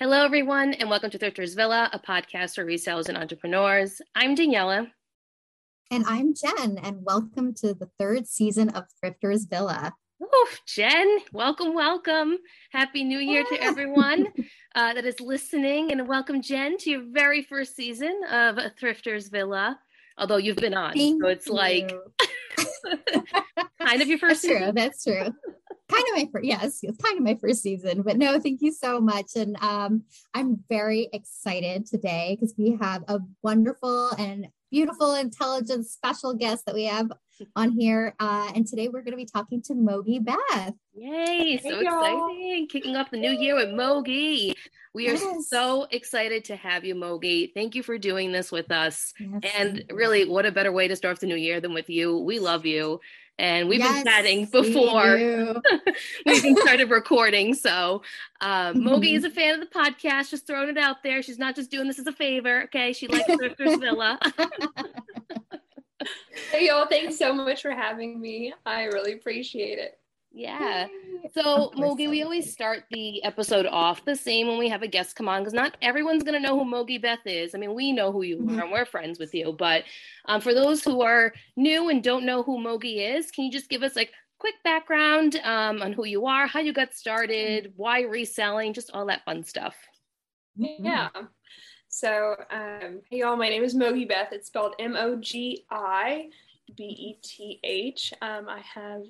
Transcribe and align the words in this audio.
Hello, 0.00 0.24
everyone, 0.24 0.74
and 0.74 0.90
welcome 0.90 1.08
to 1.10 1.18
Thrifters 1.20 1.54
Villa, 1.54 1.88
a 1.92 2.00
podcast 2.00 2.56
for 2.56 2.64
resellers 2.64 3.08
and 3.08 3.16
entrepreneurs. 3.16 4.02
I'm 4.16 4.34
Daniela. 4.34 4.88
And 5.92 6.04
I'm 6.08 6.34
Jen, 6.34 6.78
and 6.82 6.96
welcome 7.04 7.54
to 7.58 7.74
the 7.74 7.88
third 7.96 8.26
season 8.26 8.70
of 8.70 8.86
Thrifters 9.00 9.48
Villa. 9.48 9.94
Oh, 10.20 10.48
Jen, 10.66 11.18
welcome, 11.32 11.74
welcome. 11.74 12.38
Happy 12.72 13.04
New 13.04 13.20
Year 13.20 13.44
to 13.44 13.62
everyone 13.62 14.26
uh, 14.74 14.94
that 14.94 15.04
is 15.04 15.20
listening. 15.20 15.92
And 15.92 16.08
welcome, 16.08 16.42
Jen, 16.42 16.76
to 16.78 16.90
your 16.90 17.02
very 17.12 17.44
first 17.44 17.76
season 17.76 18.20
of 18.32 18.56
Thrifters 18.80 19.30
Villa. 19.30 19.78
Although 20.18 20.38
you've 20.38 20.56
been 20.56 20.74
on, 20.74 20.94
Thank 20.94 21.22
so 21.22 21.28
it's 21.28 21.46
you. 21.46 21.54
like 21.54 21.92
kind 23.80 24.02
of 24.02 24.08
your 24.08 24.18
first 24.18 24.42
That's 24.42 24.58
true. 24.58 24.72
That's 24.72 25.04
true 25.04 25.34
kind 25.90 26.04
of 26.08 26.16
my 26.16 26.28
first, 26.32 26.44
yes, 26.44 26.78
it's 26.82 27.02
kind 27.02 27.18
of 27.18 27.24
my 27.24 27.36
first 27.40 27.62
season, 27.62 28.02
but 28.02 28.16
no, 28.16 28.40
thank 28.40 28.62
you 28.62 28.72
so 28.72 29.00
much. 29.00 29.36
And 29.36 29.56
um, 29.62 30.04
I'm 30.32 30.64
very 30.68 31.08
excited 31.12 31.86
today 31.86 32.36
because 32.38 32.54
we 32.56 32.76
have 32.80 33.04
a 33.08 33.20
wonderful 33.42 34.10
and 34.18 34.48
beautiful, 34.70 35.14
intelligent, 35.14 35.86
special 35.86 36.34
guest 36.34 36.66
that 36.66 36.74
we 36.74 36.84
have 36.84 37.12
on 37.54 37.72
here. 37.72 38.14
Uh, 38.18 38.50
and 38.54 38.66
today 38.66 38.88
we're 38.88 39.02
going 39.02 39.12
to 39.12 39.16
be 39.16 39.26
talking 39.26 39.62
to 39.62 39.74
Mogi 39.74 40.24
Beth. 40.24 40.74
Yay, 40.94 41.60
so 41.62 41.68
hey, 41.68 41.80
exciting. 41.82 42.68
Kicking 42.68 42.96
off 42.96 43.10
the 43.10 43.18
new 43.18 43.30
year 43.30 43.54
with 43.54 43.68
Mogi. 43.68 44.54
We 44.94 45.08
are 45.08 45.14
yes. 45.14 45.48
so 45.48 45.86
excited 45.90 46.44
to 46.46 46.56
have 46.56 46.84
you, 46.84 46.94
Mogi. 46.94 47.52
Thank 47.52 47.74
you 47.74 47.82
for 47.82 47.98
doing 47.98 48.30
this 48.30 48.52
with 48.52 48.70
us. 48.70 49.12
Yes. 49.18 49.52
And 49.58 49.84
really, 49.90 50.28
what 50.28 50.46
a 50.46 50.52
better 50.52 50.72
way 50.72 50.86
to 50.86 50.96
start 50.96 51.16
off 51.16 51.20
the 51.20 51.26
new 51.26 51.36
year 51.36 51.60
than 51.60 51.74
with 51.74 51.90
you? 51.90 52.18
We 52.18 52.38
love 52.38 52.64
you 52.64 53.00
and 53.38 53.68
we've 53.68 53.80
yes, 53.80 53.92
been 54.04 54.04
chatting 54.04 54.44
before 54.46 55.16
we, 55.16 55.52
we 56.26 56.32
even 56.32 56.56
started 56.56 56.90
recording. 56.90 57.54
So 57.54 58.02
um, 58.40 58.76
Mogi 58.76 59.16
is 59.16 59.24
a 59.24 59.30
fan 59.30 59.54
of 59.54 59.60
the 59.60 59.74
podcast, 59.74 60.30
just 60.30 60.46
throwing 60.46 60.68
it 60.68 60.78
out 60.78 61.02
there. 61.02 61.22
She's 61.22 61.38
not 61.38 61.54
just 61.54 61.70
doing 61.70 61.86
this 61.86 61.98
as 61.98 62.06
a 62.06 62.12
favor. 62.12 62.64
Okay, 62.64 62.92
she 62.92 63.08
likes 63.08 63.28
Thrifters 63.28 63.80
Villa. 63.80 64.18
hey 66.50 66.66
y'all, 66.66 66.86
thanks 66.86 67.18
so 67.18 67.32
much 67.32 67.62
for 67.62 67.70
having 67.70 68.20
me. 68.20 68.52
I 68.66 68.84
really 68.84 69.14
appreciate 69.14 69.78
it. 69.78 69.98
Yeah. 70.34 70.88
So, 71.32 71.70
Mogi, 71.76 72.10
we 72.10 72.22
always 72.24 72.52
start 72.52 72.84
the 72.90 73.22
episode 73.22 73.66
off 73.66 74.04
the 74.04 74.16
same 74.16 74.48
when 74.48 74.58
we 74.58 74.68
have 74.68 74.82
a 74.82 74.88
guest 74.88 75.14
come 75.14 75.28
on 75.28 75.42
because 75.42 75.54
not 75.54 75.76
everyone's 75.80 76.24
going 76.24 76.34
to 76.34 76.46
know 76.46 76.58
who 76.58 76.68
Mogi 76.68 77.00
Beth 77.00 77.24
is. 77.24 77.54
I 77.54 77.58
mean, 77.58 77.72
we 77.72 77.92
know 77.92 78.10
who 78.10 78.22
you 78.22 78.38
mm-hmm. 78.38 78.58
are 78.58 78.62
and 78.64 78.72
we're 78.72 78.84
friends 78.84 79.20
with 79.20 79.32
you. 79.32 79.54
But 79.56 79.84
um, 80.26 80.40
for 80.40 80.52
those 80.52 80.82
who 80.82 81.02
are 81.02 81.32
new 81.56 81.88
and 81.88 82.02
don't 82.02 82.26
know 82.26 82.42
who 82.42 82.58
Mogi 82.58 83.16
is, 83.16 83.30
can 83.30 83.44
you 83.44 83.52
just 83.52 83.68
give 83.68 83.84
us 83.84 83.94
like 83.94 84.10
quick 84.38 84.56
background 84.64 85.36
um, 85.44 85.80
on 85.80 85.92
who 85.92 86.04
you 86.04 86.26
are, 86.26 86.48
how 86.48 86.60
you 86.60 86.72
got 86.72 86.94
started, 86.94 87.72
why 87.76 88.02
reselling, 88.02 88.72
just 88.72 88.90
all 88.92 89.06
that 89.06 89.24
fun 89.24 89.44
stuff? 89.44 89.76
Yeah. 90.56 91.10
So, 91.88 92.34
um, 92.50 93.02
hey 93.08 93.18
y'all, 93.18 93.36
my 93.36 93.48
name 93.48 93.62
is 93.62 93.76
Mogi 93.76 94.08
Beth. 94.08 94.32
It's 94.32 94.48
spelled 94.48 94.74
M 94.80 94.96
O 94.96 95.16
G 95.16 95.64
I 95.70 96.28
B 96.76 96.82
E 96.82 97.18
T 97.22 97.60
H. 97.62 98.12
Um, 98.20 98.48
I 98.48 98.60
have 98.60 99.04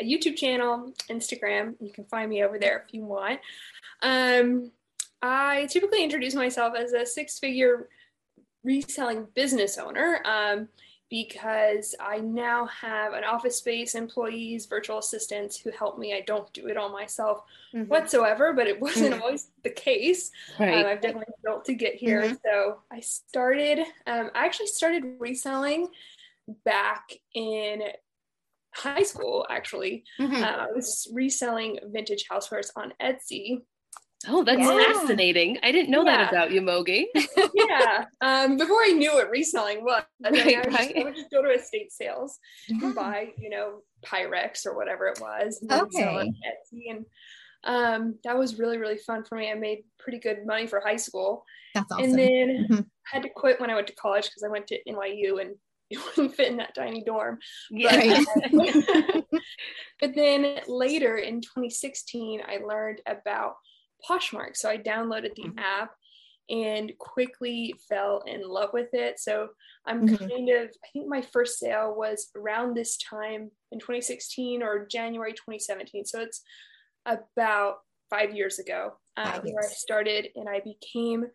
a 0.00 0.04
YouTube 0.04 0.36
channel, 0.36 0.92
Instagram. 1.10 1.74
You 1.80 1.92
can 1.92 2.04
find 2.04 2.30
me 2.30 2.44
over 2.44 2.58
there 2.58 2.84
if 2.86 2.94
you 2.94 3.02
want. 3.02 3.40
Um, 4.02 4.70
I 5.22 5.66
typically 5.70 6.04
introduce 6.04 6.34
myself 6.34 6.74
as 6.76 6.92
a 6.92 7.06
six 7.06 7.38
figure 7.38 7.88
reselling 8.62 9.26
business 9.34 9.78
owner 9.78 10.20
um, 10.24 10.68
because 11.08 11.94
I 12.00 12.18
now 12.18 12.66
have 12.66 13.12
an 13.12 13.24
office 13.24 13.56
space, 13.56 13.94
employees, 13.94 14.66
virtual 14.66 14.98
assistants 14.98 15.56
who 15.56 15.70
help 15.70 15.98
me. 15.98 16.14
I 16.14 16.20
don't 16.22 16.52
do 16.52 16.66
it 16.66 16.76
all 16.76 16.90
myself 16.90 17.42
mm-hmm. 17.72 17.88
whatsoever, 17.88 18.52
but 18.52 18.66
it 18.66 18.80
wasn't 18.80 19.14
mm-hmm. 19.14 19.22
always 19.22 19.48
the 19.62 19.70
case. 19.70 20.32
Right. 20.58 20.84
Um, 20.84 20.86
I've 20.86 21.00
definitely 21.00 21.34
built 21.44 21.64
to 21.66 21.74
get 21.74 21.94
here. 21.94 22.22
Mm-hmm. 22.22 22.34
So 22.44 22.80
I 22.90 23.00
started, 23.00 23.78
um, 24.06 24.30
I 24.34 24.44
actually 24.44 24.66
started 24.66 25.04
reselling 25.18 25.88
back 26.64 27.12
in 27.34 27.82
high 28.76 29.02
school, 29.02 29.46
actually. 29.50 30.04
Mm-hmm. 30.20 30.42
Uh, 30.42 30.46
I 30.46 30.66
was 30.74 31.08
reselling 31.12 31.78
vintage 31.84 32.26
housewares 32.30 32.70
on 32.76 32.92
Etsy. 33.02 33.62
Oh, 34.28 34.42
that's 34.44 34.60
yeah. 34.60 34.92
fascinating. 34.92 35.58
I 35.62 35.72
didn't 35.72 35.90
know 35.90 36.04
yeah. 36.04 36.16
that 36.16 36.32
about 36.32 36.50
you, 36.50 36.62
Mogi. 36.62 37.04
yeah. 37.54 38.06
Um, 38.20 38.56
before 38.56 38.82
I 38.82 38.92
knew 38.92 39.12
what 39.12 39.30
reselling 39.30 39.84
was, 39.84 40.04
right, 40.24 40.34
I, 40.34 40.60
would 40.60 40.72
right. 40.72 40.88
just, 40.88 40.96
I, 40.96 41.04
would 41.04 41.14
just, 41.14 41.30
go 41.30 41.42
to 41.42 41.50
estate 41.50 41.92
sales 41.92 42.38
yeah. 42.68 42.86
and 42.86 42.94
buy, 42.94 43.28
you 43.38 43.50
know, 43.50 43.82
Pyrex 44.04 44.66
or 44.66 44.74
whatever 44.76 45.06
it 45.06 45.20
was. 45.20 45.58
And 45.60 45.70
okay. 45.70 45.98
Sell 45.98 46.18
on 46.18 46.28
Etsy. 46.28 46.90
And 46.90 47.04
um, 47.64 48.18
that 48.24 48.38
was 48.38 48.58
really, 48.58 48.78
really 48.78 48.98
fun 48.98 49.24
for 49.24 49.36
me. 49.36 49.50
I 49.50 49.54
made 49.54 49.84
pretty 49.98 50.18
good 50.18 50.46
money 50.46 50.66
for 50.66 50.80
high 50.80 50.96
school. 50.96 51.44
That's 51.74 51.92
awesome. 51.92 52.04
And 52.04 52.18
then 52.18 52.66
mm-hmm. 52.70 52.80
had 53.04 53.22
to 53.22 53.28
quit 53.28 53.60
when 53.60 53.70
I 53.70 53.74
went 53.74 53.86
to 53.88 53.94
college 53.94 54.24
because 54.24 54.42
I 54.42 54.48
went 54.48 54.66
to 54.68 54.78
NYU 54.88 55.40
and 55.40 55.56
it 55.90 55.98
wouldn't 56.04 56.34
fit 56.34 56.50
in 56.50 56.56
that 56.56 56.74
tiny 56.74 57.02
dorm. 57.04 57.38
Yeah. 57.70 58.22
But, 58.52 59.24
but 60.00 60.14
then 60.14 60.58
later 60.66 61.16
in 61.16 61.40
2016, 61.40 62.40
I 62.46 62.58
learned 62.58 63.00
about 63.06 63.54
Poshmark. 64.08 64.56
So 64.56 64.68
I 64.68 64.78
downloaded 64.78 65.34
the 65.34 65.44
mm-hmm. 65.44 65.58
app 65.58 65.90
and 66.48 66.92
quickly 66.98 67.74
fell 67.88 68.22
in 68.26 68.48
love 68.48 68.70
with 68.72 68.88
it. 68.92 69.18
So 69.18 69.48
I'm 69.84 70.06
mm-hmm. 70.06 70.28
kind 70.28 70.48
of, 70.48 70.68
I 70.68 70.88
think 70.92 71.08
my 71.08 71.22
first 71.22 71.58
sale 71.58 71.94
was 71.96 72.30
around 72.36 72.74
this 72.74 72.96
time 72.98 73.50
in 73.72 73.78
2016 73.78 74.62
or 74.62 74.86
January 74.86 75.32
2017. 75.32 76.04
So 76.04 76.20
it's 76.20 76.42
about 77.04 77.76
five 78.10 78.34
years 78.34 78.58
ago 78.58 78.92
um, 79.16 79.40
where 79.42 79.64
I 79.64 79.68
started 79.68 80.28
and 80.36 80.48
I 80.48 80.60
became 80.60 81.26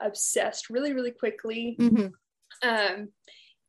obsessed 0.00 0.70
really, 0.70 0.92
really 0.92 1.12
quickly. 1.12 1.76
Mm-hmm. 1.78 2.68
Um, 2.68 3.08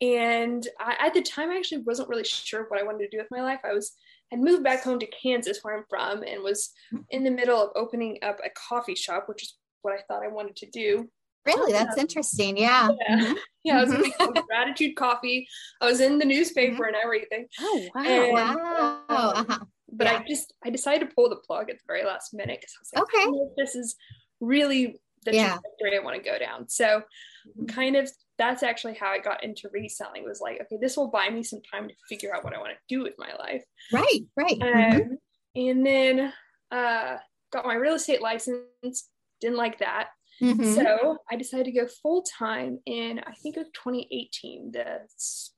and 0.01 0.67
I, 0.79 0.95
at 0.99 1.13
the 1.13 1.21
time, 1.21 1.49
I 1.49 1.57
actually 1.57 1.83
wasn't 1.83 2.09
really 2.09 2.23
sure 2.23 2.65
what 2.67 2.79
I 2.79 2.83
wanted 2.83 3.09
to 3.09 3.09
do 3.09 3.17
with 3.17 3.31
my 3.31 3.41
life. 3.41 3.59
I 3.63 3.73
was 3.73 3.93
had 4.31 4.39
moved 4.41 4.63
back 4.63 4.83
home 4.83 4.99
to 4.99 5.07
Kansas, 5.07 5.59
where 5.61 5.77
I'm 5.77 5.85
from, 5.89 6.23
and 6.23 6.43
was 6.43 6.71
in 7.09 7.23
the 7.23 7.31
middle 7.31 7.61
of 7.61 7.69
opening 7.75 8.17
up 8.21 8.39
a 8.43 8.49
coffee 8.49 8.95
shop, 8.95 9.27
which 9.27 9.43
is 9.43 9.55
what 9.81 9.93
I 9.93 10.01
thought 10.07 10.23
I 10.23 10.27
wanted 10.27 10.57
to 10.57 10.69
do. 10.69 11.09
Really, 11.45 11.71
that's 11.71 11.93
um, 11.93 11.99
interesting. 11.99 12.57
Yeah, 12.57 12.89
yeah, 13.07 13.19
mm-hmm. 13.19 13.33
yeah. 13.63 13.77
I 13.79 13.83
was 13.85 13.93
mm-hmm. 13.93 14.39
gratitude 14.47 14.97
coffee. 14.97 15.47
I 15.79 15.85
was 15.85 16.01
in 16.01 16.19
the 16.19 16.25
newspaper 16.25 16.73
mm-hmm. 16.73 16.83
and 16.83 16.95
everything. 17.01 17.47
Oh 17.61 17.87
wow! 17.95 18.03
And, 18.03 18.33
wow. 18.33 19.03
Uh-huh. 19.09 19.59
But 19.89 20.07
yeah. 20.07 20.19
I 20.19 20.25
just 20.27 20.53
I 20.65 20.69
decided 20.69 21.07
to 21.07 21.15
pull 21.15 21.29
the 21.29 21.37
plug 21.37 21.69
at 21.69 21.77
the 21.77 21.83
very 21.87 22.03
last 22.03 22.33
minute 22.33 22.59
because 22.59 22.73
I 22.75 22.99
was 22.99 23.09
like, 23.13 23.25
okay, 23.25 23.53
this 23.57 23.75
is 23.75 23.95
really 24.41 24.99
the 25.25 25.33
yeah. 25.33 25.57
trajectory 25.57 25.97
I 25.97 26.03
want 26.03 26.17
to 26.17 26.29
go 26.29 26.37
down. 26.37 26.67
So, 26.67 26.85
mm-hmm. 26.85 27.65
kind 27.67 27.95
of 27.95 28.11
that's 28.37 28.63
actually 28.63 28.93
how 28.95 29.07
I 29.07 29.19
got 29.19 29.43
into 29.43 29.69
reselling. 29.73 30.23
It 30.23 30.27
was 30.27 30.41
like, 30.41 30.61
okay, 30.61 30.77
this 30.79 30.95
will 30.95 31.09
buy 31.09 31.29
me 31.29 31.43
some 31.43 31.61
time 31.71 31.87
to 31.87 31.93
figure 32.07 32.35
out 32.35 32.43
what 32.43 32.53
I 32.53 32.59
want 32.59 32.71
to 32.71 32.95
do 32.95 33.03
with 33.03 33.15
my 33.17 33.33
life. 33.39 33.63
Right, 33.91 34.21
right. 34.35 34.61
Um, 34.61 34.69
mm-hmm. 34.69 35.13
And 35.55 35.85
then 35.85 36.33
uh, 36.71 37.17
got 37.51 37.65
my 37.65 37.73
real 37.73 37.95
estate 37.95 38.21
license. 38.21 39.09
Didn't 39.41 39.57
like 39.57 39.79
that. 39.79 40.09
Mm-hmm. 40.41 40.75
So 40.75 41.17
I 41.31 41.35
decided 41.35 41.65
to 41.65 41.71
go 41.71 41.87
full 42.03 42.23
time 42.37 42.79
in 42.85 43.19
I 43.25 43.33
think 43.33 43.57
it 43.57 43.61
was 43.61 43.69
2018, 43.73 44.71
the 44.71 44.99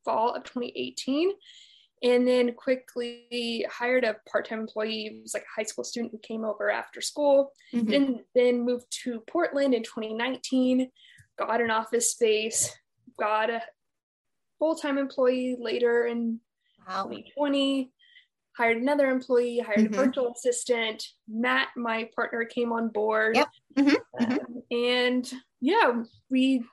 fall 0.05 0.33
of 0.33 0.43
2018, 0.45 1.31
and 2.01 2.25
then 2.25 2.53
quickly 2.53 3.65
hired 3.69 4.05
a 4.05 4.15
part-time 4.31 4.61
employee. 4.61 5.07
It 5.07 5.21
was 5.21 5.33
like 5.33 5.43
a 5.43 5.59
high 5.59 5.65
school 5.65 5.83
student 5.83 6.13
who 6.13 6.19
came 6.19 6.45
over 6.45 6.69
after 6.69 7.01
school. 7.01 7.51
Mm-hmm. 7.73 7.91
Then 7.91 8.19
then 8.35 8.65
moved 8.65 8.85
to 9.03 9.21
Portland 9.27 9.73
in 9.73 9.83
2019 9.83 10.89
got 11.39 11.61
an 11.61 11.71
office 11.71 12.11
space, 12.11 12.75
got 13.17 13.49
a 13.49 13.61
full 14.59 14.75
time 14.75 14.97
employee 14.97 15.57
later 15.59 16.05
in 16.05 16.39
wow. 16.87 17.03
2020, 17.03 17.91
hired 18.55 18.77
another 18.77 19.09
employee, 19.09 19.59
hired 19.59 19.79
mm-hmm. 19.79 19.93
a 19.93 20.05
virtual 20.05 20.33
assistant. 20.33 21.03
Matt, 21.27 21.69
my 21.75 22.09
partner, 22.15 22.45
came 22.45 22.71
on 22.71 22.89
board. 22.89 23.37
Yep. 23.37 23.47
Mm-hmm. 23.77 24.31
Um, 24.31 24.63
and 24.69 25.31
yeah, 25.61 26.03
we 26.29 26.63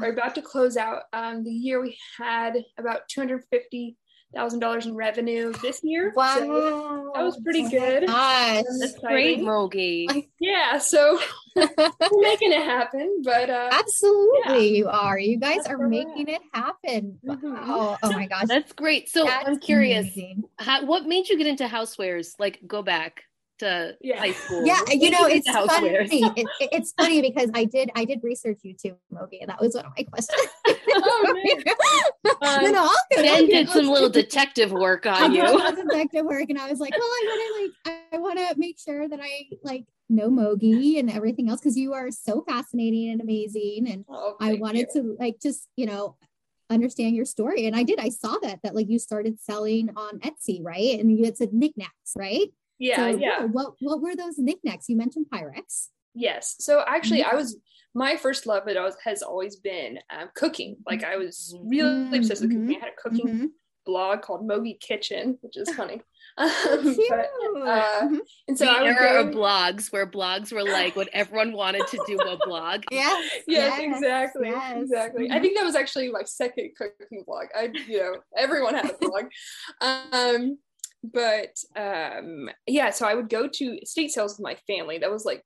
are 0.00 0.10
about 0.10 0.34
to 0.36 0.42
close 0.42 0.76
out 0.76 1.02
um, 1.12 1.44
the 1.44 1.50
year. 1.50 1.82
We 1.82 1.98
had 2.16 2.64
about 2.78 3.08
250 3.08 3.96
thousand 4.34 4.60
dollars 4.60 4.86
in 4.86 4.94
revenue 4.94 5.52
this 5.62 5.80
year. 5.82 6.12
Wow, 6.14 6.36
so 6.38 7.12
that 7.14 7.22
was 7.22 7.38
pretty 7.42 7.68
good. 7.68 8.06
Gosh, 8.06 8.64
that's 8.80 8.98
great, 8.98 9.40
Mogi. 9.40 10.28
Yeah, 10.40 10.78
so 10.78 11.20
we're 11.54 11.68
making 12.20 12.52
it 12.52 12.64
happen. 12.64 13.22
But 13.22 13.48
uh, 13.48 13.68
absolutely, 13.70 14.70
yeah. 14.70 14.78
you 14.78 14.88
are. 14.88 15.16
You 15.18 15.38
guys 15.38 15.58
that's 15.58 15.68
are 15.68 15.86
making 15.86 16.26
it 16.28 16.42
happen. 16.52 17.18
Mm-hmm. 17.24 17.54
Oh, 17.70 17.96
oh 18.02 18.12
my 18.12 18.26
gosh, 18.26 18.46
that's 18.48 18.72
great. 18.72 19.08
So 19.08 19.24
that's 19.24 19.46
I'm 19.46 19.60
curious, 19.60 20.18
how, 20.58 20.84
what 20.84 21.06
made 21.06 21.28
you 21.28 21.38
get 21.38 21.46
into 21.46 21.66
housewares? 21.66 22.34
Like, 22.40 22.58
go 22.66 22.82
back 22.82 23.24
to 23.62 23.96
yeah. 24.00 24.18
high 24.18 24.32
school. 24.32 24.64
Yeah, 24.66 24.80
you 24.90 25.10
know, 25.10 25.24
it's 25.26 25.48
funny. 25.48 25.88
it, 25.88 26.48
it's 26.60 26.92
funny 26.92 27.22
because 27.22 27.50
I 27.54 27.64
did 27.64 27.90
I 27.94 28.04
did 28.04 28.20
research 28.22 28.60
you 28.62 28.74
too, 28.74 28.96
Mogi, 29.12 29.40
and 29.40 29.48
that 29.48 29.60
was 29.60 29.74
one 29.74 29.86
of 29.86 29.92
my 29.96 30.04
questions. 30.04 30.48
oh, 30.66 32.36
um, 32.42 32.64
no, 32.64 32.70
no, 32.70 32.90
good, 33.10 33.24
Jen 33.24 33.46
did 33.46 33.68
some 33.68 33.86
little 33.86 34.08
detective 34.22 34.72
work 34.72 35.06
on 35.06 35.32
you. 35.32 35.42
detective 35.42 36.24
work, 36.26 36.50
and 36.50 36.58
I 36.58 36.68
was 36.70 36.80
like, 36.80 36.92
well, 36.92 37.02
I 37.02 37.22
want 37.26 37.74
to 37.86 37.90
like 37.90 38.02
I 38.12 38.18
want 38.18 38.38
to 38.38 38.58
make 38.58 38.78
sure 38.78 39.08
that 39.08 39.20
I 39.22 39.48
like 39.62 39.84
know 40.08 40.30
Mogi 40.30 40.98
and 40.98 41.10
everything 41.10 41.48
else 41.48 41.60
because 41.60 41.76
you 41.76 41.94
are 41.94 42.10
so 42.10 42.42
fascinating 42.42 43.10
and 43.10 43.20
amazing. 43.20 43.88
And 43.90 44.04
oh, 44.08 44.36
I 44.40 44.54
wanted 44.54 44.88
you. 44.94 45.02
to 45.02 45.16
like 45.18 45.40
just, 45.40 45.68
you 45.76 45.86
know, 45.86 46.16
understand 46.70 47.16
your 47.16 47.24
story. 47.24 47.66
And 47.66 47.76
I 47.76 47.82
did. 47.82 47.98
I 47.98 48.08
saw 48.08 48.38
that 48.42 48.60
that 48.62 48.74
like 48.74 48.88
you 48.88 48.98
started 48.98 49.40
selling 49.40 49.90
on 49.96 50.20
Etsy, 50.20 50.60
right? 50.62 50.98
And 50.98 51.16
you 51.16 51.24
had 51.24 51.36
said 51.36 51.52
knickknacks, 51.52 52.12
right? 52.16 52.48
Yeah, 52.82 53.12
so, 53.12 53.16
yeah. 53.16 53.44
What 53.44 53.74
what 53.78 54.02
were 54.02 54.16
those 54.16 54.38
knickknacks? 54.38 54.88
You 54.88 54.96
mentioned 54.96 55.26
Pyrex. 55.32 55.88
Yes. 56.14 56.56
So 56.58 56.82
actually, 56.84 57.20
mm-hmm. 57.20 57.36
I 57.36 57.38
was 57.38 57.56
my 57.94 58.16
first 58.16 58.44
love 58.44 58.66
it 58.66 58.76
has 59.04 59.22
always 59.22 59.54
been 59.56 60.00
um, 60.10 60.30
cooking. 60.34 60.76
Like 60.84 61.04
I 61.04 61.16
was 61.16 61.56
really 61.62 61.90
mm-hmm. 61.90 62.14
obsessed 62.14 62.42
with 62.42 62.50
cooking. 62.50 62.76
I 62.76 62.80
had 62.80 62.88
a 62.88 63.00
cooking 63.00 63.28
mm-hmm. 63.28 63.46
blog 63.86 64.22
called 64.22 64.48
Mogi 64.48 64.80
Kitchen, 64.80 65.38
which 65.42 65.56
is 65.56 65.72
funny. 65.74 66.00
Um, 66.38 66.48
but, 67.10 67.30
uh, 67.68 68.00
mm-hmm. 68.00 68.16
and 68.48 68.56
so 68.56 68.64
the 68.64 68.70
I 68.70 68.84
era 68.86 69.20
of 69.20 69.34
blogs 69.34 69.92
where 69.92 70.06
blogs 70.06 70.50
were 70.50 70.64
like 70.64 70.96
what 70.96 71.10
everyone 71.12 71.52
wanted 71.52 71.86
to 71.88 72.02
do 72.06 72.16
a 72.18 72.38
blog. 72.46 72.84
yes, 72.90 73.30
yes, 73.46 73.78
yes, 73.78 73.96
exactly, 73.96 74.48
yes. 74.48 74.82
exactly. 74.82 75.26
I 75.26 75.34
mm-hmm. 75.34 75.42
think 75.42 75.58
that 75.58 75.64
was 75.64 75.76
actually 75.76 76.10
my 76.10 76.22
second 76.24 76.70
cooking 76.78 77.22
blog. 77.26 77.48
I, 77.54 77.70
you 77.86 77.98
know, 77.98 78.14
everyone 78.34 78.74
had 78.74 78.90
a 78.90 78.96
blog. 78.98 79.24
um, 79.82 80.58
but 81.02 81.56
um, 81.76 82.48
yeah, 82.66 82.90
so 82.90 83.06
I 83.06 83.14
would 83.14 83.28
go 83.28 83.48
to 83.48 83.78
state 83.84 84.10
sales 84.10 84.38
with 84.38 84.44
my 84.44 84.56
family. 84.66 84.98
That 84.98 85.10
was 85.10 85.24
like 85.24 85.42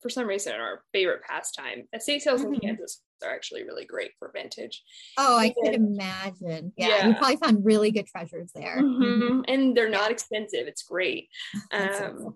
for 0.00 0.08
some 0.08 0.26
reason 0.26 0.54
our 0.54 0.82
favorite 0.92 1.22
pastime. 1.22 1.88
Estate 1.92 2.22
sales 2.22 2.42
mm-hmm. 2.42 2.54
in 2.54 2.60
Kansas 2.60 3.02
are 3.24 3.34
actually 3.34 3.64
really 3.64 3.84
great 3.84 4.12
for 4.18 4.30
vintage. 4.34 4.82
Oh, 5.16 5.36
I 5.36 5.54
could 5.62 5.74
imagine. 5.74 6.72
Yeah, 6.76 6.88
yeah, 6.88 7.08
you 7.08 7.14
probably 7.14 7.36
found 7.36 7.64
really 7.64 7.90
good 7.90 8.06
treasures 8.06 8.50
there. 8.54 8.78
Mm-hmm. 8.78 9.02
mm-hmm. 9.02 9.40
And 9.48 9.76
they're 9.76 9.90
not 9.90 10.10
expensive. 10.10 10.66
It's 10.66 10.82
great. 10.82 11.28
Um, 11.72 12.34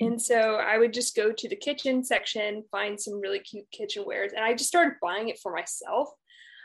and 0.00 0.20
so 0.20 0.56
I 0.56 0.78
would 0.78 0.94
just 0.94 1.14
go 1.14 1.30
to 1.30 1.48
the 1.48 1.56
kitchen 1.56 2.04
section, 2.04 2.64
find 2.70 2.98
some 2.98 3.20
really 3.20 3.40
cute 3.40 3.66
kitchenwares, 3.78 4.32
and 4.34 4.42
I 4.42 4.54
just 4.54 4.68
started 4.68 4.94
buying 5.02 5.28
it 5.28 5.38
for 5.42 5.52
myself. 5.52 6.08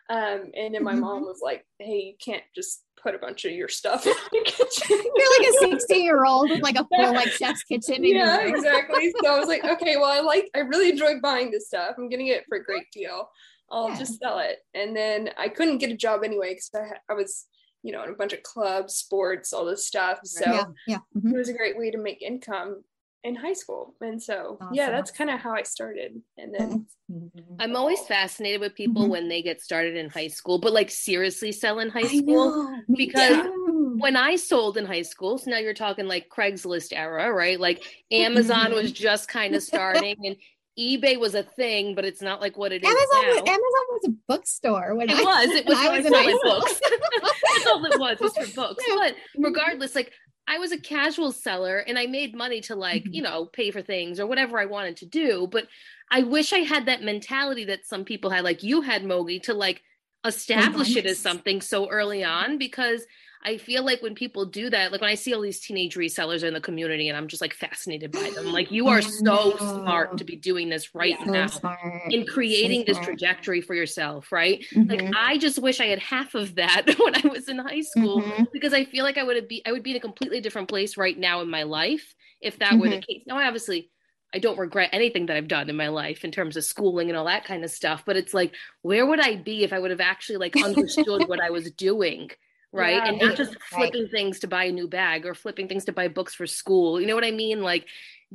Um, 0.10 0.52
and 0.56 0.74
then 0.74 0.84
my 0.84 0.94
mm-hmm. 0.94 1.02
mom 1.02 1.22
was 1.24 1.42
like, 1.44 1.66
"Hey, 1.80 2.00
you 2.00 2.14
can't 2.24 2.44
just 2.56 2.84
put 3.01 3.16
a 3.16 3.19
bunch 3.19 3.46
of 3.46 3.51
your 3.51 3.68
stuff 3.68 4.06
in 4.07 4.13
the 4.31 4.40
kitchen. 4.44 4.88
You're 5.16 5.40
like 5.40 5.48
a 5.50 5.54
16 5.78 6.04
year 6.04 6.25
old 6.25 6.50
with 6.50 6.62
like 6.62 6.75
a 6.75 6.86
full 6.86 7.13
like 7.13 7.30
chef's 7.30 7.63
kitchen. 7.63 8.04
yeah, 8.04 8.42
exactly. 8.42 9.13
So 9.22 9.34
I 9.34 9.40
was 9.40 9.48
like, 9.48 9.63
okay, 9.63 9.98
well, 9.98 10.12
I 10.12 10.22
like, 10.22 10.50
I 10.56 10.60
really 10.60 10.90
enjoy 10.90 11.19
buying 11.22 11.51
this 11.51 11.68
stuff. 11.68 11.96
I'm 11.98 12.10
getting 12.10 12.28
it 12.28 12.44
for 12.48 12.57
a 12.57 12.63
great 12.63 12.92
deal. 12.92 13.30
I'll 13.72 13.90
yeah. 13.90 14.00
just 14.00 14.19
sell 14.19 14.40
it. 14.40 14.57
And 14.74 14.96
then 14.96 15.30
I 15.38 15.50
couldn't 15.50 15.78
get 15.78 15.92
a 15.92 15.98
job 15.98 16.24
anyway 16.24 16.54
because 16.54 16.72
I, 16.75 17.13
I 17.13 17.16
was, 17.16 17.46
you 17.84 17.92
know, 17.92 18.04
in 18.04 18.10
a 18.10 18.16
bunch 18.16 18.34
of 18.34 18.44
clubs, 18.44 18.96
sports, 18.96 19.54
all 19.54 19.66
this 19.66 19.86
stuff. 19.86 20.19
So 20.24 20.51
yeah, 20.51 20.63
yeah. 20.88 20.98
Mm-hmm. 21.16 21.36
it 21.36 21.38
was 21.38 21.50
a 21.50 21.54
great 21.54 21.78
way 21.78 21.92
to 21.92 21.98
make 21.98 22.22
income 22.22 22.84
in 23.24 23.36
high 23.36 23.54
school. 23.54 23.95
And 24.01 24.21
so, 24.21 24.57
awesome. 24.62 24.74
yeah, 24.74 24.89
that's 24.89 25.12
kind 25.12 25.30
of 25.30 25.39
how 25.39 25.54
I 25.54 25.63
started. 25.63 26.21
And 26.38 26.54
then 26.54 26.86
mm-hmm. 27.12 27.56
I'm 27.60 27.75
always 27.75 28.00
fascinated 28.01 28.62
with 28.62 28.75
people 28.75 29.04
mm-hmm. 29.04 29.12
when 29.12 29.30
they 29.30 29.42
get 29.42 29.62
started 29.62 29.95
in 29.95 30.10
high 30.10 30.27
school, 30.27 30.60
but 30.60 30.74
like 30.74 30.89
seriously 30.89 31.51
sell 31.51 31.80
in 31.80 31.89
high 31.89 32.04
school 32.04 32.81
because 32.95 33.38
yeah. 33.38 33.50
when 33.98 34.16
I 34.16 34.36
sold 34.36 34.77
in 34.77 34.86
high 34.86 35.01
school, 35.01 35.38
so 35.38 35.51
now 35.51 35.57
you're 35.57 35.74
talking 35.74 36.07
like 36.07 36.30
Craigslist 36.30 36.94
era, 36.94 37.31
right? 37.33 37.60
Like 37.60 37.80
mm-hmm. 37.80 38.24
Amazon 38.24 38.74
was 38.74 38.92
just 38.92 39.27
kind 39.27 39.56
of 39.56 39.63
starting 39.63 40.15
and 40.25 40.36
eBay 40.80 41.19
was 41.19 41.36
a 41.36 41.44
thing, 41.44 41.94
but 41.94 42.06
it's 42.06 42.22
not 42.22 42.39
like 42.39 42.57
what 42.57 42.72
it 42.72 42.83
Amazon 42.86 43.01
is 43.01 43.10
now. 43.12 43.30
Was, 43.30 43.38
Amazon 43.39 43.86
was 43.89 44.01
a 44.06 44.12
bookstore 44.27 44.95
when 44.95 45.10
it 45.10 45.18
I 45.18 45.24
was. 45.24 45.50
It 45.50 45.65
was, 45.65 45.77
I 45.77 45.98
was 45.98 46.06
in 46.06 46.39
books. 46.42 46.81
That's 47.54 47.68
all 47.68 47.83
it 47.83 48.00
was. 48.00 48.13
It 48.13 48.22
Was 48.22 48.33
for 48.33 48.56
books. 48.56 48.86
But 48.95 49.13
mm-hmm. 49.13 49.44
regardless, 49.44 49.94
like 49.94 50.13
I 50.50 50.57
was 50.57 50.72
a 50.72 50.80
casual 50.80 51.31
seller 51.31 51.78
and 51.78 51.98
I 52.00 52.07
made 52.07 52.36
money 52.36 52.60
to 52.62 52.75
like, 52.75 53.04
mm-hmm. 53.04 53.13
you 53.13 53.22
know, 53.22 53.46
pay 53.46 53.69
for 53.69 53.84
things 53.84 54.19
or 54.19 54.25
whatever 54.25 54.60
I 54.60 54.66
wanted 54.66 54.98
to 54.98 55.06
do. 55.06 55.48
But 55.50 55.68
I 56.10 56.24
wish 56.24 56.51
I 56.51 56.60
had 56.60 56.88
that 56.88 57.04
mentality 57.04 57.66
that 57.66 57.86
some 57.86 58.04
people 58.04 58.31
had, 58.31 58.44
like 58.44 58.63
you 58.63 58.81
had, 58.81 59.04
Mogi, 59.04 59.44
to 59.44 59.54
like 59.54 59.84
establish 60.25 60.96
oh, 60.96 61.00
it 61.00 61.06
as 61.06 61.19
something 61.19 61.62
so 61.62 61.88
early 61.88 62.24
on 62.24 62.57
because 62.57 63.06
I 63.41 63.57
feel 63.57 63.86
like 63.86 64.01
when 64.01 64.15
people 64.15 64.45
do 64.45 64.69
that, 64.69 64.91
like 64.91 65.00
when 65.00 65.09
I 65.09 65.15
see 65.15 65.33
all 65.33 65.41
these 65.41 65.62
teenage 65.62 65.95
resellers 65.95 66.44
in 66.44 66.53
the 66.53 66.59
community 66.59 67.07
and 67.07 67.18
I'm 67.18 67.30
just 67.30 67.41
like 67.41 67.53
fascinated 67.53 68.12
by 68.12 68.31
them, 68.31 68.51
like 68.51 68.69
you 68.69 68.89
are 68.89 69.01
so 69.01 69.56
smart 69.57 70.18
to 70.18 70.25
be 70.25 70.36
doing 70.36 70.68
this 70.68 70.94
right 70.94 71.15
yeah, 71.18 71.25
now 71.25 71.47
so 71.47 71.74
in 72.09 72.25
creating 72.25 72.81
so 72.81 72.94
this 72.94 73.06
trajectory 73.06 73.62
for 73.62 73.75
yourself, 73.75 74.33
right? 74.33 74.65
Mm-hmm. 74.74 74.89
Like 74.89 75.15
I 75.15 75.38
just 75.38 75.57
wish 75.57 75.80
I 75.80 75.86
had 75.86 76.00
half 76.00 76.36
of 76.36 76.56
that 76.56 76.86
when 77.00 77.15
I 77.15 77.27
was 77.30 77.47
in 77.47 77.59
high 77.59 77.81
school 77.81 78.21
mm-hmm. 78.21 78.44
because 78.51 78.74
I 78.74 78.83
feel 78.83 79.06
like 79.06 79.18
I 79.18 79.24
would 79.24 79.47
be 79.47 79.62
I 79.65 79.71
would 79.71 79.83
be 79.83 79.91
in 79.91 79.97
a 79.97 80.01
completely 80.01 80.41
different 80.41 80.68
place 80.68 80.97
right 80.97 81.18
now 81.18 81.39
in 81.39 81.50
my 81.50 81.63
life 81.63 82.13
if 82.41 82.59
that 82.59 82.71
mm-hmm. 82.71 82.80
were 82.80 82.89
the 82.89 82.95
mm-hmm. 82.95 83.13
case. 83.13 83.24
Now 83.25 83.39
obviously 83.39 83.89
I 84.33 84.39
don't 84.39 84.59
regret 84.59 84.89
anything 84.91 85.27
that 85.27 85.38
I've 85.38 85.47
done 85.47 85.69
in 85.69 85.77
my 85.77 85.88
life 85.88 86.25
in 86.25 86.31
terms 86.31 86.57
of 86.57 86.65
schooling 86.65 87.07
and 87.09 87.18
all 87.18 87.25
that 87.25 87.45
kind 87.45 87.63
of 87.63 87.71
stuff, 87.71 88.03
but 88.06 88.18
it's 88.18 88.33
like 88.33 88.53
where 88.81 89.06
would 89.06 89.21
I 89.21 89.38
be 89.38 89.63
if 89.63 89.71
I 89.71 89.80
would 89.80 89.91
have 89.91 90.01
actually 90.01 90.38
like 90.39 90.62
understood 90.62 91.30
what 91.30 91.41
I 91.41 91.51
was 91.51 91.71
doing? 91.71 92.31
Right? 92.71 92.95
Yeah, 92.95 93.07
and 93.07 93.19
not 93.19 93.38
just 93.38 93.56
flipping 93.71 94.04
right. 94.04 94.12
things 94.12 94.39
to 94.39 94.48
buy 94.48 94.66
a 94.66 94.71
new 94.71 94.88
bag 94.88 95.25
or 95.25 95.33
flipping 95.33 95.68
things 95.68 95.86
to 95.86 95.94
buy 95.94 96.07
books 96.07 96.36
for 96.36 96.45
school 96.45 97.00
you 97.00 97.07
know 97.07 97.16
what 97.16 97.24
i 97.24 97.31
mean? 97.31 97.62
Like 97.62 97.86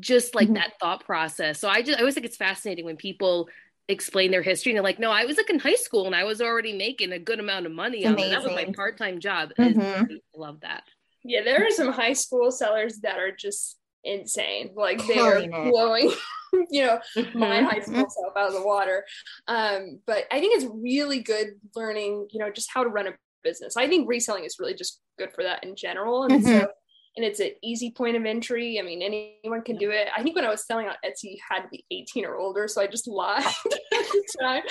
just 0.00 0.34
like 0.34 0.46
mm-hmm. 0.46 0.54
that 0.54 0.72
thought 0.80 1.04
process. 1.04 1.60
So 1.60 1.68
i 1.68 1.82
just 1.82 1.98
i 1.98 2.00
always 2.00 2.14
think 2.14 2.26
it's 2.26 2.36
fascinating 2.36 2.84
when 2.84 2.96
people 2.96 3.48
explain 3.88 4.30
their 4.30 4.42
history 4.42 4.72
and 4.72 4.76
they're 4.76 4.82
like 4.82 4.98
no 4.98 5.10
i 5.10 5.26
was 5.26 5.36
like 5.36 5.50
in 5.50 5.58
high 5.58 5.74
school 5.74 6.06
and 6.06 6.16
i 6.16 6.24
was 6.24 6.40
already 6.40 6.72
making 6.72 7.12
a 7.12 7.18
good 7.18 7.38
amount 7.38 7.66
of 7.66 7.72
money 7.72 8.06
on 8.06 8.16
that 8.16 8.42
was 8.42 8.50
my 8.52 8.64
part-time 8.74 9.20
job. 9.20 9.50
Mm-hmm. 9.58 9.80
i 9.80 10.38
love 10.38 10.60
that. 10.60 10.84
Yeah 11.22 11.42
there 11.42 11.66
are 11.66 11.70
some 11.70 11.92
high 11.92 12.14
school 12.14 12.50
sellers 12.50 13.00
that 13.00 13.18
are 13.18 13.30
just 13.30 13.78
insane. 14.04 14.70
Like 14.74 15.06
they 15.06 15.18
are 15.18 15.40
blowing 15.48 16.12
you 16.70 16.86
know 16.86 17.00
my 17.34 17.62
high 17.62 17.80
mm-hmm. 17.80 17.92
school 17.92 18.10
self 18.10 18.36
out 18.36 18.48
of 18.48 18.54
the 18.54 18.66
water. 18.66 19.04
Um 19.46 20.00
but 20.06 20.24
i 20.30 20.40
think 20.40 20.56
it's 20.56 20.72
really 20.72 21.20
good 21.20 21.48
learning 21.76 22.28
you 22.30 22.40
know 22.40 22.50
just 22.50 22.70
how 22.72 22.84
to 22.84 22.90
run 22.90 23.06
a 23.06 23.12
business. 23.44 23.76
I 23.76 23.86
think 23.86 24.08
reselling 24.08 24.44
is 24.44 24.56
really 24.58 24.74
just 24.74 25.00
good 25.18 25.32
for 25.32 25.44
that 25.44 25.62
in 25.62 25.76
general. 25.76 26.24
And 26.24 26.42
mm-hmm. 26.42 26.60
so 26.60 26.68
and 27.16 27.24
it's 27.24 27.40
an 27.40 27.50
easy 27.62 27.90
point 27.92 28.16
of 28.16 28.24
entry. 28.24 28.78
I 28.80 28.82
mean, 28.82 29.00
anyone 29.00 29.62
can 29.62 29.76
do 29.76 29.90
it. 29.90 30.08
I 30.16 30.22
think 30.22 30.34
when 30.34 30.44
I 30.44 30.50
was 30.50 30.66
selling 30.66 30.88
on 30.88 30.94
Etsy, 31.04 31.24
you 31.24 31.38
had 31.48 31.60
to 31.60 31.68
be 31.68 31.84
18 31.90 32.24
or 32.24 32.36
older, 32.36 32.66
so 32.66 32.80
I 32.80 32.88
just 32.88 33.06
lied 33.06 33.44
at 33.44 33.54
the 33.90 34.24
time. 34.40 34.62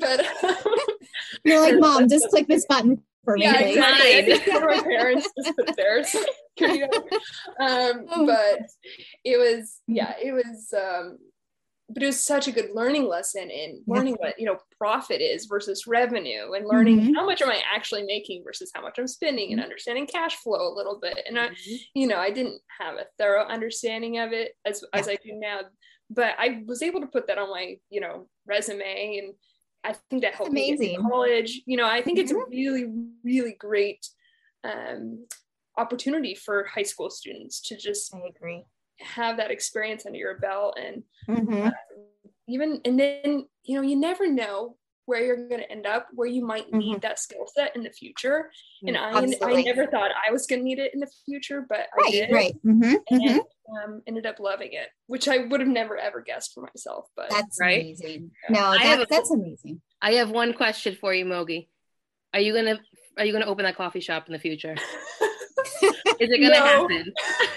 But 0.00 0.26
you're 1.44 1.60
like, 1.60 1.78
mom, 1.78 2.08
just 2.08 2.28
click 2.30 2.48
this 2.48 2.66
button 2.68 3.02
for 3.24 3.36
me. 3.36 3.44
Yeah, 3.44 3.60
exactly. 3.60 4.16
I 4.16 4.26
just 4.26 4.44
told 4.50 4.64
my 4.64 4.80
parents 4.80 5.28
just 5.40 5.56
put 5.56 5.76
theirs. 5.76 6.14
um, 7.60 8.06
oh. 8.10 8.26
but 8.26 8.60
it 9.24 9.38
was, 9.38 9.80
yeah, 9.86 10.14
it 10.20 10.32
was. 10.32 10.74
Um, 10.76 11.18
but 11.90 12.02
it 12.02 12.06
was 12.06 12.24
such 12.24 12.48
a 12.48 12.52
good 12.52 12.70
learning 12.74 13.06
lesson 13.06 13.50
in 13.50 13.82
learning 13.86 14.16
yeah. 14.20 14.28
what 14.28 14.38
you 14.38 14.46
know 14.46 14.58
profit 14.78 15.20
is 15.20 15.46
versus 15.46 15.86
revenue 15.86 16.52
and 16.52 16.66
learning 16.66 17.00
mm-hmm. 17.00 17.14
how 17.14 17.26
much 17.26 17.42
am 17.42 17.50
i 17.50 17.60
actually 17.74 18.02
making 18.04 18.42
versus 18.44 18.70
how 18.74 18.80
much 18.80 18.98
i'm 18.98 19.06
spending 19.06 19.50
and 19.50 19.58
mm-hmm. 19.58 19.64
understanding 19.64 20.06
cash 20.06 20.36
flow 20.36 20.72
a 20.72 20.74
little 20.74 20.98
bit 21.00 21.18
and 21.26 21.38
i 21.38 21.48
mm-hmm. 21.48 21.74
you 21.94 22.06
know 22.06 22.18
i 22.18 22.30
didn't 22.30 22.60
have 22.80 22.94
a 22.94 23.06
thorough 23.18 23.46
understanding 23.46 24.18
of 24.18 24.32
it 24.32 24.52
as, 24.64 24.82
yeah. 24.82 25.00
as 25.00 25.08
i 25.08 25.16
do 25.16 25.32
now 25.34 25.60
but 26.10 26.34
i 26.38 26.62
was 26.66 26.82
able 26.82 27.00
to 27.00 27.06
put 27.06 27.26
that 27.26 27.38
on 27.38 27.50
my 27.50 27.76
you 27.90 28.00
know 28.00 28.26
resume 28.46 29.18
and 29.18 29.34
i 29.84 29.94
think 30.10 30.22
that 30.22 30.34
helped 30.34 30.50
Amazing. 30.50 30.78
me 30.78 30.94
in 30.94 31.02
college 31.02 31.60
you 31.66 31.76
know 31.76 31.86
i 31.86 32.00
think 32.00 32.18
it's 32.18 32.32
a 32.32 32.34
mm-hmm. 32.34 32.50
really 32.50 32.86
really 33.24 33.56
great 33.58 34.06
um, 34.64 35.26
opportunity 35.76 36.34
for 36.34 36.64
high 36.64 36.84
school 36.84 37.10
students 37.10 37.60
to 37.60 37.76
just 37.76 38.14
I 38.14 38.20
agree 38.34 38.64
have 39.00 39.36
that 39.36 39.50
experience 39.50 40.06
under 40.06 40.18
your 40.18 40.38
belt 40.38 40.78
and 40.80 41.02
mm-hmm. 41.28 41.66
uh, 41.66 41.70
even 42.48 42.80
and 42.84 42.98
then 42.98 43.46
you 43.64 43.76
know 43.76 43.82
you 43.82 43.96
never 43.96 44.30
know 44.30 44.76
where 45.06 45.22
you're 45.22 45.48
going 45.48 45.60
to 45.60 45.70
end 45.70 45.86
up 45.86 46.08
where 46.14 46.28
you 46.28 46.44
might 46.44 46.72
need 46.72 46.92
mm-hmm. 46.92 47.00
that 47.00 47.18
skill 47.18 47.46
set 47.54 47.74
in 47.76 47.82
the 47.82 47.90
future 47.90 48.50
and 48.82 48.96
I, 48.96 49.10
I 49.10 49.62
never 49.62 49.86
thought 49.86 50.10
i 50.26 50.32
was 50.32 50.46
going 50.46 50.60
to 50.60 50.64
need 50.64 50.78
it 50.78 50.94
in 50.94 51.00
the 51.00 51.10
future 51.26 51.66
but 51.68 51.86
right, 51.98 52.06
i 52.06 52.10
did 52.10 52.32
right 52.32 52.54
mm-hmm. 52.64 52.94
and 53.10 53.22
mm-hmm. 53.22 53.92
um, 53.92 54.02
ended 54.06 54.26
up 54.26 54.40
loving 54.40 54.72
it 54.72 54.88
which 55.06 55.28
i 55.28 55.38
would 55.38 55.60
have 55.60 55.68
never 55.68 55.96
ever 55.98 56.22
guessed 56.22 56.54
for 56.54 56.62
myself 56.62 57.06
but 57.16 57.28
that's 57.30 57.58
right? 57.60 57.82
amazing 57.82 58.30
no 58.48 58.72
that, 58.78 59.00
a, 59.00 59.06
that's 59.10 59.30
amazing 59.30 59.80
i 60.00 60.12
have 60.12 60.30
one 60.30 60.54
question 60.54 60.96
for 60.98 61.12
you 61.12 61.24
mogi 61.24 61.68
are 62.32 62.40
you 62.40 62.52
going 62.52 62.64
to 62.64 62.78
are 63.18 63.24
you 63.24 63.32
going 63.32 63.44
to 63.44 63.50
open 63.50 63.64
that 63.64 63.76
coffee 63.76 64.00
shop 64.00 64.26
in 64.26 64.32
the 64.32 64.38
future 64.38 64.72
is 65.82 66.30
it 66.30 66.40
going 66.40 66.52
to 66.52 66.58
happen 66.58 67.12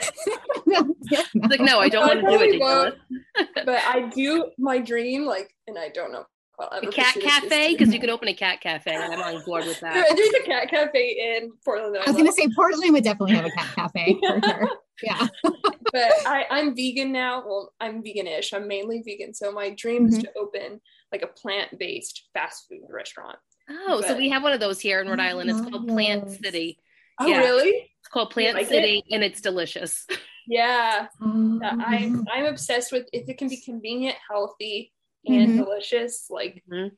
like, 1.36 1.60
no, 1.60 1.80
I 1.80 1.90
don't 1.90 2.08
want 2.08 2.22
to 2.22 2.38
do 2.38 2.62
it. 2.84 3.46
but 3.66 3.84
I 3.86 4.10
do 4.14 4.52
my 4.58 4.80
dream, 4.80 5.26
like, 5.26 5.54
and 5.68 5.78
I 5.78 5.90
don't 5.90 6.12
know. 6.12 6.26
A 6.60 6.88
cat 6.88 7.16
cafe 7.22 7.74
because 7.74 7.94
you 7.94 8.00
could 8.00 8.10
open 8.10 8.28
a 8.30 8.34
cat 8.34 8.62
cafe. 8.62 8.96
I'm 8.96 9.22
on 9.22 9.44
board 9.46 9.66
with 9.66 9.80
that. 9.82 9.94
There's 9.94 10.44
a 10.44 10.48
cat 10.48 10.70
cafe 10.72 11.38
in 11.38 11.52
Portland. 11.64 11.98
I 11.98 12.10
was 12.10 12.16
going 12.16 12.26
to 12.26 12.32
say 12.32 12.50
Portland 12.56 12.94
would 12.94 13.04
definitely 13.04 13.36
have 13.36 13.46
a 13.46 13.52
cat 13.52 13.68
cafe 13.76 14.18
for 14.20 14.42
sure. 14.42 14.70
Yeah. 15.04 15.28
but 15.44 16.12
I, 16.26 16.46
I'm 16.50 16.76
vegan 16.76 17.12
now. 17.12 17.44
Well, 17.46 17.74
I'm 17.80 18.02
veganish. 18.02 18.54
I'm 18.54 18.68
mainly 18.68 19.04
vegan. 19.06 19.36
So 19.36 19.52
my 19.52 19.70
dream 19.70 20.08
mm-hmm. 20.08 20.16
is 20.16 20.24
to 20.24 20.32
open 20.36 20.82
like 21.12 21.22
a 21.22 21.28
plant 21.28 21.78
based 21.78 22.24
fast 22.34 22.66
food 22.68 22.88
restaurant. 22.90 23.38
Oh, 23.70 24.00
but, 24.02 24.08
so 24.08 24.18
we 24.18 24.30
have 24.30 24.42
one 24.42 24.54
of 24.54 24.60
those 24.60 24.80
here 24.80 25.00
in 25.02 25.08
Rhode 25.08 25.20
Island. 25.20 25.50
It's 25.50 25.62
called 25.62 25.88
Plant 25.88 26.32
City. 26.32 26.80
Oh, 27.20 27.28
yeah. 27.28 27.40
really? 27.40 27.92
It's 28.00 28.08
called 28.08 28.32
Plant 28.32 28.56
like 28.56 28.68
City, 28.68 29.04
it? 29.06 29.14
and 29.14 29.24
it's 29.24 29.42
delicious. 29.42 30.06
Yeah. 30.48 31.08
Oh. 31.22 31.60
I'm 31.62 32.26
I'm 32.32 32.46
obsessed 32.46 32.92
with 32.92 33.08
if 33.14 33.28
it 33.30 33.38
can 33.38 33.50
be 33.50 33.62
convenient, 33.62 34.16
healthy, 34.30 34.94
and 35.26 35.52
Mhm. 35.52 35.58
delicious. 35.58 36.28
Like 36.30 36.64
Mhm. 36.72 36.92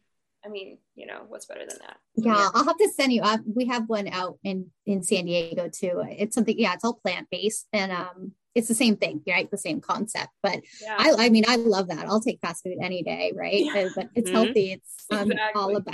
I 0.46 0.48
mean, 0.48 0.78
you 0.96 1.06
know, 1.06 1.26
what's 1.28 1.48
better 1.48 1.66
than 1.68 1.80
that? 1.80 1.98
Yeah, 2.16 2.50
I'll 2.54 2.64
have 2.64 2.78
to 2.78 2.90
send 2.90 3.12
you 3.12 3.22
up. 3.22 3.42
We 3.46 3.66
have 3.66 3.90
one 3.90 4.08
out 4.08 4.40
in 4.44 4.72
in 4.86 5.04
San 5.04 5.26
Diego 5.26 5.68
too. 5.70 6.02
It's 6.08 6.36
something, 6.36 6.58
yeah, 6.58 6.74
it's 6.74 6.86
all 6.86 6.94
plant 6.94 7.28
based 7.30 7.68
and 7.74 7.92
um 7.92 8.34
it's 8.56 8.68
the 8.68 8.74
same 8.74 8.96
thing, 8.98 9.22
right? 9.28 9.50
The 9.50 9.58
same 9.58 9.80
concept. 9.80 10.30
But 10.42 10.60
Yeah. 10.82 10.96
I 10.98 11.26
I 11.26 11.30
mean, 11.30 11.46
I 11.48 11.56
love 11.58 11.88
that. 11.90 12.08
I'll 12.08 12.22
take 12.22 12.40
fast 12.42 12.64
food 12.64 12.78
any 12.82 13.04
day, 13.04 13.32
right? 13.36 13.66
Yeah. 13.66 13.90
But 13.96 14.10
it's 14.16 14.30
Mhm. 14.30 14.34
healthy. 14.34 14.72
It's 14.74 15.06
I'm 15.12 15.32
all 15.56 15.76
about 15.76 15.94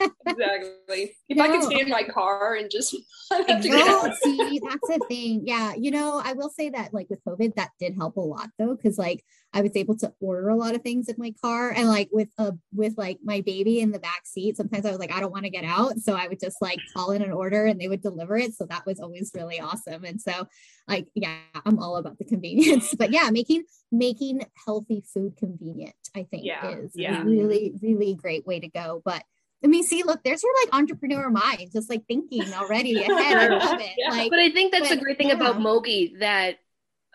that. 0.00 0.10
exactly. 0.26 1.16
If 1.28 1.40
I 1.40 1.48
could 1.48 1.62
stay 1.64 1.80
in 1.80 1.88
my 1.88 2.02
car 2.02 2.54
and 2.54 2.70
just 2.70 2.94
have 3.30 3.46
to 3.62 3.68
get 3.68 3.86
No, 3.86 4.10
see, 4.22 4.60
that's 4.62 4.88
the 4.88 5.04
thing. 5.08 5.42
Yeah, 5.44 5.74
you 5.74 5.90
know, 5.90 6.20
I 6.24 6.32
will 6.34 6.50
say 6.50 6.70
that 6.70 6.92
like 6.94 7.08
with 7.10 7.20
COVID, 7.24 7.54
that 7.56 7.70
did 7.80 7.94
help 7.96 8.16
a 8.16 8.20
lot 8.20 8.50
though, 8.58 8.74
because 8.74 8.98
like 8.98 9.24
I 9.56 9.62
was 9.62 9.74
able 9.74 9.96
to 9.98 10.12
order 10.20 10.50
a 10.50 10.54
lot 10.54 10.74
of 10.74 10.82
things 10.82 11.08
in 11.08 11.14
my 11.16 11.32
car, 11.40 11.70
and 11.70 11.88
like 11.88 12.10
with 12.12 12.28
a 12.36 12.52
with 12.74 12.92
like 12.98 13.18
my 13.24 13.40
baby 13.40 13.80
in 13.80 13.90
the 13.90 13.98
back 13.98 14.26
seat, 14.26 14.58
sometimes 14.58 14.84
I 14.84 14.90
was 14.90 14.98
like, 14.98 15.12
I 15.12 15.20
don't 15.20 15.32
want 15.32 15.44
to 15.44 15.50
get 15.50 15.64
out, 15.64 15.96
so 15.98 16.12
I 16.12 16.28
would 16.28 16.38
just 16.38 16.60
like 16.60 16.78
call 16.94 17.12
in 17.12 17.22
an 17.22 17.32
order 17.32 17.64
and 17.64 17.80
they 17.80 17.88
would 17.88 18.02
deliver 18.02 18.36
it. 18.36 18.54
So 18.54 18.66
that 18.66 18.84
was 18.84 19.00
always 19.00 19.32
really 19.34 19.58
awesome. 19.58 20.04
And 20.04 20.20
so, 20.20 20.46
like, 20.86 21.06
yeah, 21.14 21.38
I'm 21.64 21.78
all 21.78 21.96
about 21.96 22.18
the 22.18 22.26
convenience. 22.26 22.94
But 22.94 23.12
yeah, 23.12 23.30
making 23.30 23.64
making 23.90 24.42
healthy 24.66 25.02
food 25.14 25.38
convenient, 25.38 25.94
I 26.14 26.24
think, 26.30 26.44
Yeah, 26.44 26.76
is 26.76 26.92
yeah. 26.94 27.22
a 27.22 27.24
really 27.24 27.72
really 27.80 28.14
great 28.14 28.46
way 28.46 28.60
to 28.60 28.68
go. 28.68 29.00
But 29.06 29.22
I 29.64 29.68
mean, 29.68 29.84
see, 29.84 30.02
look, 30.02 30.22
there's 30.22 30.42
your 30.42 30.52
like 30.64 30.74
entrepreneur 30.74 31.30
mind, 31.30 31.70
just 31.72 31.88
like 31.88 32.04
thinking 32.06 32.52
already 32.52 32.94
ahead. 32.96 33.10
I 33.10 33.46
love 33.56 33.80
it. 33.80 33.90
Yeah. 33.96 34.10
Like, 34.10 34.30
But 34.30 34.38
I 34.38 34.50
think 34.50 34.72
that's 34.72 34.90
the 34.90 34.96
but, 34.96 35.02
great 35.02 35.18
thing 35.18 35.30
about. 35.30 35.56
Mogi 35.56 36.18
that 36.20 36.56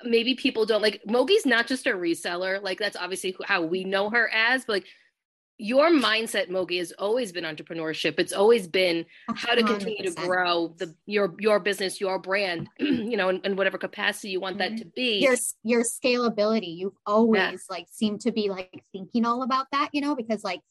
maybe 0.03 0.35
people 0.35 0.65
don't 0.65 0.81
like. 0.81 1.01
Mogi's 1.07 1.45
not 1.45 1.67
just 1.67 1.87
a 1.87 1.91
reseller. 1.91 2.61
Like 2.61 2.79
that's 2.79 2.95
obviously 2.95 3.35
how 3.45 3.61
we 3.61 3.83
know 3.83 4.09
her 4.09 4.29
as, 4.33 4.65
but 4.65 4.73
like 4.73 4.85
your 5.61 5.91
mindset, 5.91 6.49
Mogi, 6.49 6.79
has 6.79 6.91
always 6.93 7.31
been 7.31 7.43
entrepreneurship. 7.43 8.17
It's 8.17 8.33
always 8.33 8.67
been 8.67 9.05
how 9.35 9.53
to 9.53 9.61
continue 9.61 10.03
to 10.03 10.09
100%. 10.09 10.27
grow 10.27 10.73
the 10.77 10.95
your 11.05 11.35
your 11.37 11.59
business, 11.59 12.01
your 12.01 12.17
brand, 12.17 12.67
you 12.79 13.15
know, 13.15 13.29
in, 13.29 13.41
in 13.43 13.55
whatever 13.55 13.77
capacity 13.77 14.29
you 14.29 14.39
want 14.39 14.57
that 14.57 14.71
mm-hmm. 14.71 14.79
to 14.79 14.85
be. 14.95 15.19
your 15.19 15.35
your 15.63 15.83
scalability 15.83 16.75
you've 16.75 16.97
always 17.05 17.65
like 17.69 17.85
seemed 17.91 18.21
to 18.21 18.31
be 18.31 18.49
like 18.49 18.83
thinking 18.91 19.23
all 19.23 19.43
about 19.43 19.67
that 19.71 19.89
you 19.93 20.01
know 20.01 20.15
because 20.15 20.43
like 20.43 20.61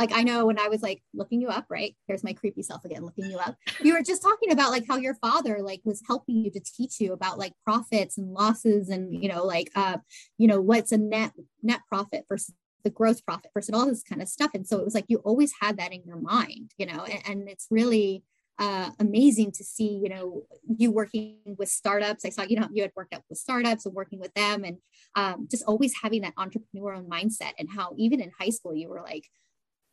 like 0.00 0.12
i 0.12 0.22
know 0.22 0.46
when 0.46 0.58
i 0.58 0.68
was 0.68 0.82
like 0.82 1.02
looking 1.14 1.40
you 1.40 1.48
up 1.48 1.66
right? 1.70 1.94
Here's 2.06 2.24
my 2.24 2.32
creepy 2.32 2.62
self 2.62 2.84
again 2.84 3.04
looking 3.04 3.30
you 3.30 3.38
up. 3.38 3.56
You 3.80 3.94
were 3.94 4.02
just 4.02 4.22
talking 4.22 4.50
about 4.52 4.70
like 4.70 4.84
how 4.86 4.96
your 4.96 5.14
father 5.14 5.60
like 5.62 5.80
was 5.84 6.02
helping 6.06 6.44
you 6.44 6.50
to 6.50 6.60
teach 6.60 7.00
you 7.00 7.12
about 7.12 7.38
like 7.38 7.52
profits 7.64 8.18
and 8.18 8.32
losses 8.32 8.88
and 8.88 9.22
you 9.22 9.28
know 9.28 9.44
like 9.44 9.70
uh 9.74 9.98
you 10.38 10.48
know 10.48 10.60
what's 10.60 10.92
a 10.92 10.98
net 10.98 11.32
net 11.62 11.80
profit 11.88 12.24
versus 12.28 12.54
the 12.82 12.90
gross 12.90 13.20
profit 13.20 13.50
versus 13.52 13.74
all 13.74 13.84
this 13.84 14.02
kind 14.02 14.22
of 14.22 14.28
stuff. 14.28 14.52
And 14.54 14.66
so 14.66 14.78
it 14.78 14.84
was 14.86 14.94
like 14.94 15.04
you 15.08 15.18
always 15.18 15.52
had 15.60 15.76
that 15.78 15.92
in 15.92 16.02
your 16.04 16.20
mind 16.20 16.72
you 16.76 16.86
know 16.86 17.04
and, 17.04 17.22
and 17.26 17.48
it's 17.48 17.66
really 17.70 18.24
uh, 18.58 18.90
amazing 18.98 19.50
to 19.50 19.64
see, 19.64 20.00
you 20.02 20.10
know, 20.10 20.42
you 20.76 20.90
working 20.90 21.38
with 21.56 21.70
startups. 21.70 22.26
I 22.26 22.28
saw, 22.28 22.42
you 22.42 22.60
know, 22.60 22.68
you 22.70 22.82
had 22.82 22.92
worked 22.94 23.14
out 23.14 23.22
with 23.30 23.38
startups 23.38 23.86
and 23.86 23.94
working 23.94 24.20
with 24.20 24.34
them 24.34 24.64
and 24.64 24.76
um, 25.16 25.48
just 25.50 25.64
always 25.64 25.94
having 26.02 26.20
that 26.22 26.34
entrepreneurial 26.34 27.08
mindset 27.08 27.52
and 27.58 27.70
how 27.74 27.94
even 27.96 28.20
in 28.20 28.30
high 28.38 28.50
school, 28.50 28.74
you 28.76 28.90
were 28.90 29.00
like, 29.00 29.24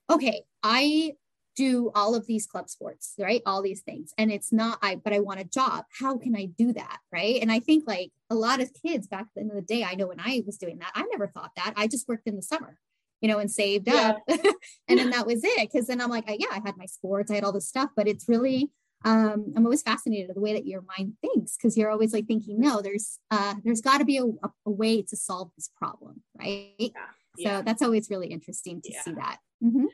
okay, 0.10 0.44
I 0.64 1.14
do 1.56 1.92
all 1.96 2.14
of 2.14 2.28
these 2.28 2.46
club 2.46 2.70
sports, 2.70 3.16
right? 3.18 3.42
All 3.46 3.64
these 3.64 3.82
things. 3.82 4.14
And 4.18 4.32
it's 4.32 4.54
not, 4.54 4.78
I, 4.84 4.96
but 4.96 5.12
I 5.12 5.20
want 5.20 5.40
a 5.40 5.44
job. 5.44 5.86
How 6.00 6.16
can 6.18 6.36
I 6.36 6.46
do 6.46 6.72
that? 6.74 7.00
Right. 7.12 7.42
And 7.42 7.52
I 7.52 7.60
think 7.60 7.86
like 7.88 8.12
a 8.30 8.36
lot 8.36 8.62
of 8.62 8.72
kids 8.74 9.08
back 9.08 9.26
in 9.36 9.48
the 9.48 9.56
the 9.56 9.62
day, 9.62 9.84
I 9.84 9.96
know 9.96 10.08
when 10.08 10.20
I 10.20 10.44
was 10.46 10.58
doing 10.58 10.78
that, 10.80 10.92
I 10.94 11.04
never 11.12 11.28
thought 11.28 11.52
that. 11.56 11.74
I 11.76 11.88
just 11.88 12.08
worked 12.08 12.28
in 12.28 12.36
the 12.36 12.44
summer 12.44 12.78
you 13.22 13.28
know, 13.28 13.40
and 13.40 13.50
saved 13.50 13.88
Yeah. 13.88 14.18
up. 14.30 14.38
and 14.88 15.00
then 15.00 15.10
that 15.12 15.26
was 15.26 15.42
it. 15.44 15.72
Cause 15.72 15.88
then 15.88 16.02
I'm 16.02 16.10
like, 16.10 16.26
yeah, 16.28 16.48
I 16.52 16.62
had 16.64 16.78
my 16.78 16.86
sports, 16.86 17.32
I 17.32 17.36
had 17.36 17.44
all 17.44 17.52
this 17.52 17.68
stuff, 17.68 17.90
but 17.96 18.08
it's 18.08 18.28
really, 18.28 18.70
um, 19.06 19.54
I'm 19.56 19.66
always 19.66 19.82
fascinated 19.82 20.28
with 20.28 20.36
the 20.36 20.42
way 20.42 20.54
that 20.54 20.66
your 20.66 20.84
mind 20.98 21.14
thinks. 21.22 21.58
Cause 21.58 21.78
you're 21.78 21.90
always 21.90 22.14
like 22.14 22.28
thinking, 22.28 22.60
no, 22.60 22.82
there's, 22.82 23.20
uh, 23.32 23.56
there's 23.64 23.82
gotta 23.82 24.06
be 24.06 24.18
a, 24.18 24.26
a, 24.66 24.72
way 24.72 25.02
to 25.02 25.16
solve 25.16 25.52
this 25.56 25.70
problem. 25.78 26.22
Right. 26.38 26.76
So 26.80 26.92
Yeah. 27.38 27.62
that's 27.62 27.82
always 27.82 28.10
really 28.10 28.28
interesting 28.28 28.82
to 28.82 28.92
Yeah. 28.92 29.02
see 29.02 29.12
that. 29.14 29.38
Mhm. 29.64 29.86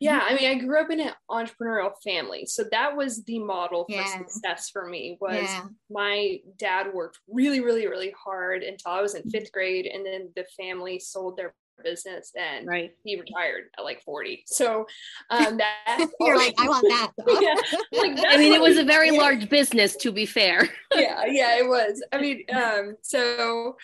Yeah, 0.00 0.20
I 0.22 0.36
mean, 0.36 0.48
I 0.48 0.54
grew 0.64 0.80
up 0.80 0.90
in 0.90 1.00
an 1.00 1.12
entrepreneurial 1.28 1.92
family, 2.04 2.46
so 2.46 2.62
that 2.70 2.96
was 2.96 3.24
the 3.24 3.40
model 3.40 3.84
for 3.84 3.96
Yeah. 3.96 4.18
success 4.18 4.70
for 4.70 4.86
me. 4.86 5.18
Was 5.20 5.34
Yeah. 5.42 5.64
my 5.90 6.40
dad 6.56 6.94
worked 6.94 7.18
really, 7.26 7.58
really, 7.60 7.88
really 7.88 8.12
hard 8.12 8.62
until 8.62 8.92
I 8.92 9.02
was 9.02 9.16
in 9.16 9.28
fifth 9.28 9.50
grade, 9.50 9.86
and 9.86 10.06
then 10.06 10.32
the 10.36 10.44
family 10.56 11.00
sold 11.00 11.36
their 11.36 11.52
business, 11.82 12.32
and 12.36 12.66
right. 12.66 12.92
he 13.04 13.18
retired 13.20 13.70
at 13.76 13.82
like 13.84 14.00
forty. 14.04 14.44
So 14.46 14.86
um, 15.30 15.56
that 15.58 16.06
You're 16.20 16.36
like, 16.36 16.54
I 16.58 16.68
want 16.68 16.86
that. 16.88 17.12
yeah, 17.40 17.78
like 17.98 18.18
I 18.24 18.36
mean, 18.36 18.52
it 18.52 18.60
was 18.60 18.78
a 18.78 18.84
very 18.84 19.10
yeah. 19.10 19.20
large 19.20 19.48
business, 19.48 19.96
to 19.96 20.12
be 20.12 20.26
fair. 20.26 20.68
yeah 20.94 21.26
yeah 21.26 21.56
it 21.58 21.68
was 21.68 22.02
i 22.12 22.18
mean 22.20 22.44
um 22.54 22.96
so 23.02 23.76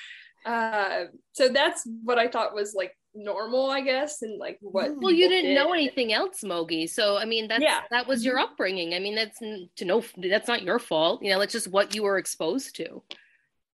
uh 0.47 1.05
so 1.33 1.49
that's 1.49 1.87
what 2.03 2.19
i 2.19 2.27
thought 2.29 2.55
was 2.55 2.75
like 2.75 2.97
normal 3.15 3.71
i 3.71 3.81
guess 3.81 4.23
and 4.23 4.39
like 4.39 4.59
what 4.61 4.97
Well, 4.97 5.13
you 5.13 5.29
didn't 5.29 5.55
know 5.55 5.73
anything 5.73 6.13
else, 6.13 6.43
Mogi. 6.43 6.89
So, 6.91 7.17
I 7.17 7.25
mean, 7.25 7.47
that's 7.49 7.63
Yeah. 7.63 7.83
that 7.91 8.07
was 8.09 8.25
your 8.25 8.39
upbringing. 8.39 8.93
I 8.95 8.99
mean, 8.99 9.15
that's 9.15 9.39
to 9.39 9.85
know 9.85 10.03
that's 10.17 10.49
not 10.49 10.63
your 10.63 10.79
fault. 10.81 11.23
You 11.23 11.31
know, 11.31 11.41
it's 11.41 11.53
just 11.53 11.69
what 11.69 11.95
you 11.95 12.03
were 12.03 12.19
exposed 12.19 12.75
to. 12.77 13.03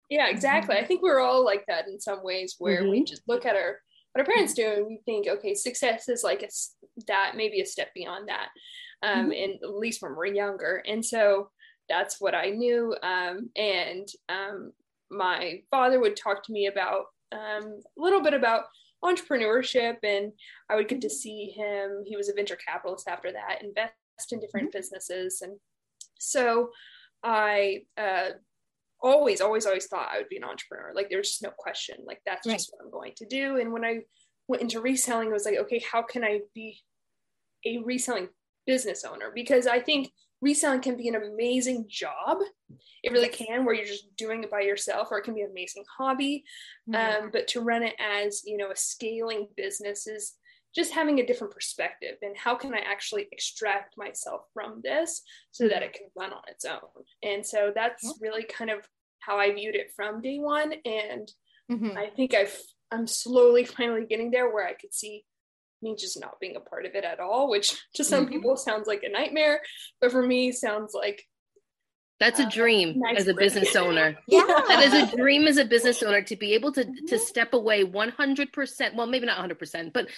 yeah 0.10 0.28
exactly 0.28 0.76
i 0.76 0.84
think 0.84 1.02
we're 1.04 1.20
all 1.20 1.46
like 1.46 1.64
that 1.68 1.88
in 1.88 2.00
some 2.00 2.24
ways 2.24 2.56
where 2.58 2.84
we 2.90 3.02
Mhm. 3.02 3.08
just 3.08 3.22
look 3.28 3.46
at 3.46 3.56
our 3.56 3.80
what 4.12 4.22
our 4.22 4.26
parents 4.26 4.54
do 4.56 4.66
and 4.66 4.88
we 4.88 4.98
think 5.06 5.28
okay 5.28 5.54
success 5.54 6.10
is 6.10 6.24
like 6.24 6.42
a 6.42 6.48
s 6.48 6.76
that 7.08 7.34
maybe 7.36 7.62
a 7.62 7.66
step 7.66 7.94
beyond 7.94 8.28
that 8.28 8.50
um 9.04 9.32
and 9.32 9.54
at 9.64 9.76
least 9.84 10.02
when 10.02 10.16
we're 10.16 10.26
younger 10.44 10.82
and 10.88 11.06
so 11.06 11.52
that's 11.88 12.20
what 12.20 12.34
i 12.34 12.50
knew 12.50 12.96
um 13.04 13.50
and 13.56 14.08
um 14.30 14.74
my 15.12 15.62
father 15.70 16.00
would 16.00 16.16
talk 16.18 16.44
to 16.44 16.52
me 16.52 16.66
about 16.66 17.04
um 17.32 17.66
a 17.98 18.02
little 18.06 18.22
bit 18.22 18.34
about 18.34 18.64
entrepreneurship 19.04 19.98
and 20.04 20.32
i 20.70 20.76
would 20.76 20.88
get 20.88 21.02
to 21.02 21.10
see 21.10 21.54
him. 21.56 22.04
He 22.06 22.16
was 22.18 22.30
a 22.30 22.34
venture 22.34 22.58
capitalist 22.58 23.08
after 23.08 23.32
that 23.32 23.62
invest 23.64 23.94
in 24.32 24.40
different 24.40 24.72
businesses. 24.72 25.42
And 25.42 25.54
so 26.20 26.72
i 27.24 27.84
uh 27.98 28.30
always 29.02 29.40
always 29.40 29.66
always 29.66 29.88
thought 29.88 30.10
i 30.14 30.18
would 30.18 30.30
be 30.30 30.38
an 30.38 30.44
entrepreneur. 30.44 30.92
Like 30.94 31.10
there's 31.10 31.30
just 31.30 31.44
no 31.44 31.52
question. 31.58 31.98
Like 32.06 32.20
that's 32.26 32.46
Right. 32.46 32.56
just 32.56 32.72
what 32.74 32.84
i'm 32.84 32.92
going 32.92 33.14
to 33.18 33.26
do. 33.26 33.58
And 33.58 33.72
when 33.72 33.86
i 33.86 34.00
went 34.48 34.62
into 34.64 34.82
reselling 34.82 35.30
it 35.30 35.34
was 35.34 35.46
like 35.46 35.58
okay 35.58 35.82
how 35.92 36.02
can 36.02 36.24
i 36.24 36.40
be 36.54 36.80
a 37.66 37.78
reselling 37.80 38.28
business 38.66 39.06
owner? 39.06 39.32
Because 39.34 39.66
i 39.68 39.80
think 39.80 40.10
reselling 40.42 40.82
can 40.82 40.96
be 40.98 41.08
an 41.08 41.16
amazing 41.16 41.86
job 41.90 42.38
it 43.04 43.12
really 43.12 43.30
can 43.30 43.66
where 43.66 43.74
you're 43.76 43.86
just 43.86 44.16
doing 44.18 44.44
it 44.44 44.52
by 44.52 44.62
yourself 44.62 45.08
or 45.12 45.18
it 45.18 45.24
can 45.24 45.34
be 45.34 45.42
an 45.42 45.52
amazing 45.52 45.84
hobby 45.98 46.44
Mm-hmm. 46.90 47.24
um, 47.26 47.30
but 47.32 47.48
to 47.50 47.62
run 47.62 47.84
it 47.84 47.96
as 48.00 48.42
you 48.46 48.58
know 48.58 48.72
a 48.72 48.76
scaling 48.76 49.48
business 49.56 50.08
is 50.08 50.34
just 50.76 50.92
having 50.94 51.20
a 51.20 51.26
different 51.26 51.54
perspective 51.54 52.16
and 52.22 52.36
how 52.38 52.56
can 52.56 52.74
i 52.74 52.80
actually 52.80 53.28
extract 53.32 53.98
myself 53.98 54.42
from 54.54 54.82
this 54.84 55.22
so 55.52 55.68
that 55.68 55.84
it 55.84 55.94
can 55.94 56.08
run 56.16 56.32
on 56.34 56.42
its 56.48 56.66
own 56.66 56.80
and 57.24 57.46
so 57.46 57.72
that's 57.76 58.04
Yeah. 58.04 58.12
really 58.22 58.44
kind 58.44 58.70
of 58.72 58.88
how 59.20 59.38
i 59.38 59.52
viewed 59.54 59.76
it 59.76 59.92
from 59.96 60.22
day 60.22 60.40
one 60.40 60.74
and 60.86 61.32
Mhm. 61.72 61.96
i 61.98 62.08
think 62.10 62.34
i've 62.34 62.58
i'm 62.92 63.06
slowly 63.08 63.64
finally 63.78 64.06
getting 64.06 64.32
there 64.32 64.50
where 64.52 64.66
i 64.68 64.74
could 64.74 64.94
see 64.94 65.26
me 65.82 65.96
just 65.96 66.20
not 66.20 66.40
being 66.40 66.56
a 66.56 66.60
part 66.60 66.86
of 66.86 66.94
it 66.96 67.04
at 67.04 67.20
all 67.20 67.50
which 67.50 67.78
to 67.96 68.04
some 68.04 68.26
Mhm. 68.26 68.30
people 68.30 68.58
sounds 68.58 68.88
like 68.88 69.04
a 69.04 69.10
nightmare 69.10 69.62
but 70.02 70.12
for 70.12 70.26
me 70.26 70.52
sounds 70.52 70.94
like 70.94 71.26
That's 72.20 72.40
a 72.42 72.44
Uh, 72.48 72.50
dream 72.50 73.00
nice 73.00 73.18
as 73.20 73.28
a 73.30 73.34
break. 73.34 73.46
business 73.46 73.76
owner. 73.78 74.18
Yeah. 74.28 74.44
That 74.68 74.84
is 74.84 74.94
a 74.94 75.16
dream 75.16 75.48
as 75.48 75.56
a 75.56 75.64
business 75.64 76.04
owner 76.04 76.22
to 76.22 76.36
be 76.36 76.54
able 76.54 76.74
to 76.74 76.84
to 76.84 77.16
Mhm. 77.16 77.20
step 77.20 77.54
away 77.54 77.86
100%. 77.86 78.94
Well, 78.96 79.08
maybe 79.08 79.26
not 79.26 79.38
100%, 79.38 79.94
but 79.94 80.10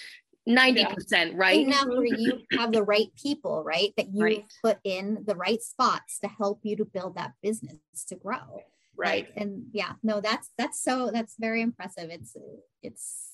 90%, 0.47 1.35
right? 1.37 1.59
Enough 1.67 1.85
where 1.85 2.05
you 2.05 2.41
have 2.57 2.71
the 2.71 2.81
right 2.83 3.13
people, 3.15 3.63
right? 3.63 3.93
That 3.97 4.07
you 4.15 4.23
Right. 4.23 4.45
put 4.63 4.79
in 4.83 5.23
the 5.27 5.35
right 5.35 5.61
spots 5.61 6.17
to 6.21 6.27
help 6.27 6.61
you 6.63 6.75
to 6.77 6.85
build 6.85 7.15
that 7.17 7.33
business 7.43 7.77
to 8.07 8.15
grow. 8.15 8.63
right 8.97 9.27
Like, 9.27 9.37
and 9.37 9.67
yeah, 9.71 9.93
no, 10.01 10.21
that's 10.21 10.49
that's 10.57 10.81
so 10.81 11.11
that's 11.11 11.35
very 11.37 11.61
impressive. 11.61 12.09
It's 12.09 12.35
it's 12.81 13.30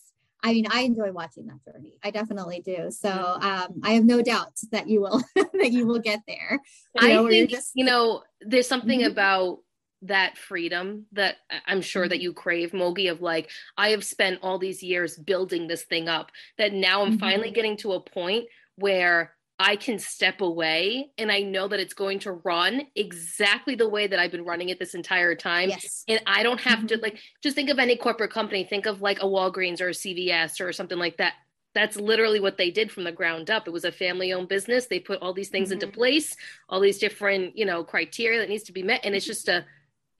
I 0.48 0.54
mean, 0.54 0.68
I 0.70 0.82
enjoy 0.82 1.12
watching 1.12 1.46
that 1.48 1.64
journey. 1.66 2.00
I 2.04 2.12
definitely 2.12 2.62
do. 2.62 2.90
So 2.90 3.10
Mm-hmm. 3.10 3.46
um 3.46 3.82
I 3.84 3.92
have 3.92 4.06
no 4.06 4.22
doubt 4.22 4.54
that 4.72 4.88
you 4.88 5.02
will 5.02 5.22
that 5.36 5.72
you 5.72 5.86
will 5.86 6.00
get 6.00 6.22
there. 6.28 6.60
You 6.96 7.08
I 7.08 7.14
know, 7.16 7.30
think, 7.30 7.50
just 7.50 7.72
you 7.76 7.86
know, 7.86 8.24
there's 8.42 8.68
something 8.68 9.02
Mhm. 9.02 9.12
about 9.12 9.60
that 10.04 10.38
freedom 10.38 11.06
that 11.12 11.38
I'm 11.66 11.82
sure 11.82 12.08
that 12.08 12.22
you 12.22 12.32
crave, 12.32 12.72
Mogi, 12.72 13.12
of 13.12 13.22
like, 13.22 13.50
I 13.78 13.90
have 13.90 14.04
spent 14.06 14.40
all 14.44 14.60
these 14.60 14.84
years 14.84 15.18
building 15.18 15.68
this 15.68 15.84
thing 15.84 16.08
up 16.08 16.32
that 16.58 16.72
now 16.72 17.02
I'm 17.04 17.14
Mhm. 17.14 17.20
finally 17.20 17.52
getting 17.52 17.78
to 17.78 17.94
a 17.94 18.00
point 18.00 18.46
where 18.76 19.34
I 19.60 19.76
can 19.76 19.98
step 19.98 20.42
away 20.42 21.10
and 21.18 21.32
I 21.32 21.42
know 21.42 21.68
that 21.68 21.80
it's 21.80 21.96
going 21.96 22.20
to 22.20 22.34
run 22.34 22.84
exactly 22.96 23.74
the 23.74 23.90
way 23.90 24.06
that 24.06 24.20
I've 24.20 24.32
been 24.32 24.46
running 24.46 24.70
it 24.70 24.78
this 24.78 24.94
entire 24.94 25.34
time. 25.34 25.70
Yes. 25.70 26.04
And 26.08 26.22
I 26.28 26.44
don't 26.44 26.62
have 26.62 26.80
mm-hmm. 26.80 26.88
to 26.88 26.98
like 27.00 27.20
just 27.42 27.56
think 27.56 27.70
of 27.70 27.80
any 27.80 27.98
corporate 27.98 28.32
company, 28.32 28.64
think 28.64 28.86
of 28.86 29.02
like 29.02 29.20
a 29.20 29.26
Walgreens 29.26 29.82
or 29.82 29.88
a 29.88 29.94
CVS 29.94 30.62
or 30.64 30.72
something 30.72 31.00
like 31.00 31.18
that. 31.18 31.34
That's 31.74 31.98
literally 31.98 32.40
what 32.40 32.58
they 32.58 32.70
did 32.70 32.92
from 32.92 33.04
the 33.04 33.12
ground 33.12 33.50
up. 33.50 33.68
It 33.68 33.72
was 33.72 33.86
a 33.86 33.92
family 33.92 34.32
owned 34.32 34.48
business. 34.48 34.86
They 34.86 35.00
put 35.00 35.22
all 35.22 35.34
these 35.34 35.50
things 35.50 35.70
mm-hmm. 35.70 35.82
into 35.82 35.88
place, 35.88 36.36
all 36.70 36.80
these 36.80 37.00
different, 37.00 37.58
you 37.58 37.66
know, 37.66 37.84
criteria 37.84 38.40
that 38.40 38.50
needs 38.50 38.64
to 38.64 38.72
be 38.72 38.84
met. 38.84 39.02
And 39.04 39.16
it's 39.16 39.26
just 39.26 39.48
a 39.48 39.66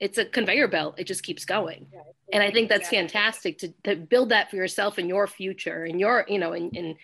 it's 0.00 0.18
a 0.18 0.24
conveyor 0.24 0.68
belt. 0.68 0.94
It 0.98 1.04
just 1.04 1.24
keeps 1.24 1.44
going. 1.44 1.88
Yeah, 1.92 2.00
and 2.32 2.42
I 2.42 2.52
think 2.52 2.68
that's 2.68 2.88
fantastic 2.88 3.58
to, 3.58 3.74
to 3.84 3.96
build 3.96 4.28
that 4.28 4.50
for 4.50 4.56
yourself 4.56 4.98
in 4.98 5.08
your 5.08 5.26
future 5.26 5.84
and 5.84 5.98
your, 5.98 6.24
you 6.28 6.38
know, 6.38 6.52
in, 6.52 6.70
in 6.70 6.96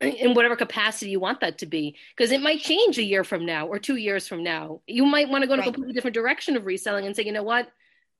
in 0.00 0.34
whatever 0.34 0.56
capacity 0.56 1.10
you 1.10 1.20
want 1.20 1.40
that 1.40 1.58
to 1.58 1.66
be 1.66 1.96
because 2.16 2.32
it 2.32 2.40
might 2.40 2.60
change 2.60 2.98
a 2.98 3.02
year 3.02 3.22
from 3.22 3.44
now 3.44 3.66
or 3.66 3.78
two 3.78 3.96
years 3.96 4.26
from 4.26 4.42
now 4.42 4.80
you 4.86 5.04
might 5.04 5.28
want 5.28 5.42
to 5.42 5.46
go 5.46 5.54
in 5.54 5.60
right. 5.60 5.68
a 5.68 5.72
completely 5.72 5.92
different 5.92 6.14
direction 6.14 6.56
of 6.56 6.64
reselling 6.64 7.06
and 7.06 7.14
say 7.14 7.24
you 7.24 7.32
know 7.32 7.42
what 7.42 7.68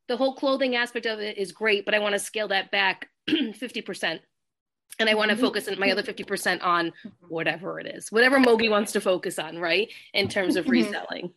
the 0.08 0.16
whole 0.16 0.34
clothing 0.34 0.76
aspect 0.76 1.06
of 1.06 1.20
it 1.20 1.38
is 1.38 1.52
great 1.52 1.84
but 1.84 1.94
i 1.94 1.98
want 1.98 2.12
to 2.12 2.18
scale 2.18 2.48
that 2.48 2.70
back 2.70 3.08
50% 3.30 4.20
and 4.98 5.08
i 5.08 5.14
want 5.14 5.30
to 5.30 5.34
mm-hmm. 5.34 5.44
focus 5.44 5.68
my 5.78 5.90
other 5.90 6.02
50% 6.02 6.62
on 6.62 6.86
mm-hmm. 6.86 7.08
whatever 7.28 7.80
it 7.80 7.86
is 7.86 8.12
whatever 8.12 8.38
mogi 8.38 8.70
wants 8.70 8.92
to 8.92 9.00
focus 9.00 9.38
on 9.38 9.58
right 9.58 9.90
in 10.12 10.28
terms 10.28 10.56
of 10.56 10.64
mm-hmm. 10.64 10.72
reselling 10.72 11.32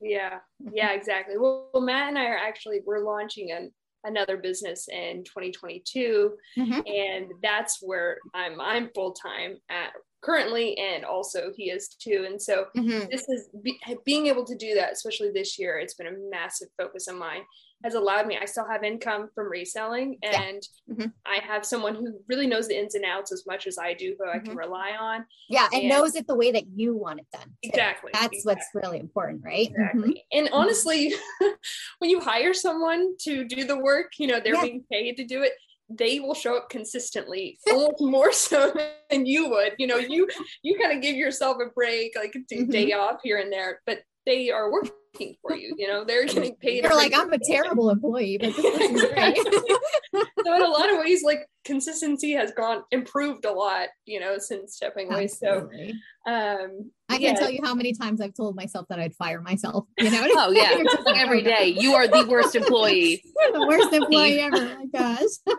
yeah 0.00 0.38
yeah 0.72 0.92
exactly 0.92 1.36
well, 1.36 1.68
well 1.74 1.82
matt 1.82 2.08
and 2.08 2.18
i 2.18 2.24
are 2.24 2.38
actually 2.38 2.80
we're 2.86 3.04
launching 3.04 3.52
an 3.52 3.70
another 4.04 4.36
business 4.36 4.88
in 4.88 5.24
2022 5.24 6.32
mm-hmm. 6.58 6.80
and 6.86 7.32
that's 7.42 7.78
where 7.82 8.18
i'm 8.34 8.60
i'm 8.60 8.90
full-time 8.94 9.56
at 9.70 9.92
currently 10.22 10.78
and 10.78 11.04
also 11.04 11.50
he 11.56 11.70
is 11.70 11.88
too 11.88 12.24
and 12.28 12.40
so 12.40 12.66
mm-hmm. 12.76 13.06
this 13.10 13.28
is 13.28 13.48
be, 13.62 13.78
being 14.04 14.28
able 14.28 14.44
to 14.44 14.54
do 14.56 14.74
that 14.74 14.92
especially 14.92 15.30
this 15.30 15.58
year 15.58 15.78
it's 15.78 15.94
been 15.94 16.06
a 16.06 16.30
massive 16.30 16.68
focus 16.78 17.08
of 17.08 17.16
mine 17.16 17.42
has 17.84 17.94
allowed 17.94 18.26
me 18.26 18.38
i 18.40 18.44
still 18.44 18.66
have 18.66 18.82
income 18.84 19.28
from 19.34 19.50
reselling 19.50 20.16
and 20.22 20.66
yeah. 20.86 20.94
mm-hmm. 20.94 21.06
i 21.26 21.38
have 21.44 21.64
someone 21.64 21.94
who 21.94 22.18
really 22.28 22.46
knows 22.46 22.68
the 22.68 22.78
ins 22.78 22.94
and 22.94 23.04
outs 23.04 23.32
as 23.32 23.44
much 23.46 23.66
as 23.66 23.78
i 23.78 23.92
do 23.92 24.14
who 24.18 24.28
i 24.28 24.38
can 24.38 24.48
mm-hmm. 24.48 24.58
rely 24.58 24.92
on 24.98 25.24
yeah 25.48 25.68
and, 25.72 25.82
and, 25.82 25.88
knows 25.88 26.14
it 26.14 26.26
the 26.26 26.34
way 26.34 26.50
that 26.52 26.64
you 26.74 26.96
want 26.96 27.20
it 27.20 27.26
done 27.32 27.42
too. 27.42 27.70
exactly 27.70 28.10
that's 28.12 28.26
exactly. 28.26 28.54
what's 28.54 28.68
really 28.74 28.98
important 28.98 29.42
right 29.44 29.68
exactly. 29.68 30.00
Mm-hmm. 30.10 30.38
and 30.38 30.48
honestly 30.52 31.12
when 31.98 32.10
you 32.10 32.20
hire 32.20 32.54
someone 32.54 33.14
to 33.20 33.44
do 33.44 33.64
the 33.64 33.78
work 33.78 34.12
you 34.18 34.26
know 34.26 34.40
they're 34.42 34.54
yeah. 34.54 34.62
being 34.62 34.84
paid 34.90 35.16
to 35.16 35.24
do 35.24 35.42
it 35.42 35.52
they 35.98 36.20
will 36.20 36.34
show 36.34 36.56
up 36.56 36.70
consistently 36.70 37.58
more 38.00 38.32
so 38.32 38.72
than 39.10 39.26
you 39.26 39.48
would 39.48 39.74
you 39.78 39.86
know 39.86 39.96
you 39.96 40.28
you 40.62 40.78
kind 40.78 40.96
of 40.96 41.02
give 41.02 41.16
yourself 41.16 41.58
a 41.64 41.70
break 41.70 42.12
like 42.16 42.34
a 42.34 42.54
mm-hmm. 42.54 42.70
day 42.70 42.92
off 42.92 43.20
here 43.22 43.38
and 43.38 43.52
there 43.52 43.80
but 43.86 43.98
they 44.26 44.50
are 44.50 44.70
working 44.70 45.36
for 45.42 45.54
you. 45.54 45.74
You 45.76 45.88
know, 45.88 46.04
they're 46.04 46.26
getting 46.26 46.56
paid. 46.56 46.84
They're 46.84 46.94
like, 46.94 47.12
I'm 47.14 47.32
a 47.32 47.38
terrible 47.38 47.90
employee, 47.90 48.38
but 48.38 48.54
this 48.56 48.64
is 48.64 49.12
great. 49.12 49.36
so 50.44 50.54
in 50.54 50.62
a 50.62 50.68
lot 50.68 50.90
of 50.90 50.98
ways, 50.98 51.22
like 51.22 51.48
consistency 51.64 52.32
has 52.32 52.52
gone 52.52 52.82
improved 52.90 53.44
a 53.44 53.52
lot, 53.52 53.88
you 54.06 54.20
know, 54.20 54.38
since 54.38 54.76
stepping 54.76 55.12
away. 55.12 55.24
Absolutely. 55.24 55.94
So 56.26 56.32
um 56.32 56.90
I 57.08 57.16
yeah. 57.16 57.30
can 57.30 57.36
tell 57.36 57.50
you 57.50 57.60
how 57.62 57.74
many 57.74 57.92
times 57.92 58.20
I've 58.20 58.34
told 58.34 58.56
myself 58.56 58.86
that 58.88 58.98
I'd 58.98 59.14
fire 59.14 59.40
myself. 59.40 59.86
You 59.98 60.10
know? 60.10 60.26
oh 60.36 60.50
yeah, 60.50 60.82
like 61.04 61.16
every 61.16 61.42
day. 61.42 61.66
You 61.66 61.94
are 61.94 62.08
the 62.08 62.26
worst 62.28 62.54
employee. 62.54 63.22
You're 63.40 63.52
the 63.52 63.66
worst 63.66 63.92
employee 63.92 64.40
ever. 64.40 64.56
Oh 64.56 64.76
my 64.78 64.86
gosh. 64.86 65.56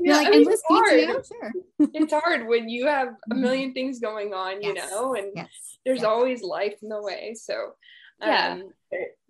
yeah, 0.00 0.16
like, 0.16 0.26
I 0.26 0.30
mean, 0.30 0.50
it's 0.50 0.62
hard. 0.68 1.26
Sure. 1.26 1.52
it's 1.94 2.12
hard 2.12 2.46
when 2.46 2.68
you 2.68 2.86
have 2.86 3.08
a 3.08 3.10
mm-hmm. 3.10 3.40
million 3.40 3.72
things 3.72 4.00
going 4.00 4.34
on, 4.34 4.62
you 4.62 4.74
yes. 4.74 4.90
know, 4.90 5.14
and 5.14 5.28
yes 5.34 5.69
there's 5.84 6.04
always 6.04 6.42
life 6.42 6.74
in 6.82 6.88
the 6.88 7.02
way. 7.02 7.34
So 7.34 7.72
yeah, 8.20 8.52
um, 8.52 8.70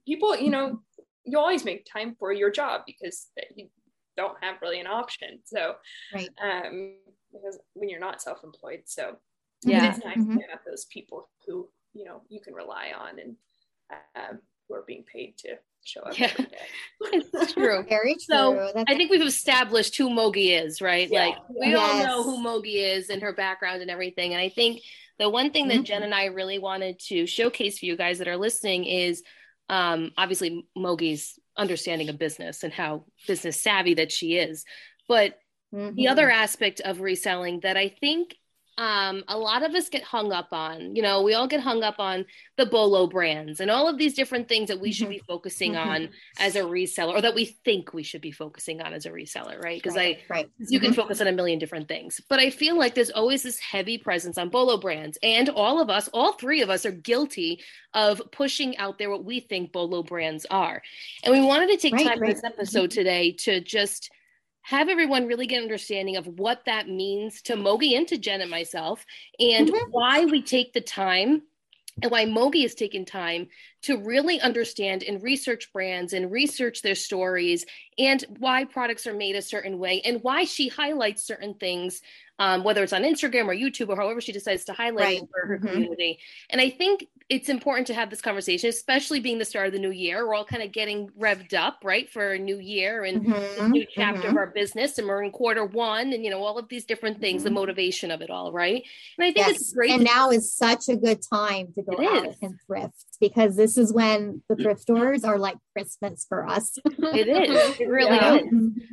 people, 0.07 0.37
you 0.37 0.51
know, 0.51 0.81
you 1.25 1.39
always 1.39 1.65
make 1.65 1.87
time 1.91 2.17
for 2.19 2.33
your 2.33 2.51
job 2.51 2.83
because 2.87 3.29
you 3.55 3.69
don't 4.17 4.37
have 4.43 4.57
really 4.63 4.81
an 4.81 4.87
option. 4.87 5.41
So 5.45 5.75
right. 6.13 6.29
um, 6.43 6.97
because 7.33 7.59
when 7.75 7.89
you're 7.89 8.01
not 8.01 8.21
self-employed, 8.21 8.83
so 8.87 9.17
yeah, 9.63 9.91
it's 9.91 10.05
nice 10.05 10.19
mm-hmm. 10.19 10.39
to 10.39 10.45
have 10.51 10.61
those 10.67 10.87
people 10.87 11.29
who 11.47 11.69
you 11.93 12.05
know 12.05 12.23
you 12.29 12.41
can 12.41 12.55
rely 12.55 12.93
on 12.99 13.19
and 13.19 13.37
um, 14.17 14.39
who 14.69 14.75
are 14.75 14.85
being 14.87 15.05
paid 15.05 15.37
to 15.39 15.57
show 15.85 16.01
up. 16.01 16.19
Yeah, 16.19 16.33
it's 17.01 17.53
true. 17.53 17.83
Very 17.89 18.15
true. 18.15 18.21
So 18.21 18.71
That's 18.75 18.91
I 18.91 18.97
think 18.97 19.11
we've 19.11 19.23
established 19.23 19.97
who 19.97 20.09
Mogi 20.09 20.61
is, 20.65 20.81
right? 20.81 21.09
Yeah. 21.11 21.27
Like 21.27 21.37
we 21.49 21.71
yes. 21.71 21.79
all 21.79 22.03
know 22.05 22.23
who 22.23 22.45
Mogi 22.45 22.97
is 22.97 23.11
and 23.11 23.23
her 23.23 23.33
background 23.33 23.83
and 23.83 23.91
everything. 23.91 24.33
And 24.33 24.41
I 24.41 24.49
think 24.49 24.81
the 25.21 25.29
one 25.29 25.51
thing 25.51 25.69
that 25.69 25.75
mm-hmm. 25.75 25.85
Jen 25.85 26.03
and 26.03 26.15
I 26.15 26.27
really 26.27 26.59
wanted 26.59 26.99
to 27.09 27.27
showcase 27.27 27.79
for 27.79 27.85
you 27.85 27.97
guys 27.97 28.19
that 28.19 28.29
are 28.29 28.39
listening 28.39 28.87
is 28.87 29.23
um, 29.69 30.13
obviously 30.17 30.67
Mogi's 30.77 31.39
understanding 31.57 32.09
of 32.09 32.19
business 32.19 32.63
and 32.63 32.73
how 32.73 33.05
business 33.29 33.61
savvy 33.61 33.95
that 33.95 34.11
she 34.11 34.37
is. 34.37 34.65
But 35.09 35.39
mm-hmm. 35.75 35.95
the 35.95 36.09
other 36.09 36.31
aspect 36.31 36.81
of 36.81 37.03
reselling 37.03 37.61
that 37.61 37.77
I 37.77 37.89
think 37.89 38.35
um, 38.79 39.25
a 39.29 39.37
lot 39.37 39.63
of 39.63 39.75
us 39.75 39.89
get 39.89 40.03
hung 40.03 40.33
up 40.33 40.49
on. 40.53 40.97
You 40.97 41.03
know, 41.03 41.23
we 41.23 41.35
all 41.35 41.47
get 41.47 41.61
hung 41.61 41.83
up 41.83 41.97
on 41.99 42.25
the 42.57 42.67
Bolo 42.67 43.07
brands 43.07 43.61
and 43.61 43.71
all 43.71 43.89
of 43.89 43.99
these 43.99 44.15
different 44.15 44.49
things 44.49 44.69
that 44.69 44.81
we 44.81 44.93
should 44.93 45.09
be 45.09 45.17
mm-hmm. 45.17 45.33
focusing 45.33 45.73
mm-hmm. 45.73 45.89
on 45.89 46.09
as 46.39 46.57
a 46.57 46.61
reseller, 46.61 47.15
or 47.15 47.21
that 47.21 47.35
we 47.35 47.45
think 47.65 47.93
we 47.93 48.03
should 48.03 48.21
be 48.21 48.33
focusing 48.33 48.81
on 48.81 48.93
as 48.93 49.07
a 49.07 49.11
reseller, 49.11 49.63
right? 49.63 49.83
Because 49.83 49.97
right, 49.97 50.19
I, 50.31 50.33
right. 50.33 50.51
you 50.59 50.79
mm-hmm. 50.79 50.87
can 50.87 50.95
focus 50.95 51.21
on 51.21 51.27
a 51.27 51.33
million 51.33 51.59
different 51.59 51.89
things, 51.89 52.21
but 52.29 52.39
I 52.39 52.51
feel 52.51 52.79
like 52.79 52.95
there's 52.95 53.11
always 53.11 53.43
this 53.43 53.59
heavy 53.59 53.99
presence 53.99 54.39
on 54.39 54.49
Bolo 54.49 54.79
brands, 54.79 55.19
and 55.23 55.49
all 55.49 55.81
of 55.81 55.91
us, 55.91 56.09
all 56.09 56.33
three 56.33 56.63
of 56.63 56.71
us, 56.71 56.87
are 56.87 56.93
guilty 56.93 57.63
of 57.95 58.23
pushing 58.33 58.77
out 58.77 58.99
there 58.99 59.11
what 59.11 59.25
we 59.25 59.41
think 59.41 59.73
Bolo 59.73 60.03
brands 60.03 60.47
are. 60.51 60.83
And 61.25 61.33
we 61.33 61.45
wanted 61.45 61.71
to 61.71 61.77
take 61.77 61.95
right, 61.95 62.07
time 62.07 62.23
in 62.23 62.31
this 62.31 62.45
episode 62.45 62.91
mm-hmm. 62.91 62.99
today 62.99 63.33
to 63.41 63.61
just 63.61 64.11
have 64.63 64.89
everyone 64.89 65.27
really 65.27 65.47
get 65.47 65.59
an 65.59 65.65
understanding 65.65 66.17
of 66.17 66.27
what 66.27 66.65
that 66.67 66.89
means 66.89 67.43
to 67.43 67.55
Mogi 67.55 67.97
and 67.97 68.07
to 68.09 68.19
Jen 68.19 68.41
and 68.41 68.51
myself, 68.51 69.05
and 69.39 69.69
mm-hmm. 69.69 69.91
why 69.91 70.25
we 70.25 70.43
take 70.43 70.73
the 70.73 70.81
time 70.81 71.43
and 72.03 72.11
why 72.11 72.25
Mogi 72.25 72.63
has 72.63 72.75
taken 72.75 73.05
time 73.05 73.49
to 73.83 73.99
really 73.99 74.41
understand 74.41 75.03
and 75.03 75.23
research 75.23 75.73
brands 75.73 76.13
and 76.13 76.31
research 76.31 76.83
their 76.83 76.95
stories 76.95 77.67
and 77.99 78.25
why 78.39 78.65
products 78.65 79.07
are 79.07 79.15
made 79.15 79.37
a 79.37 79.43
certain 79.43 79.79
way 79.79 80.01
and 80.03 80.23
why 80.23 80.45
she 80.45 80.69
highlights 80.69 81.25
certain 81.25 81.55
things 81.55 82.01
um, 82.41 82.65
whether 82.65 82.83
it's 82.83 82.95
on 82.95 83.03
Instagram 83.03 83.49
or 83.49 83.55
YouTube 83.55 83.91
or 83.91 83.97
however 83.97 84.21
she 84.21 84.33
decides 84.33 84.65
to 84.65 84.73
highlight 84.73 85.21
right. 85.21 85.29
for 85.31 85.47
her 85.47 85.59
mm-hmm. 85.59 85.69
community. 85.69 86.19
And 86.49 86.59
I 86.59 86.71
think 86.71 87.07
it's 87.31 87.49
important 87.49 87.87
to 87.87 87.95
have 87.95 88.11
this 88.11 88.21
conversation, 88.21 88.69
especially 88.69 89.21
being 89.21 89.39
the 89.39 89.45
start 89.45 89.69
of 89.69 89.73
the 89.73 89.79
new 89.79 89.93
year. 89.93 90.27
We're 90.27 90.35
all 90.35 90.45
kind 90.45 90.65
of 90.65 90.73
getting 90.73 91.09
revved 91.11 91.55
up, 91.55 91.79
right, 91.85 92.11
for 92.11 92.33
a 92.33 92.39
new 92.39 92.59
year 92.59 93.05
and 93.05 93.25
mm-hmm. 93.25 93.71
new 93.71 93.87
chapter 93.89 94.23
mm-hmm. 94.23 94.31
of 94.31 94.37
our 94.37 94.49
business. 94.49 94.99
And 94.99 95.07
we're 95.07 95.23
in 95.23 95.31
quarter 95.31 95.65
one, 95.65 96.13
and 96.13 96.25
you 96.25 96.31
know 96.31 96.43
all 96.43 96.59
of 96.59 96.69
these 96.69 96.85
different 96.85 97.21
things, 97.21 97.45
the 97.45 97.49
mm-hmm. 97.49 97.55
motivation 97.55 98.11
of 98.11 98.21
it 98.21 98.31
all, 98.31 98.51
right? 98.51 98.83
And 99.17 99.25
I 99.25 99.33
think 99.33 99.47
yes. 99.47 99.61
it's 99.61 99.73
great. 99.73 99.93
And 99.93 100.03
now 100.03 100.31
is 100.31 100.53
such 100.53 100.89
a 100.89 100.97
good 100.97 101.21
time 101.23 101.69
to 101.77 101.83
go 101.83 102.05
out 102.05 102.35
and 102.43 102.59
thrift 102.67 103.05
because 103.21 103.55
this 103.57 103.79
is 103.79 103.93
when 103.93 104.43
the 104.49 104.57
thrift 104.57 104.81
stores 104.81 105.23
are 105.23 105.39
like 105.39 105.57
Christmas 105.73 106.27
for 106.29 106.49
us. 106.49 106.77
it 106.85 107.29
is. 107.29 107.81
It 107.81 107.89
really 107.89 108.17
yeah. 108.17 108.39
is. 108.39 108.45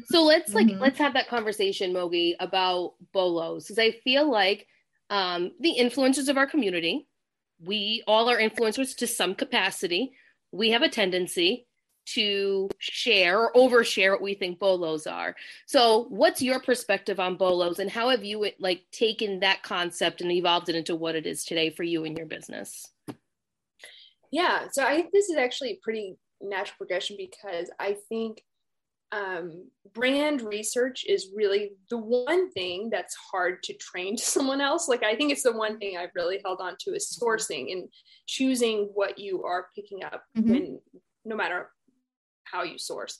So 0.09 0.23
let's 0.23 0.53
like 0.53 0.67
mm-hmm. 0.67 0.79
let's 0.79 0.99
have 0.99 1.15
that 1.15 1.27
conversation, 1.27 1.91
Mogi, 1.91 2.35
about 2.39 2.93
bolos 3.13 3.63
because 3.63 3.79
I 3.79 3.91
feel 4.03 4.29
like 4.29 4.67
um, 5.09 5.53
the 5.59 5.75
influencers 5.79 6.29
of 6.29 6.37
our 6.37 6.45
community, 6.45 7.07
we 7.63 8.03
all 8.07 8.29
are 8.29 8.37
influencers 8.37 8.95
to 8.97 9.07
some 9.07 9.35
capacity. 9.35 10.11
We 10.51 10.71
have 10.71 10.81
a 10.81 10.89
tendency 10.89 11.67
to 12.07 12.69
share 12.79 13.49
or 13.49 13.53
overshare 13.53 14.11
what 14.11 14.21
we 14.21 14.33
think 14.33 14.59
bolos 14.59 15.07
are. 15.07 15.35
So, 15.65 16.05
what's 16.09 16.41
your 16.41 16.61
perspective 16.61 17.19
on 17.19 17.35
bolos, 17.35 17.79
and 17.79 17.89
how 17.89 18.09
have 18.09 18.23
you 18.23 18.49
like 18.59 18.85
taken 18.91 19.41
that 19.41 19.63
concept 19.63 20.21
and 20.21 20.31
evolved 20.31 20.69
it 20.69 20.75
into 20.75 20.95
what 20.95 21.15
it 21.15 21.25
is 21.25 21.43
today 21.43 21.69
for 21.69 21.83
you 21.83 22.05
and 22.05 22.17
your 22.17 22.27
business? 22.27 22.89
Yeah, 24.31 24.67
so 24.71 24.83
I 24.83 24.95
think 24.95 25.11
this 25.11 25.29
is 25.29 25.37
actually 25.37 25.71
a 25.71 25.79
pretty 25.81 26.17
natural 26.41 26.77
progression 26.77 27.17
because 27.17 27.69
I 27.79 27.97
think 28.09 28.41
um, 29.11 29.69
brand 29.93 30.41
research 30.41 31.05
is 31.07 31.31
really 31.35 31.71
the 31.89 31.97
one 31.97 32.51
thing 32.51 32.89
that's 32.89 33.15
hard 33.15 33.63
to 33.63 33.73
train 33.73 34.15
to 34.17 34.23
someone 34.23 34.61
else. 34.61 34.87
Like 34.87 35.03
I 35.03 35.15
think 35.15 35.31
it's 35.31 35.43
the 35.43 35.53
one 35.53 35.77
thing 35.79 35.97
I've 35.97 36.15
really 36.15 36.39
held 36.43 36.59
on 36.61 36.75
to 36.81 36.91
is 36.91 37.17
sourcing 37.21 37.71
and 37.71 37.87
choosing 38.25 38.89
what 38.93 39.17
you 39.17 39.43
are 39.43 39.67
picking 39.75 40.03
up, 40.03 40.23
mm-hmm. 40.37 40.51
when, 40.51 40.79
no 41.25 41.35
matter 41.35 41.69
how 42.43 42.63
you 42.63 42.77
source, 42.77 43.19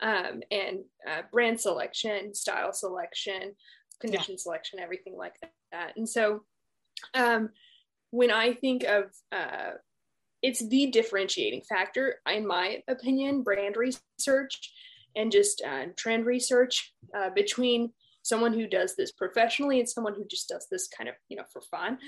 um, 0.00 0.42
and 0.50 0.80
uh, 1.08 1.22
brand 1.30 1.60
selection, 1.60 2.34
style 2.34 2.72
selection, 2.72 3.54
condition 4.00 4.34
yeah. 4.34 4.38
selection, 4.38 4.80
everything 4.80 5.16
like 5.16 5.34
that. 5.72 5.92
And 5.96 6.08
so, 6.08 6.42
um, 7.14 7.50
when 8.10 8.30
I 8.30 8.52
think 8.52 8.84
of 8.84 9.04
uh, 9.30 9.72
it's 10.42 10.66
the 10.68 10.86
differentiating 10.86 11.62
factor, 11.68 12.16
in 12.30 12.46
my 12.46 12.82
opinion, 12.88 13.42
brand 13.42 13.76
research 13.76 14.72
and 15.16 15.32
just 15.32 15.62
uh, 15.66 15.86
trend 15.96 16.26
research 16.26 16.92
uh, 17.16 17.30
between 17.30 17.92
someone 18.22 18.52
who 18.52 18.66
does 18.66 18.94
this 18.96 19.12
professionally 19.12 19.80
and 19.80 19.88
someone 19.88 20.14
who 20.14 20.24
just 20.24 20.48
does 20.48 20.66
this 20.70 20.88
kind 20.88 21.08
of 21.08 21.14
you 21.28 21.36
know 21.36 21.44
for 21.52 21.60
fun 21.62 21.98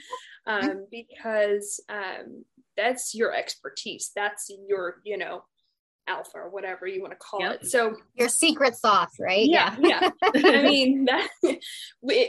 um, 0.46 0.86
because 0.90 1.80
um, 1.88 2.44
that's 2.76 3.14
your 3.14 3.34
expertise 3.34 4.10
that's 4.14 4.50
your 4.68 4.96
you 5.04 5.18
know 5.18 5.42
alpha 6.06 6.36
or 6.36 6.50
whatever 6.50 6.86
you 6.86 7.00
want 7.00 7.12
to 7.12 7.18
call 7.18 7.40
yep. 7.40 7.62
it 7.62 7.66
so 7.66 7.96
your 8.14 8.28
secret 8.28 8.76
sauce 8.76 9.12
right 9.18 9.46
yeah 9.46 9.74
yeah, 9.80 10.10
i 10.22 10.62
mean 10.62 11.06
that, 11.06 11.28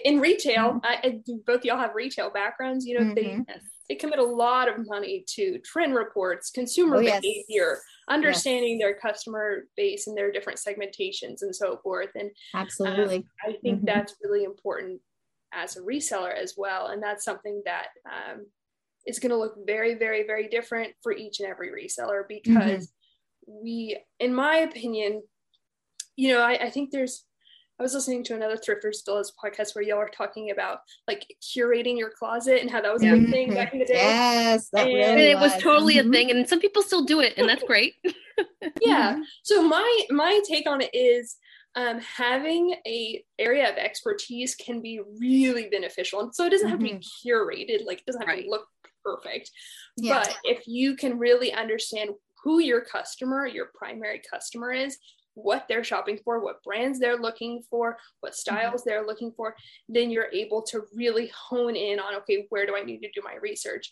in 0.05 0.21
retail 0.21 0.73
mm-hmm. 0.73 0.85
I, 0.85 0.99
I, 1.03 1.19
both 1.45 1.65
y'all 1.65 1.77
have 1.77 1.93
retail 1.93 2.29
backgrounds 2.29 2.85
you 2.85 2.97
know 2.97 3.13
mm-hmm. 3.13 3.41
they 3.47 3.59
they 3.89 3.95
commit 3.95 4.19
a 4.19 4.23
lot 4.23 4.69
of 4.69 4.87
money 4.87 5.25
to 5.35 5.59
trend 5.59 5.93
reports 5.93 6.51
consumer 6.51 6.97
oh, 6.97 7.01
behavior 7.01 7.43
yes. 7.49 7.81
Understanding 8.09 8.79
yes. 8.79 8.85
their 8.85 8.95
customer 8.95 9.67
base 9.75 10.07
and 10.07 10.17
their 10.17 10.31
different 10.31 10.59
segmentations 10.59 11.41
and 11.41 11.55
so 11.55 11.77
forth 11.77 12.09
and 12.15 12.29
absolutely 12.53 13.17
um, 13.17 13.23
i 13.45 13.51
think 13.61 13.77
mm-hmm. 13.77 13.85
that's 13.85 14.15
really 14.23 14.43
important 14.43 14.99
as 15.53 15.77
a 15.77 15.81
reseller 15.81 16.35
as 16.35 16.53
well 16.57 16.87
and 16.87 17.01
that's 17.01 17.23
something 17.23 17.61
that 17.65 17.87
um, 18.05 18.45
is 19.07 19.19
going 19.19 19.31
to 19.31 19.37
look 19.37 19.55
very 19.65 19.95
very 19.95 20.23
very 20.23 20.47
different 20.47 20.93
for 21.01 21.11
each 21.11 21.39
and 21.39 21.49
every 21.49 21.69
reseller 21.69 22.23
because 22.27 22.87
mm-hmm. 23.47 23.63
we 23.63 23.97
in 24.19 24.33
my 24.33 24.57
opinion 24.57 25.21
you 26.15 26.33
know 26.33 26.41
I, 26.41 26.65
I, 26.65 26.69
think 26.69 26.91
there's 26.91 27.25
i 27.79 27.83
was 27.83 27.93
listening 27.93 28.23
to 28.23 28.35
another 28.35 28.57
thrifters 28.57 29.03
Does 29.05 29.33
podcast 29.43 29.75
where 29.75 29.83
y'all 29.83 29.97
were 29.97 30.09
talking 30.15 30.51
about 30.51 30.79
like 31.07 31.25
curating 31.41 31.97
your 31.97 32.09
closet 32.09 32.61
and 32.61 32.69
how 32.69 32.81
that 32.81 32.93
was 32.93 33.03
a 33.03 33.11
big 33.11 33.29
thing 33.29 33.53
back 33.53 33.73
in 33.73 33.79
the 33.79 33.85
day 33.85 33.95
yes 33.95 34.69
that 34.73 34.87
and, 34.87 34.95
really 34.95 35.03
and 35.03 35.19
it 35.19 35.35
was, 35.35 35.53
was 35.53 35.61
totally 35.61 35.95
mm-hmm. 35.95 36.09
a 36.09 36.13
thing 36.13 36.31
and 36.31 36.47
some 36.47 36.59
people 36.59 36.81
still 36.81 37.03
do 37.03 37.19
it 37.19 37.33
and 37.37 37.47
that's 37.47 37.63
great 37.63 37.95
yeah 38.81 39.19
so 39.43 39.61
my 39.67 40.01
my 40.09 40.41
take 40.47 40.67
on 40.67 40.81
it 40.81 40.93
is 40.93 41.37
um, 41.77 41.99
having 41.99 42.73
a 42.87 43.21
area 43.37 43.69
of 43.69 43.75
expertise 43.75 44.55
can 44.55 44.81
be 44.81 45.01
really 45.19 45.67
beneficial 45.69 46.21
and 46.21 46.33
so 46.33 46.45
it 46.45 46.51
doesn't 46.51 46.69
have 46.69 46.79
mm-hmm. 46.79 46.87
to 46.87 46.99
be 46.99 46.99
mm-hmm. 46.99 47.29
curated 47.29 47.85
like 47.85 47.99
it 47.99 48.05
doesn't 48.05 48.21
have 48.21 48.29
right. 48.29 48.45
to 48.45 48.49
look 48.49 48.65
perfect. 49.05 49.51
Yeah. 49.95 50.23
But 50.23 50.37
if 50.43 50.67
you 50.67 50.95
can 50.95 51.19
really 51.19 51.53
understand 51.53 52.11
who 52.43 52.59
your 52.59 52.81
customer, 52.81 53.47
your 53.47 53.69
primary 53.75 54.21
customer 54.29 54.73
is, 54.73 54.97
what 55.35 55.65
they're 55.67 55.83
shopping 55.83 56.19
for, 56.23 56.43
what 56.43 56.63
brands 56.63 56.99
they're 56.99 57.17
looking 57.17 57.61
for, 57.69 57.97
what 58.21 58.31
mm-hmm. 58.31 58.35
styles 58.35 58.81
mm-hmm. 58.81 58.89
they're 58.89 59.05
looking 59.05 59.31
for, 59.35 59.55
then 59.87 60.09
you're 60.09 60.31
able 60.33 60.63
to 60.63 60.83
really 60.93 61.31
hone 61.35 61.75
in 61.75 61.99
on 61.99 62.15
okay, 62.15 62.45
where 62.49 62.65
do 62.65 62.75
I 62.75 62.83
need 62.83 62.99
to 62.99 63.11
do 63.13 63.21
my 63.23 63.35
research? 63.41 63.91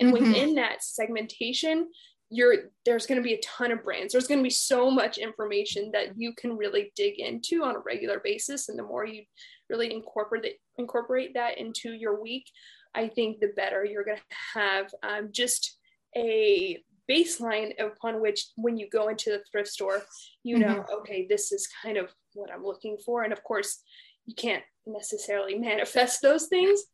And 0.00 0.12
mm-hmm. 0.12 0.26
within 0.26 0.54
that 0.56 0.82
segmentation, 0.82 1.88
you're 2.30 2.54
there's 2.84 3.06
going 3.06 3.20
to 3.20 3.24
be 3.24 3.34
a 3.34 3.40
ton 3.42 3.70
of 3.70 3.84
brands 3.84 4.12
there's 4.12 4.26
going 4.26 4.40
to 4.40 4.44
be 4.44 4.50
so 4.50 4.90
much 4.90 5.18
information 5.18 5.90
that 5.92 6.08
you 6.16 6.32
can 6.34 6.56
really 6.56 6.92
dig 6.96 7.20
into 7.20 7.62
on 7.62 7.76
a 7.76 7.80
regular 7.80 8.20
basis 8.24 8.68
and 8.68 8.78
the 8.78 8.82
more 8.82 9.06
you 9.06 9.22
really 9.68 9.92
incorporate 9.92 10.54
incorporate 10.78 11.34
that 11.34 11.58
into 11.58 11.92
your 11.92 12.20
week 12.20 12.50
i 12.94 13.06
think 13.06 13.38
the 13.38 13.52
better 13.56 13.84
you're 13.84 14.04
going 14.04 14.16
to 14.16 14.58
have 14.58 14.86
um, 15.02 15.28
just 15.32 15.78
a 16.16 16.82
baseline 17.10 17.72
upon 17.78 18.20
which 18.20 18.46
when 18.56 18.76
you 18.76 18.88
go 18.88 19.08
into 19.08 19.30
the 19.30 19.42
thrift 19.50 19.68
store 19.68 20.02
you 20.42 20.58
know 20.58 20.76
mm-hmm. 20.76 20.94
okay 20.94 21.26
this 21.28 21.52
is 21.52 21.68
kind 21.82 21.98
of 21.98 22.10
what 22.32 22.50
i'm 22.52 22.64
looking 22.64 22.96
for 23.04 23.22
and 23.22 23.32
of 23.32 23.42
course 23.44 23.82
you 24.26 24.34
can't 24.34 24.64
necessarily 24.86 25.58
manifest 25.58 26.22
those 26.22 26.46
things 26.46 26.84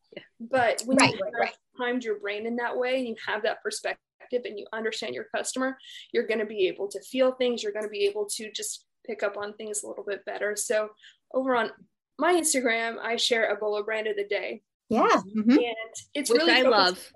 but 0.40 0.82
when 0.84 0.96
right, 0.98 1.14
you 1.14 1.20
right, 1.22 1.32
right. 1.38 1.54
Primed 1.80 2.04
your 2.04 2.20
brain 2.20 2.46
in 2.46 2.56
that 2.56 2.76
way 2.76 2.98
and 2.98 3.08
you 3.08 3.16
have 3.26 3.42
that 3.42 3.62
perspective 3.62 4.42
and 4.44 4.58
you 4.58 4.66
understand 4.72 5.14
your 5.14 5.26
customer, 5.34 5.78
you're 6.12 6.26
going 6.26 6.40
to 6.40 6.46
be 6.46 6.68
able 6.68 6.88
to 6.88 7.00
feel 7.00 7.32
things. 7.32 7.62
You're 7.62 7.72
going 7.72 7.86
to 7.86 7.90
be 7.90 8.04
able 8.04 8.26
to 8.36 8.52
just 8.52 8.84
pick 9.06 9.22
up 9.22 9.38
on 9.38 9.54
things 9.54 9.82
a 9.82 9.88
little 9.88 10.04
bit 10.04 10.24
better. 10.26 10.54
So 10.56 10.90
over 11.32 11.56
on 11.56 11.70
my 12.18 12.34
Instagram, 12.34 12.98
I 13.02 13.16
share 13.16 13.50
a 13.50 13.56
bolo 13.56 13.82
brand 13.82 14.06
of 14.08 14.16
the 14.16 14.26
day. 14.26 14.62
Yeah. 14.90 15.08
Mm-hmm. 15.08 15.50
And 15.52 15.94
it's 16.12 16.30
Which 16.30 16.42
really 16.42 16.52
I 16.52 16.62
love. 16.62 17.12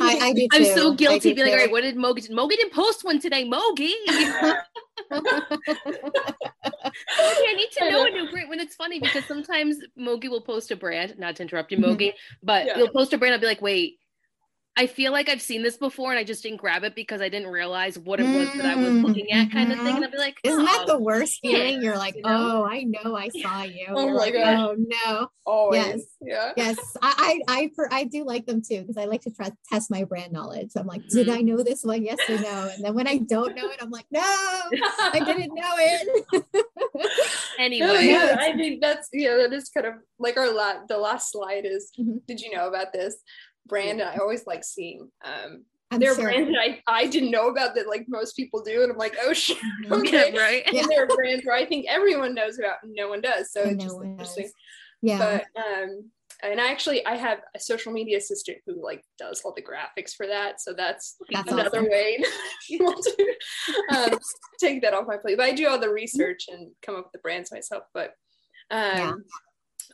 I, 0.00 0.18
I, 0.22 0.32
do 0.32 0.40
too. 0.40 0.48
I'm 0.52 0.64
so 0.64 0.94
guilty 0.94 1.32
being 1.32 1.46
like, 1.46 1.54
all 1.54 1.60
right, 1.60 1.70
what 1.70 1.82
did 1.82 1.96
Mogi? 1.96 2.28
Mogi 2.30 2.50
didn't 2.50 2.72
post 2.72 3.04
one 3.04 3.20
today. 3.20 3.44
Mogi. 3.44 3.92
I 5.10 5.20
need 7.56 7.70
to 7.72 7.90
know 7.90 8.04
a 8.04 8.10
new 8.10 8.30
brand. 8.30 8.48
When 8.48 8.60
it's 8.60 8.74
funny 8.74 9.00
because 9.00 9.24
sometimes 9.24 9.78
Mogi 9.98 10.28
will 10.28 10.42
post 10.42 10.70
a 10.70 10.76
brand. 10.76 11.14
Not 11.18 11.36
to 11.36 11.42
interrupt 11.42 11.72
you, 11.72 11.78
mm-hmm. 11.78 11.92
Mogi, 11.92 12.12
but 12.42 12.66
yeah. 12.66 12.78
you'll 12.78 12.90
post 12.90 13.12
a 13.12 13.18
brand. 13.18 13.34
I'll 13.34 13.40
be 13.40 13.46
like, 13.46 13.62
wait, 13.62 13.98
I 14.78 14.86
feel 14.86 15.10
like 15.10 15.28
I've 15.28 15.42
seen 15.42 15.64
this 15.64 15.76
before 15.76 16.10
and 16.10 16.20
I 16.20 16.22
just 16.22 16.44
didn't 16.44 16.58
grab 16.58 16.84
it 16.84 16.94
because 16.94 17.20
I 17.20 17.28
didn't 17.28 17.48
realize 17.48 17.98
what 17.98 18.20
it 18.20 18.32
was 18.32 18.52
that 18.54 18.64
I 18.64 18.76
was 18.76 18.92
looking 18.92 19.32
at, 19.32 19.50
kind 19.50 19.72
of 19.72 19.78
thing. 19.80 19.96
And 19.96 20.04
I'd 20.04 20.12
be 20.12 20.18
like, 20.18 20.38
oh. 20.44 20.50
Isn't 20.50 20.64
that 20.66 20.84
the 20.86 20.94
oh, 20.94 21.00
worst 21.00 21.40
feeling? 21.42 21.82
You're 21.82 21.96
like, 21.96 22.14
you 22.14 22.22
know? 22.22 22.62
oh, 22.62 22.64
I 22.64 22.84
know 22.84 23.16
I 23.16 23.28
saw 23.28 23.62
you. 23.62 23.86
oh 23.88 24.06
You're 24.06 24.14
my 24.14 24.20
like, 24.20 24.34
god. 24.34 24.54
Oh 24.54 24.76
no. 24.78 25.28
Always. 25.44 25.84
Yes. 25.84 26.02
Yeah. 26.20 26.52
Yes. 26.56 26.96
I 27.02 27.40
I 27.48 27.70
I, 27.80 27.86
I 27.90 28.04
do 28.04 28.24
like 28.24 28.46
them 28.46 28.62
too 28.62 28.82
because 28.82 28.96
I 28.96 29.06
like 29.06 29.22
to 29.22 29.32
try, 29.32 29.50
test 29.68 29.90
my 29.90 30.04
brand 30.04 30.32
knowledge. 30.32 30.70
So 30.70 30.80
I'm 30.80 30.86
like, 30.86 31.02
did 31.08 31.26
mm-hmm. 31.26 31.38
I 31.38 31.40
know 31.40 31.64
this 31.64 31.82
one? 31.82 32.04
Yes 32.04 32.18
or 32.28 32.38
no? 32.38 32.70
And 32.72 32.84
then 32.84 32.94
when 32.94 33.08
I 33.08 33.18
don't 33.18 33.56
know 33.56 33.68
it, 33.70 33.80
I'm 33.82 33.90
like, 33.90 34.06
no, 34.12 34.20
I 34.22 35.20
didn't 35.24 35.54
know 35.56 35.74
it. 35.76 36.44
anyway, 37.58 37.86
no, 37.86 37.94
yeah, 37.94 38.36
I 38.38 38.52
think 38.56 38.80
that's 38.80 39.08
yeah, 39.12 39.36
that 39.36 39.52
is 39.52 39.68
kind 39.70 39.86
of 39.86 39.94
like 40.18 40.36
our 40.36 40.52
la- 40.52 40.86
the 40.88 40.98
last 40.98 41.32
slide 41.32 41.64
is. 41.64 41.90
Mm-hmm. 41.98 42.18
Did 42.26 42.40
you 42.40 42.54
know 42.54 42.68
about 42.68 42.92
this? 42.92 43.16
Brand 43.68 44.00
and 44.00 44.08
I 44.08 44.16
always 44.16 44.46
like 44.46 44.64
seeing 44.64 45.10
um 45.24 45.64
I'm 45.90 46.00
there 46.00 46.12
are 46.12 46.14
sure. 46.14 46.24
brands 46.24 46.50
that 46.50 46.60
I, 46.60 46.82
I 46.86 47.06
didn't 47.06 47.30
know 47.30 47.48
about 47.48 47.74
that 47.74 47.88
like 47.88 48.06
most 48.08 48.36
people 48.36 48.62
do 48.62 48.82
and 48.82 48.92
I'm 48.92 48.98
like 48.98 49.16
oh 49.22 49.32
shit 49.32 49.58
okay 49.90 50.32
yeah, 50.32 50.40
right 50.40 50.62
and 50.66 50.88
there 50.88 51.04
are 51.04 51.06
brands 51.06 51.44
where 51.44 51.56
I 51.56 51.64
think 51.64 51.86
everyone 51.88 52.34
knows 52.34 52.58
about 52.58 52.76
and 52.82 52.92
no 52.94 53.08
one 53.08 53.20
does 53.20 53.52
so 53.52 53.62
it's 53.62 53.76
no 53.76 53.84
just 53.84 54.02
interesting 54.02 54.44
does. 54.44 54.52
yeah 55.02 55.40
but 55.54 55.62
um 55.62 56.10
and 56.42 56.60
I 56.60 56.70
actually 56.70 57.04
I 57.06 57.16
have 57.16 57.40
a 57.54 57.60
social 57.60 57.92
media 57.92 58.18
assistant 58.18 58.58
who 58.66 58.82
like 58.84 59.02
does 59.18 59.40
all 59.44 59.54
the 59.54 59.62
graphics 59.62 60.14
for 60.14 60.26
that 60.26 60.60
so 60.60 60.72
that's, 60.72 61.16
that's 61.30 61.50
another 61.50 61.78
awesome. 61.78 61.90
way 61.90 62.16
if 62.20 62.70
you 62.70 62.78
want 62.84 63.04
to 63.04 63.96
um, 63.96 64.18
take 64.60 64.82
that 64.82 64.94
off 64.94 65.06
my 65.06 65.16
plate 65.16 65.38
but 65.38 65.46
I 65.46 65.52
do 65.52 65.68
all 65.68 65.80
the 65.80 65.90
research 65.90 66.46
and 66.48 66.70
come 66.82 66.96
up 66.96 67.04
with 67.04 67.12
the 67.12 67.18
brands 67.20 67.50
myself 67.50 67.84
but 67.94 68.12
um 68.70 68.78
yeah. 68.98 69.12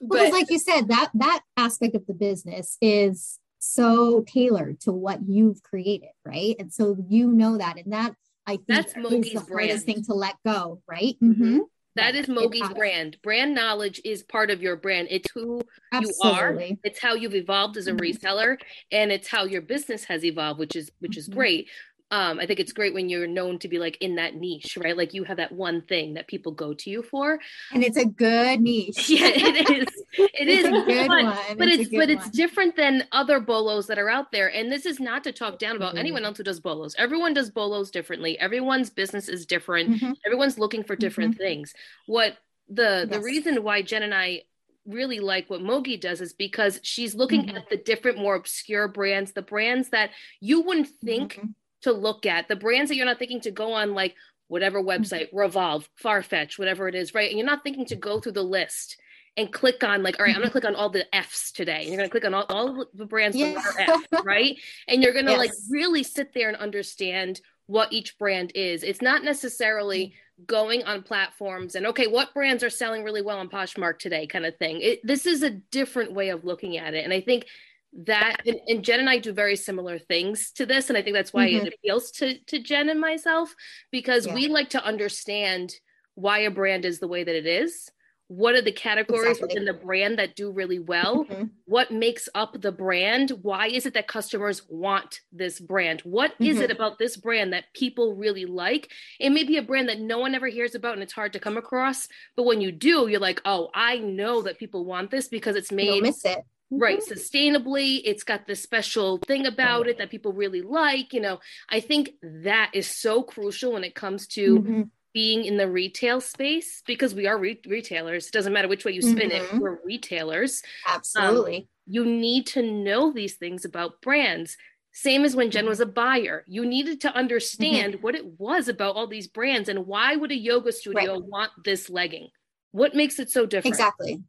Because, 0.01 0.33
like 0.33 0.51
you 0.51 0.59
said, 0.59 0.89
that 0.89 1.11
that 1.15 1.43
aspect 1.57 1.95
of 1.95 2.07
the 2.07 2.15
business 2.15 2.77
is 2.81 3.39
so 3.65 4.25
tailored 4.27 4.81
to 4.81 4.93
what 4.93 5.21
you've 5.27 5.63
created, 5.63 6.11
right? 6.25 6.57
And 6.59 6.73
so 6.73 6.97
you 7.09 7.33
know 7.33 7.59
that, 7.59 7.77
and 7.79 7.93
that 7.93 8.15
I 8.47 8.57
think 8.57 8.67
that's 8.67 8.95
Mogi's 8.95 9.33
the 9.33 9.41
brand. 9.41 9.71
hardest 9.71 9.87
thing 9.87 10.05
to 10.05 10.15
let 10.15 10.37
go, 10.45 10.83
right? 10.89 11.17
Mm-hmm. 11.23 11.61
That 11.97 12.17
is 12.17 12.27
Mogi's 12.27 12.69
brand. 12.75 13.19
Brand 13.23 13.55
knowledge 13.55 14.01
is 14.05 14.25
part 14.25 14.51
of 14.51 14.61
your 14.61 14.77
brand. 14.77 15.09
It's 15.11 15.31
who 15.33 15.63
Absolutely. 15.93 16.67
you 16.67 16.73
are. 16.73 16.79
It's 16.83 17.01
how 17.01 17.15
you've 17.15 17.37
evolved 17.37 17.77
as 17.77 17.87
a 17.87 17.93
mm-hmm. 17.93 18.01
reseller, 18.01 18.57
and 18.91 19.13
it's 19.13 19.29
how 19.29 19.45
your 19.45 19.63
business 19.63 20.05
has 20.05 20.25
evolved, 20.25 20.59
which 20.59 20.75
is 20.75 20.91
which 20.99 21.17
is 21.17 21.29
mm-hmm. 21.29 21.39
great 21.39 21.69
um, 22.15 22.39
I 22.39 22.47
think 22.47 22.61
it's 22.61 22.73
great 22.73 22.95
when 22.95 23.09
you're 23.09 23.27
known 23.27 23.59
to 23.59 23.69
be 23.69 23.81
like 23.81 23.97
in 24.01 24.15
that 24.17 24.37
niche, 24.37 24.79
right? 24.81 24.97
Like 24.97 25.15
you 25.15 25.25
have 25.25 25.39
that 25.39 25.51
one 25.51 25.83
thing 25.83 26.15
that 26.15 26.29
people 26.29 26.53
go 26.53 26.73
to 26.73 26.89
you 26.89 27.03
for, 27.03 27.41
and 27.73 27.83
it's 27.83 27.97
a 27.97 28.05
good 28.05 28.61
niche. 28.61 29.09
yeah, 29.11 29.33
it 29.35 29.69
is. 29.69 30.03
It 30.17 30.47
is 30.47 30.65
a 30.65 30.71
good 30.71 31.09
but, 31.09 31.25
one. 31.25 31.37
But 31.59 31.69
it's, 31.69 31.83
it's 31.83 31.91
but 31.91 32.09
one. 32.09 32.11
it's 32.11 32.31
different 32.31 32.77
than 32.77 33.03
other 33.11 33.41
bolos 33.41 33.89
that 33.89 33.99
are 33.99 34.09
out 34.09 34.31
there. 34.31 34.47
And 34.55 34.71
this 34.71 34.87
is 34.87 35.01
not 35.01 35.25
to 35.25 35.33
talk 35.33 35.59
down 35.59 35.75
about 35.75 35.91
mm-hmm. 35.91 35.99
anyone 35.99 36.25
else 36.25 36.37
who 36.37 36.45
does 36.45 36.61
bolos. 36.61 36.95
Everyone 36.97 37.35
does 37.35 37.51
bolos 37.51 37.91
differently. 37.91 38.39
Everyone's 38.39 38.91
business 38.91 39.29
is 39.29 39.45
different. 39.45 39.91
Mm-hmm. 39.91 40.13
Everyone's 40.25 40.57
looking 40.57 40.85
for 40.85 40.95
different 40.95 41.33
mm-hmm. 41.33 41.43
things. 41.43 41.75
What 42.07 42.39
the 42.69 43.09
yes. 43.09 43.09
the 43.11 43.21
reason 43.21 43.65
why 43.65 43.83
Jen 43.83 44.05
and 44.05 44.15
I 44.15 44.43
really 44.87 45.19
like 45.19 45.51
what 45.51 45.63
Mogi 45.63 46.01
does 46.01 46.21
is 46.21 46.33
because 46.33 46.79
she's 46.85 47.17
looking 47.17 47.47
mm-hmm. 47.47 47.57
at 47.57 47.71
the 47.71 47.77
different, 47.77 48.19
more 48.19 48.37
obscure 48.37 48.87
brands, 48.87 49.33
the 49.33 49.43
brands 49.43 49.89
that 49.89 50.11
you 50.41 50.61
wouldn't 50.61 50.89
think 51.03 51.35
mm-hmm 51.35 51.47
to 51.85 51.93
look 51.93 52.27
at, 52.27 52.49
the 52.49 52.57
brands 52.57 52.91
that 52.91 52.97
you're 52.97 53.07
not 53.07 53.19
thinking 53.19 53.41
to 53.43 53.51
go 53.51 53.73
on, 53.73 53.95
like 53.95 54.15
whatever 54.49 54.81
mm-hmm. 54.81 54.89
website, 54.89 55.29
Revolve, 55.33 55.89
Farfetch, 56.03 56.59
whatever 56.59 56.89
it 56.89 56.95
is, 56.95 57.15
right? 57.15 57.31
And 57.31 57.39
you're 57.39 57.47
not 57.47 57.63
thinking 57.63 57.87
to 57.87 57.97
go 57.97 58.21
through 58.21 58.33
the 58.33 58.43
list 58.43 58.97
and 59.37 59.53
click 59.53 59.83
on 59.83 60.03
like, 60.03 60.19
all 60.19 60.25
right, 60.25 60.31
I'm 60.31 60.41
gonna 60.41 60.47
mm-hmm. 60.47 60.53
click 60.53 60.65
on 60.65 60.77
all 60.77 60.91
the 60.91 61.13
F's 61.15 61.53
today. 61.53 61.83
And 61.83 61.89
you're 61.89 61.97
gonna 61.97 62.09
click 62.09 62.25
on 62.25 62.35
all, 62.35 62.47
all 62.49 62.87
the 62.95 63.07
brands 63.07 63.37
yeah. 63.37 63.61
F, 63.79 64.03
right? 64.25 64.57
And 64.89 65.03
you're 65.03 65.15
gonna 65.15 65.33
yes. 65.33 65.39
like 65.39 65.53
really 65.71 66.03
sit 66.03 66.33
there 66.35 66.49
and 66.49 66.57
understand 66.57 67.41
what 67.67 67.93
each 67.93 68.19
brand 68.19 68.53
is. 68.55 68.83
It's 68.83 69.03
not 69.03 69.25
necessarily 69.25 70.15
going 70.47 70.83
on 70.83 71.01
platforms 71.01 71.77
and 71.77 71.87
okay 71.87 72.09
what 72.09 72.35
brands 72.35 72.65
are 72.65 72.71
selling 72.71 73.05
really 73.05 73.23
well 73.23 73.39
on 73.39 73.49
poshmark 73.49 74.01
today 74.01 74.27
kind 74.27 74.45
of 74.45 74.57
thing 74.57 74.81
it, 74.81 75.01
this 75.07 75.27
is 75.27 75.45
a 75.45 75.51
different 75.51 76.13
way 76.13 76.31
of 76.31 76.45
looking 76.45 76.77
at 76.77 76.93
it 76.93 77.05
and 77.05 77.13
i 77.13 77.21
think 77.21 77.47
that 77.97 78.41
and, 78.47 78.59
and, 78.67 78.85
jen 78.85 79.01
and 79.01 79.09
i 79.09 79.19
do 79.19 79.33
very 79.33 79.57
similar 79.57 79.99
things 79.99 80.51
to 80.51 80.67
this 80.67 80.89
and 80.89 80.99
i 80.99 81.03
think 81.03 81.15
that's 81.15 81.33
why 81.33 81.49
mm-hmm. 81.49 81.67
it 81.67 81.75
appeals 81.75 82.11
to 82.11 82.39
to 82.45 82.61
jen 82.61 82.89
and 82.89 83.01
myself 83.01 83.55
because 83.93 84.27
yeah. 84.27 84.35
we 84.35 84.49
like 84.49 84.71
to 84.71 84.85
understand 84.85 85.73
why 86.15 86.41
a 86.41 86.51
brand 86.51 86.85
is 86.85 86.99
the 86.99 87.09
way 87.09 87.23
that 87.23 87.37
it 87.37 87.47
is 87.47 87.91
what 88.29 88.55
are 88.55 88.63
the 88.63 88.73
categories 88.73 89.33
exactly. 89.33 89.49
within 89.49 89.65
the 89.67 89.85
brand 89.85 90.19
that 90.19 90.35
do 90.35 90.51
really 90.51 90.79
well 90.79 91.25
mm-hmm. 91.25 91.45
what 91.67 91.91
makes 91.91 92.29
up 92.35 92.61
the 92.61 92.73
brand 92.73 93.31
why 93.43 93.69
is 93.69 93.85
it 93.85 93.95
that 93.95 94.09
customers 94.09 94.63
want 94.69 95.21
this 95.31 95.61
brand 95.61 96.01
What 96.01 96.33
mm-hmm. 96.33 96.47
is 96.47 96.61
it 96.61 96.71
about 96.71 96.99
this 96.99 97.17
brand 97.17 97.53
that 97.53 97.65
people 97.75 98.15
really 98.15 98.47
like 98.47 98.91
it 99.21 99.31
may 99.31 99.45
be 99.45 99.59
a 99.59 99.63
brand 99.63 99.89
that 99.89 100.01
no 100.01 100.19
one 100.19 100.35
ever 100.35 100.49
hears 100.49 100.75
about 100.75 100.95
and 100.95 101.03
it's 101.03 101.13
hard 101.13 101.35
to 101.35 101.39
come 101.39 101.59
across 101.59 102.09
but 102.35 102.45
when 102.45 102.61
you 102.61 102.73
do 102.73 103.09
you're 103.09 103.21
like 103.21 103.43
oh 103.45 103.69
i 103.75 103.99
know 103.99 104.43
that 104.43 104.59
people 104.59 104.85
want 104.85 105.11
this 105.11 105.29
because 105.29 105.55
it's 105.55 105.71
made 105.71 106.03
miss 106.03 106.25
it 106.25 106.45
right 106.79 107.01
mm-hmm. 107.01 107.13
sustainably 107.13 108.01
it's 108.05 108.25
got 108.25 108.47
this 108.47 108.63
special 108.63 109.19
thing 109.27 109.47
about 109.47 109.87
it 109.87 109.99
that 109.99 110.11
people 110.11 110.33
really 110.33 110.63
like 110.63 111.13
you 111.13 111.21
know 111.21 111.39
i 111.71 111.81
think 111.81 112.11
that 112.23 112.71
is 112.73 112.89
so 112.89 113.23
crucial 113.23 113.73
when 113.73 113.85
it 113.85 113.95
comes 113.95 114.27
to 114.27 114.61
mm-hmm 114.61 114.83
being 115.15 115.45
in 115.45 115.57
the 115.57 115.71
retail 115.71 116.21
space 116.21 116.83
because 116.87 117.15
we 117.15 117.27
are 117.27 117.39
re- 117.39 117.61
retailers. 117.67 118.27
It 118.27 118.33
doesn't 118.33 118.53
matter 118.53 118.69
which 118.69 118.85
way 118.85 118.93
you 118.93 119.01
spin 119.01 119.31
mm-hmm. 119.31 119.57
it, 119.57 119.63
we're 119.63 119.79
retailers. 119.85 120.61
Absolutely. 120.87 121.57
Um, 121.57 121.69
you 121.87 122.05
need 122.05 122.47
to 122.49 122.63
know 122.63 123.13
these 123.13 123.35
things 123.35 123.65
about 123.65 124.03
brands. 124.03 124.57
Same 124.93 125.25
as 125.25 125.35
when 125.35 125.51
Jen 125.51 125.67
was 125.67 125.81
a 125.81 125.87
buyer. 125.87 126.45
You 126.47 126.67
needed 126.67 127.01
to 127.03 127.15
understand 127.15 127.95
mm-hmm. 127.95 128.03
what 128.03 128.17
it 128.17 128.39
was 128.39 128.69
about 128.69 128.97
all 128.97 129.07
these 129.07 129.29
brands 129.29 129.69
and 129.69 129.87
why 129.87 130.17
would 130.17 130.33
a 130.33 130.37
yoga 130.37 130.73
studio 130.73 131.15
right. 131.15 131.25
want 131.25 131.53
this 131.65 131.89
legging? 131.89 132.29
What 132.73 132.97
makes 132.97 133.21
it 133.21 133.31
so 133.31 133.47
different? 133.47 133.75
Exactly. 133.75 134.21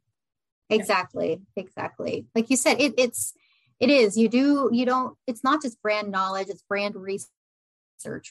Exactly. 0.69 1.41
Exactly. 1.55 2.25
Like 2.33 2.49
you 2.49 2.57
said, 2.57 2.79
it, 2.79 2.93
it's 2.97 3.33
it 3.79 3.89
is. 3.89 4.17
You 4.17 4.29
do 4.29 4.69
you 4.71 4.85
don't 4.85 5.17
it's 5.27 5.43
not 5.43 5.61
just 5.61 5.81
brand 5.81 6.11
knowledge, 6.11 6.47
it's 6.49 6.63
brand 6.63 6.95
research 6.95 7.29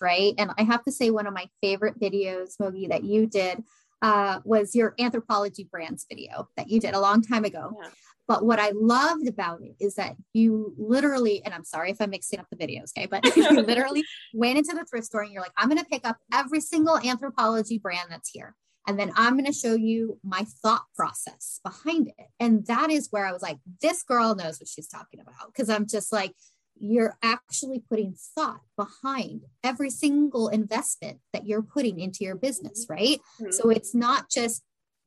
right? 0.00 0.34
And 0.38 0.50
I 0.58 0.62
have 0.62 0.84
to 0.84 0.92
say, 0.92 1.10
one 1.10 1.26
of 1.26 1.34
my 1.34 1.48
favorite 1.62 1.98
videos, 1.98 2.56
Mogi, 2.60 2.88
that 2.88 3.04
you 3.04 3.26
did 3.26 3.64
uh, 4.02 4.40
was 4.44 4.74
your 4.74 4.94
Anthropologie 5.00 5.68
brands 5.68 6.06
video 6.08 6.48
that 6.56 6.68
you 6.68 6.80
did 6.80 6.94
a 6.94 7.00
long 7.00 7.22
time 7.22 7.44
ago. 7.44 7.76
Yeah. 7.82 7.88
But 8.26 8.44
what 8.44 8.58
I 8.58 8.72
loved 8.74 9.28
about 9.28 9.62
it 9.62 9.76
is 9.80 9.96
that 9.96 10.16
you 10.32 10.74
literally, 10.78 11.44
and 11.44 11.52
I'm 11.52 11.64
sorry 11.64 11.90
if 11.90 12.00
I'm 12.00 12.10
mixing 12.10 12.38
up 12.38 12.46
the 12.50 12.56
videos, 12.56 12.90
okay, 12.96 13.06
but 13.06 13.24
you 13.36 13.50
literally 13.50 14.04
went 14.32 14.58
into 14.58 14.74
the 14.74 14.84
thrift 14.84 15.06
store 15.06 15.22
and 15.22 15.32
you're 15.32 15.42
like, 15.42 15.52
I'm 15.56 15.68
going 15.68 15.82
to 15.82 15.88
pick 15.90 16.06
up 16.06 16.16
every 16.32 16.60
single 16.60 16.98
Anthropologie 16.98 17.80
brand 17.80 18.08
that's 18.10 18.30
here. 18.30 18.54
And 18.86 18.98
then 18.98 19.12
I'm 19.16 19.34
going 19.34 19.50
to 19.50 19.52
show 19.52 19.74
you 19.74 20.18
my 20.22 20.44
thought 20.62 20.84
process 20.94 21.60
behind 21.64 22.08
it. 22.08 22.26
And 22.38 22.66
that 22.66 22.90
is 22.90 23.08
where 23.10 23.26
I 23.26 23.32
was 23.32 23.42
like, 23.42 23.58
this 23.80 24.02
girl 24.02 24.34
knows 24.34 24.60
what 24.60 24.68
she's 24.68 24.88
talking 24.88 25.20
about. 25.20 25.54
Cause 25.54 25.70
I'm 25.70 25.86
just 25.86 26.12
like, 26.12 26.34
you're 26.78 27.16
actually 27.22 27.82
putting 27.88 28.14
thought 28.34 28.60
behind 28.76 29.42
every 29.62 29.90
single 29.90 30.48
investment 30.48 31.18
that 31.32 31.46
you're 31.46 31.62
putting 31.62 32.00
into 32.00 32.24
your 32.24 32.34
business, 32.34 32.86
right? 32.90 33.20
Mm-hmm. 33.40 33.52
So 33.52 33.70
it's 33.70 33.94
not 33.94 34.28
just 34.28 34.62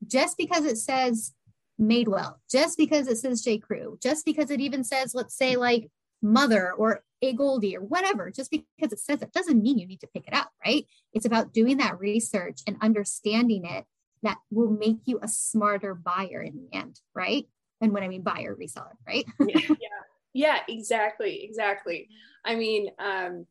just 0.06 0.36
because 0.38 0.64
it 0.64 0.78
says 0.78 1.34
Madewell, 1.80 2.36
just 2.50 2.78
because 2.78 3.08
it 3.08 3.18
says 3.18 3.42
J. 3.42 3.58
Crew, 3.58 3.98
just 4.02 4.24
because 4.24 4.50
it 4.50 4.60
even 4.60 4.84
says, 4.84 5.14
let's 5.14 5.36
say, 5.36 5.56
like 5.56 5.90
Mother 6.22 6.72
or 6.72 7.02
AGOLDE 7.22 7.76
or 7.76 7.80
whatever, 7.80 8.30
just 8.30 8.50
because 8.50 8.92
it 8.92 9.00
says 9.00 9.22
it 9.22 9.32
doesn't 9.32 9.62
mean 9.62 9.78
you 9.78 9.86
need 9.86 10.00
to 10.00 10.08
pick 10.08 10.26
it 10.26 10.34
up, 10.34 10.50
right? 10.64 10.86
It's 11.12 11.26
about 11.26 11.52
doing 11.52 11.78
that 11.78 11.98
research 11.98 12.60
and 12.66 12.76
understanding 12.80 13.64
it 13.64 13.84
that 14.22 14.38
will 14.50 14.70
make 14.70 14.98
you 15.04 15.18
a 15.22 15.28
smarter 15.28 15.94
buyer 15.94 16.42
in 16.42 16.56
the 16.56 16.76
end, 16.76 17.00
right? 17.14 17.46
And 17.80 17.92
when 17.92 18.02
I 18.02 18.08
mean 18.08 18.22
buyer, 18.22 18.56
reseller, 18.56 18.94
right? 19.06 19.24
yeah. 19.40 19.60
yeah 19.68 19.98
yeah 20.34 20.58
exactly 20.68 21.42
exactly 21.42 22.08
i 22.44 22.54
mean 22.54 22.88
um 22.98 23.46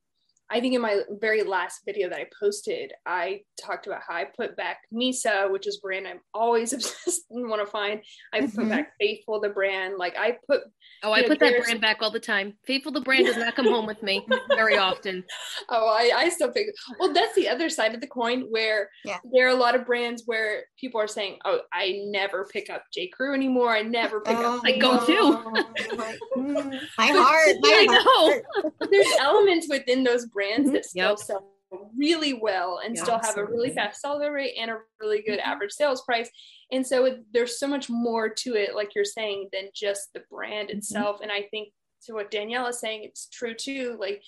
I 0.49 0.61
think 0.61 0.73
in 0.73 0.81
my 0.81 1.01
very 1.19 1.43
last 1.43 1.81
video 1.85 2.09
that 2.09 2.19
I 2.19 2.27
posted, 2.39 2.93
I 3.05 3.41
talked 3.61 3.85
about 3.85 4.01
how 4.07 4.15
I 4.15 4.25
put 4.25 4.55
back 4.55 4.79
Misa, 4.93 5.51
which 5.51 5.67
is 5.67 5.77
brand 5.77 6.07
I'm 6.07 6.21
always 6.33 6.71
obsessed 6.73 7.23
and 7.31 7.49
want 7.49 7.61
to 7.61 7.69
find. 7.69 8.01
I 8.33 8.41
mm-hmm. 8.41 8.57
put 8.57 8.69
back 8.69 8.93
Faithfull, 8.99 9.41
the 9.41 9.49
brand. 9.49 9.95
Like 9.97 10.15
I 10.17 10.37
put. 10.47 10.61
Oh, 11.03 11.11
I 11.11 11.21
know, 11.21 11.27
put 11.27 11.39
that 11.39 11.63
brand 11.63 11.81
back 11.81 11.97
all 12.01 12.11
the 12.11 12.19
time. 12.19 12.53
Faithfull, 12.65 12.93
the 12.93 13.01
brand 13.01 13.25
does 13.25 13.37
not 13.37 13.55
come 13.55 13.65
home 13.65 13.85
with 13.85 14.01
me 14.03 14.25
very 14.49 14.77
often. 14.77 15.23
Oh, 15.69 15.87
I, 15.87 16.11
I 16.15 16.29
still 16.29 16.51
think 16.51 16.69
Well, 16.99 17.13
that's 17.13 17.35
the 17.35 17.49
other 17.49 17.69
side 17.69 17.93
of 17.93 17.99
the 17.99 18.07
coin 18.07 18.43
where 18.49 18.89
yeah. 19.03 19.17
there 19.33 19.47
are 19.47 19.51
a 19.51 19.55
lot 19.55 19.75
of 19.75 19.85
brands 19.85 20.23
where 20.25 20.63
people 20.79 21.01
are 21.01 21.07
saying, 21.07 21.37
"Oh, 21.45 21.59
I 21.73 22.03
never 22.05 22.45
pick 22.45 22.69
up 22.69 22.83
J. 22.93 23.07
Crew 23.07 23.33
anymore. 23.33 23.75
I 23.75 23.81
never 23.81 24.21
pick 24.21 24.37
oh, 24.37 24.57
up." 24.57 24.61
I 24.65 24.77
go 24.77 25.05
too. 25.05 25.33
my 25.97 27.07
heart. 27.07 27.55
My 27.59 27.69
I 27.69 27.87
heart. 27.89 28.43
know. 28.63 28.87
There's 28.89 29.07
elements 29.19 29.67
within 29.69 30.03
those 30.03 30.25
brands 30.37 30.71
that 30.71 30.85
still 30.85 31.09
yep. 31.09 31.17
sell 31.17 31.49
really 31.97 32.33
well 32.33 32.79
and 32.83 32.97
still 32.97 33.19
have 33.19 33.37
a 33.37 33.43
really 33.43 33.71
fast 33.71 33.99
seller 34.01 34.31
rate 34.31 34.53
and 34.59 34.69
a 34.69 34.77
really 35.01 35.23
good 35.23 35.39
mm-hmm. 35.39 35.49
average 35.49 35.71
sales 35.71 36.01
price. 36.03 36.29
And 36.71 36.85
so 36.85 37.05
it, 37.05 37.23
there's 37.33 37.59
so 37.59 37.67
much 37.67 37.89
more 37.89 38.29
to 38.29 38.55
it, 38.55 38.75
like 38.75 38.93
you're 38.95 39.03
saying, 39.03 39.49
than 39.51 39.69
just 39.73 40.13
the 40.13 40.21
brand 40.29 40.69
mm-hmm. 40.69 40.77
itself. 40.77 41.19
And 41.21 41.31
I 41.31 41.43
think 41.49 41.69
to 42.03 42.13
what 42.13 42.31
Danielle 42.31 42.67
is 42.67 42.79
saying, 42.79 43.01
it's 43.03 43.27
true 43.29 43.55
too. 43.55 43.97
Like 43.99 44.21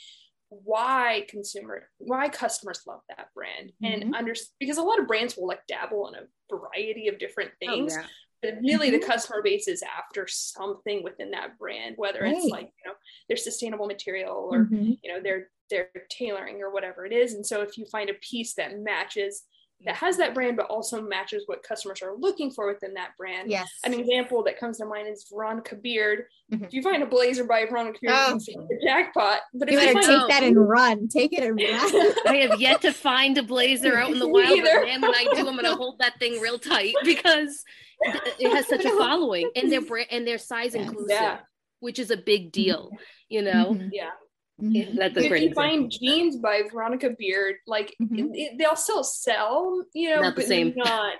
why 0.49 1.25
consumer, 1.29 1.87
why 1.99 2.27
customers 2.27 2.81
love 2.87 3.01
that 3.09 3.27
brand, 3.35 3.71
mm-hmm. 3.83 4.01
and 4.01 4.15
under 4.15 4.33
because 4.59 4.77
a 4.77 4.83
lot 4.83 4.99
of 4.99 5.07
brands 5.07 5.37
will 5.37 5.47
like 5.47 5.61
dabble 5.67 6.07
in 6.07 6.15
a 6.15 6.55
variety 6.55 7.07
of 7.07 7.19
different 7.19 7.51
oh, 7.53 7.65
things. 7.65 7.93
Oh, 7.95 8.01
yeah 8.01 8.07
but 8.41 8.55
really 8.61 8.89
mm-hmm. 8.89 9.01
the 9.01 9.05
customer 9.05 9.41
base 9.43 9.67
is 9.67 9.83
after 9.83 10.25
something 10.25 11.03
within 11.03 11.31
that 11.31 11.57
brand 11.57 11.95
whether 11.97 12.21
right. 12.21 12.35
it's 12.37 12.45
like 12.45 12.71
you 12.83 12.89
know 12.89 12.95
their 13.27 13.35
sustainable 13.35 13.85
material 13.85 14.49
or 14.49 14.59
mm-hmm. 14.59 14.93
you 15.03 15.13
know 15.13 15.21
their 15.21 15.49
their 15.69 15.89
tailoring 16.09 16.61
or 16.61 16.71
whatever 16.71 17.05
it 17.05 17.13
is 17.13 17.33
and 17.33 17.45
so 17.45 17.61
if 17.61 17.77
you 17.77 17.85
find 17.85 18.09
a 18.09 18.15
piece 18.15 18.53
that 18.53 18.79
matches 18.79 19.43
that 19.85 19.95
has 19.95 20.17
that 20.17 20.33
brand 20.33 20.57
but 20.57 20.65
also 20.65 21.01
matches 21.01 21.43
what 21.45 21.63
customers 21.63 22.01
are 22.01 22.13
looking 22.17 22.51
for 22.51 22.67
within 22.67 22.93
that 22.93 23.15
brand 23.17 23.49
yes 23.49 23.69
an 23.85 23.93
example 23.93 24.43
that 24.43 24.59
comes 24.59 24.77
to 24.77 24.85
mind 24.85 25.07
is 25.07 25.25
veronica 25.31 25.75
beard 25.75 26.25
mm-hmm. 26.51 26.63
if 26.63 26.73
you 26.73 26.81
find 26.81 27.01
a 27.01 27.05
blazer 27.05 27.43
by 27.45 27.65
veronica 27.65 27.97
beard 28.01 28.13
oh. 28.17 28.37
the 28.37 28.79
jackpot 28.83 29.39
but 29.53 29.71
you 29.71 29.79
if 29.79 29.93
better 29.93 30.11
you 30.11 30.19
take 30.19 30.27
that 30.27 30.43
and 30.43 30.67
run 30.67 31.07
take 31.07 31.31
it 31.33 31.43
and 31.43 31.55
run 31.95 32.13
i 32.27 32.37
have 32.37 32.59
yet 32.59 32.81
to 32.81 32.91
find 32.91 33.37
a 33.37 33.43
blazer 33.43 33.97
out 33.97 34.11
in 34.11 34.19
the 34.19 34.27
wild 34.27 34.59
but 34.63 34.83
man 34.85 35.01
when 35.01 35.15
i 35.15 35.25
do 35.33 35.47
i'm 35.47 35.55
gonna 35.55 35.75
hold 35.75 35.97
that 35.99 36.17
thing 36.19 36.39
real 36.41 36.59
tight 36.59 36.95
because 37.03 37.63
it 38.01 38.53
has 38.53 38.67
such 38.67 38.85
a 38.85 38.97
following 38.97 39.49
and 39.55 39.71
their 39.71 39.81
brand 39.81 40.07
and 40.11 40.27
their 40.27 40.37
size 40.37 40.75
inclusive 40.75 41.09
yeah. 41.09 41.39
which 41.79 41.99
is 41.99 42.11
a 42.11 42.17
big 42.17 42.51
deal 42.51 42.91
you 43.29 43.41
know 43.41 43.73
mm-hmm. 43.73 43.89
yeah 43.93 44.07
mm-hmm. 44.07 44.25
That's 44.61 45.17
a 45.17 45.19
if 45.19 45.29
you 45.29 45.35
example. 45.35 45.63
find 45.63 45.91
jeans 45.91 46.37
by 46.37 46.63
Veronica 46.71 47.11
Beard, 47.17 47.55
like 47.65 47.95
mm-hmm. 48.01 48.33
it, 48.33 48.57
they'll 48.57 48.75
still 48.75 49.03
sell, 49.03 49.83
you 49.93 50.09
know, 50.09 50.21
not 50.21 50.35
the 50.35 50.43
same. 50.43 50.73
Not, 50.75 51.13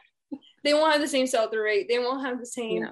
they 0.63 0.73
won't 0.73 0.91
have 0.91 1.02
the 1.02 1.08
same 1.08 1.25
sell 1.25 1.49
through 1.49 1.63
rate. 1.63 1.88
They 1.89 1.99
won't 1.99 2.25
have 2.25 2.39
the 2.39 2.45
same 2.45 2.88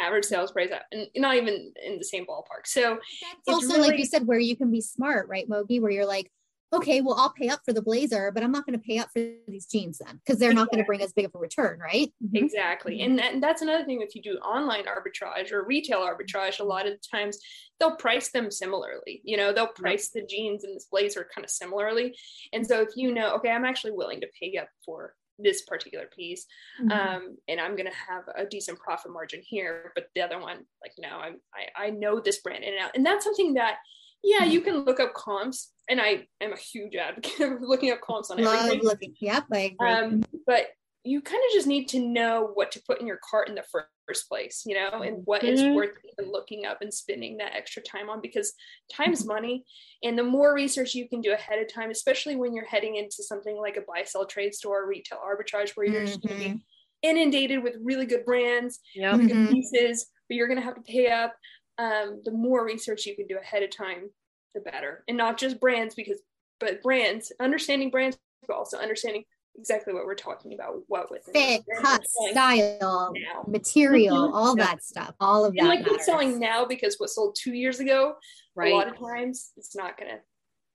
average 0.00 0.24
sales 0.24 0.52
price, 0.52 0.70
and 0.90 1.06
not 1.16 1.36
even 1.36 1.72
in 1.84 1.98
the 1.98 2.04
same 2.04 2.24
ballpark. 2.26 2.66
So 2.66 2.98
that's 3.46 3.56
also 3.56 3.74
really, 3.74 3.90
like 3.90 3.98
you 3.98 4.06
said, 4.06 4.26
where 4.26 4.38
you 4.38 4.56
can 4.56 4.70
be 4.70 4.80
smart, 4.80 5.28
right, 5.28 5.48
Mogi? 5.48 5.80
Where 5.80 5.90
you're 5.90 6.06
like, 6.06 6.30
okay, 6.72 7.00
well, 7.00 7.16
I'll 7.18 7.32
pay 7.32 7.48
up 7.48 7.60
for 7.64 7.72
the 7.72 7.82
blazer, 7.82 8.30
but 8.32 8.42
I'm 8.42 8.52
not 8.52 8.64
going 8.64 8.78
to 8.78 8.84
pay 8.84 8.98
up 8.98 9.08
for 9.12 9.22
these 9.46 9.66
jeans 9.66 9.98
then 9.98 10.20
because 10.24 10.38
they're 10.38 10.54
not 10.54 10.70
going 10.70 10.82
to 10.82 10.86
bring 10.86 11.02
as 11.02 11.12
big 11.12 11.26
of 11.26 11.34
a 11.34 11.38
return, 11.38 11.78
right? 11.78 12.12
Mm-hmm. 12.24 12.36
Exactly. 12.36 13.02
And, 13.02 13.20
and 13.20 13.42
that's 13.42 13.62
another 13.62 13.84
thing 13.84 14.00
if 14.00 14.14
you 14.14 14.22
do 14.22 14.36
online 14.38 14.84
arbitrage 14.84 15.52
or 15.52 15.64
retail 15.64 16.00
arbitrage, 16.00 16.60
a 16.60 16.64
lot 16.64 16.86
of 16.86 16.92
the 16.92 17.08
times 17.10 17.38
they'll 17.78 17.96
price 17.96 18.30
them 18.30 18.50
similarly. 18.50 19.20
You 19.24 19.36
know, 19.36 19.52
they'll 19.52 19.68
price 19.68 20.10
the 20.10 20.22
jeans 20.22 20.64
and 20.64 20.74
this 20.74 20.88
blazer 20.90 21.28
kind 21.34 21.44
of 21.44 21.50
similarly. 21.50 22.16
And 22.52 22.66
so 22.66 22.80
if 22.80 22.90
you 22.96 23.12
know, 23.12 23.34
okay, 23.36 23.50
I'm 23.50 23.64
actually 23.64 23.92
willing 23.92 24.20
to 24.22 24.28
pay 24.40 24.56
up 24.56 24.68
for 24.84 25.14
this 25.38 25.62
particular 25.62 26.04
piece 26.14 26.44
mm-hmm. 26.80 26.92
um, 26.92 27.36
and 27.48 27.58
i'm 27.58 27.74
going 27.74 27.88
to 27.88 28.12
have 28.12 28.22
a 28.36 28.44
decent 28.44 28.78
profit 28.78 29.10
margin 29.10 29.40
here 29.42 29.90
but 29.94 30.04
the 30.14 30.20
other 30.20 30.38
one 30.38 30.58
like 30.82 30.92
no 30.98 31.08
I'm, 31.08 31.40
I, 31.76 31.86
I 31.86 31.90
know 31.90 32.20
this 32.20 32.42
brand 32.42 32.62
in 32.62 32.74
and 32.74 32.82
out 32.82 32.90
and 32.94 33.04
that's 33.04 33.24
something 33.24 33.54
that 33.54 33.78
yeah, 34.24 34.44
you 34.44 34.60
can 34.60 34.84
look 34.84 35.00
up 35.00 35.14
comps, 35.14 35.71
and 35.88 36.00
I 36.00 36.26
am 36.40 36.52
a 36.52 36.56
huge 36.56 36.94
advocate 36.94 37.40
of 37.40 37.60
looking 37.60 37.90
up 37.90 38.00
comps 38.00 38.30
on 38.30 38.42
Love 38.42 38.66
everything. 38.66 38.84
Looking, 38.84 39.14
yep, 39.20 39.44
I 39.52 39.58
agree. 39.58 39.88
Um, 39.88 40.24
but 40.46 40.68
you 41.04 41.20
kind 41.20 41.42
of 41.48 41.54
just 41.54 41.66
need 41.66 41.88
to 41.88 41.98
know 41.98 42.50
what 42.54 42.70
to 42.72 42.82
put 42.86 43.00
in 43.00 43.06
your 43.06 43.18
cart 43.28 43.48
in 43.48 43.56
the 43.56 43.64
first 44.06 44.28
place, 44.28 44.62
you 44.64 44.74
know, 44.74 45.02
and 45.02 45.22
what 45.24 45.42
mm-hmm. 45.42 45.52
is 45.52 45.62
worth 45.74 45.90
even 46.18 46.30
looking 46.30 46.64
up 46.64 46.78
and 46.80 46.94
spending 46.94 47.38
that 47.38 47.54
extra 47.54 47.82
time 47.82 48.08
on 48.08 48.20
because 48.20 48.52
time's 48.92 49.26
money. 49.26 49.64
And 50.04 50.16
the 50.16 50.22
more 50.22 50.54
research 50.54 50.94
you 50.94 51.08
can 51.08 51.20
do 51.20 51.32
ahead 51.32 51.58
of 51.58 51.72
time, 51.72 51.90
especially 51.90 52.36
when 52.36 52.54
you're 52.54 52.66
heading 52.66 52.96
into 52.96 53.22
something 53.22 53.56
like 53.56 53.76
a 53.76 53.80
buy 53.80 54.04
sell 54.04 54.26
trade 54.26 54.54
store, 54.54 54.86
retail 54.86 55.18
arbitrage, 55.18 55.70
where 55.70 55.86
you're 55.86 56.02
mm-hmm. 56.02 56.06
just 56.06 56.22
going 56.22 56.40
to 56.40 56.48
be 56.50 56.64
inundated 57.02 57.64
with 57.64 57.74
really 57.82 58.06
good 58.06 58.24
brands, 58.24 58.78
yep. 58.94 59.16
good 59.16 59.30
mm-hmm. 59.30 59.52
pieces, 59.52 60.06
but 60.28 60.36
you're 60.36 60.46
going 60.46 60.60
to 60.60 60.64
have 60.64 60.76
to 60.76 60.82
pay 60.82 61.08
up 61.08 61.34
um, 61.78 62.22
the 62.24 62.30
more 62.30 62.64
research 62.64 63.06
you 63.06 63.16
can 63.16 63.26
do 63.26 63.38
ahead 63.38 63.62
of 63.62 63.76
time, 63.76 64.10
the 64.54 64.60
better. 64.60 65.04
And 65.08 65.16
not 65.16 65.38
just 65.38 65.60
brands, 65.60 65.94
because 65.94 66.18
but 66.60 66.82
brands, 66.82 67.32
understanding 67.40 67.90
brands, 67.90 68.18
but 68.46 68.56
also 68.56 68.78
understanding 68.78 69.24
exactly 69.56 69.92
what 69.92 70.06
we're 70.06 70.14
talking 70.14 70.54
about. 70.54 70.82
What 70.86 71.10
with 71.10 71.28
fit, 71.32 71.62
cut, 71.80 72.02
style, 72.06 73.12
now. 73.14 73.44
material, 73.46 74.16
mm-hmm. 74.16 74.34
all 74.34 74.56
yeah. 74.56 74.66
that 74.66 74.82
stuff, 74.82 75.14
all 75.20 75.44
of 75.44 75.54
and 75.56 75.66
that. 75.66 75.68
like 75.68 75.80
matters. 75.80 76.06
selling 76.06 76.38
now 76.38 76.64
because 76.64 76.96
what 76.98 77.10
sold 77.10 77.36
two 77.38 77.52
years 77.52 77.80
ago, 77.80 78.14
right. 78.54 78.72
a 78.72 78.76
lot 78.76 78.88
of 78.88 78.98
times 78.98 79.50
it's 79.56 79.74
not 79.76 79.98
gonna 79.98 80.18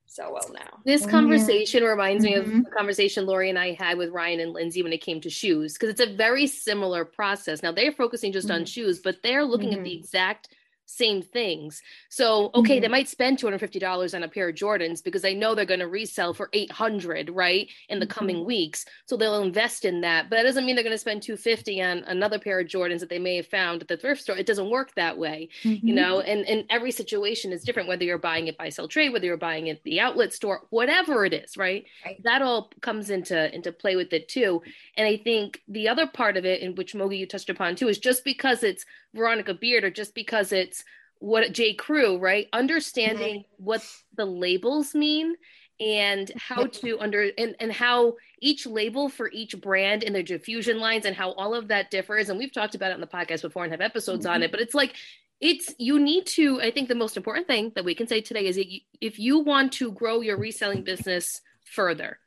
sell 0.06 0.34
well 0.34 0.50
now. 0.54 0.80
This 0.86 1.06
oh, 1.06 1.10
conversation 1.10 1.84
yeah. 1.84 1.90
reminds 1.90 2.26
mm-hmm. 2.26 2.52
me 2.52 2.60
of 2.60 2.66
a 2.68 2.70
conversation 2.76 3.26
Lori 3.26 3.50
and 3.50 3.60
I 3.60 3.74
had 3.74 3.98
with 3.98 4.10
Ryan 4.10 4.40
and 4.40 4.54
Lindsay 4.54 4.84
when 4.84 4.94
it 4.94 5.02
came 5.02 5.22
to 5.22 5.30
shoes, 5.30 5.74
because 5.74 5.90
it's 5.90 6.02
a 6.02 6.16
very 6.16 6.48
similar 6.48 7.06
process. 7.06 7.64
Now 7.64 7.72
they're 7.72 7.92
focusing 7.92 8.32
just 8.32 8.48
mm-hmm. 8.48 8.58
on 8.58 8.66
shoes, 8.66 9.00
but 9.00 9.18
they're 9.24 9.44
looking 9.44 9.74
at 9.74 9.84
the 9.84 9.92
mm-hmm. 9.92 10.00
exact 10.00 10.50
same 10.88 11.22
things. 11.22 11.82
So, 12.10 12.50
okay, 12.56 12.76
mm-hmm. 12.76 12.82
they 12.82 12.88
might 12.88 13.10
spend 13.10 13.38
$250 13.38 14.16
on 14.16 14.24
a 14.24 14.28
pair 14.28 14.50
of 14.50 14.56
Jordans 14.56 15.04
because 15.04 15.22
they 15.22 15.36
know 15.36 15.54
they're 15.54 15.66
going 15.66 15.82
to 15.82 15.88
resell 15.88 16.34
for 16.34 16.50
800, 16.54 17.30
right? 17.30 17.70
In 17.90 18.00
the 18.00 18.06
mm-hmm. 18.06 18.18
coming 18.18 18.46
weeks. 18.46 18.86
So 19.06 19.18
they'll 19.18 19.44
invest 19.44 19.86
in 19.86 20.02
that. 20.02 20.30
But 20.30 20.38
that 20.38 20.44
doesn't 20.44 20.66
mean 20.66 20.76
they're 20.76 20.84
going 20.84 20.94
to 20.94 20.98
spend 20.98 21.22
250 21.22 21.82
on 21.82 21.98
another 22.08 22.40
pair 22.40 22.60
of 22.60 22.68
Jordans 22.68 23.02
that 23.02 23.10
they 23.10 23.20
may 23.20 23.36
have 23.36 23.48
found 23.48 23.82
at 23.82 23.88
the 23.88 23.98
thrift 23.98 24.22
store. 24.22 24.38
It 24.38 24.46
doesn't 24.46 24.70
work 24.70 24.96
that 24.96 25.18
way, 25.18 25.50
mm-hmm. 25.64 25.86
you 25.86 25.94
know? 25.94 26.22
And 26.22 26.46
and 26.48 26.66
every 26.70 26.92
situation 26.92 27.52
is 27.52 27.64
different 27.64 27.90
whether 27.90 28.06
you're 28.06 28.18
buying 28.18 28.48
it 28.48 28.58
by 28.58 28.70
sell 28.70 28.88
trade, 28.88 29.10
whether 29.10 29.26
you're 29.26 29.38
buying 29.38 29.68
it 29.68 29.78
at 29.78 29.84
the 29.84 30.00
outlet 30.00 30.34
store, 30.34 30.62
whatever 30.70 31.26
it 31.26 31.34
is, 31.34 31.58
right? 31.58 31.86
right? 32.06 32.22
That 32.24 32.42
all 32.42 32.72
comes 32.82 33.10
into 33.10 33.54
into 33.54 33.72
play 33.72 33.96
with 33.98 34.14
it 34.14 34.30
too. 34.30 34.62
And 34.96 35.08
I 35.08 35.18
think 35.18 35.62
the 35.68 35.90
other 35.90 36.08
part 36.08 36.38
of 36.38 36.46
it 36.46 36.62
in 36.62 36.76
which 36.76 36.94
Mogi 36.94 37.18
you 37.18 37.28
touched 37.28 37.50
upon 37.50 37.76
too 37.76 37.90
is 37.90 37.98
just 37.98 38.24
because 38.24 38.64
it's 38.64 38.86
Veronica 39.14 39.54
Beard 39.54 39.84
or 39.84 39.90
just 39.90 40.16
because 40.16 40.52
it's 40.52 40.77
what 41.20 41.52
J. 41.52 41.74
Crew, 41.74 42.18
right? 42.18 42.48
Understanding 42.54 43.40
mm-hmm. 43.40 43.64
what 43.64 43.84
the 44.16 44.26
labels 44.26 44.96
mean 44.96 45.36
and 45.80 46.32
how 46.38 46.66
to 46.66 47.00
under 47.00 47.30
and, 47.38 47.56
and 47.60 47.72
how 47.72 48.16
each 48.40 48.66
label 48.66 49.10
for 49.10 49.30
each 49.32 49.60
brand 49.60 50.04
and 50.04 50.14
their 50.14 50.24
diffusion 50.24 50.80
lines 50.80 51.06
and 51.06 51.16
how 51.16 51.32
all 51.32 51.54
of 51.54 51.70
that 51.70 51.92
differs. 51.92 52.30
And 52.30 52.38
we've 52.38 52.54
talked 52.54 52.76
about 52.76 52.92
it 52.92 52.96
on 52.96 53.02
the 53.02 53.08
podcast 53.08 53.42
before 53.42 53.64
and 53.64 53.74
have 53.74 53.82
episodes 53.82 54.26
mm-hmm. 54.26 54.36
on 54.36 54.44
it, 54.44 54.52
but 54.52 54.62
it's 54.62 54.76
like 54.76 54.96
it's 55.40 55.74
you 55.78 56.00
need 56.00 56.26
to 56.26 56.60
i 56.62 56.72
think 56.72 56.88
the 56.88 56.96
most 56.96 57.18
important 57.18 57.48
thing 57.48 57.72
that 57.76 57.86
we 57.86 57.94
can 57.94 58.08
say 58.08 58.22
today 58.22 58.46
is 58.48 58.60
if 59.02 59.20
you 59.20 59.40
want 59.40 59.72
to 59.72 59.92
grow 59.92 60.22
your 60.22 60.38
reselling 60.38 60.84
business 60.84 61.42
further 61.64 62.20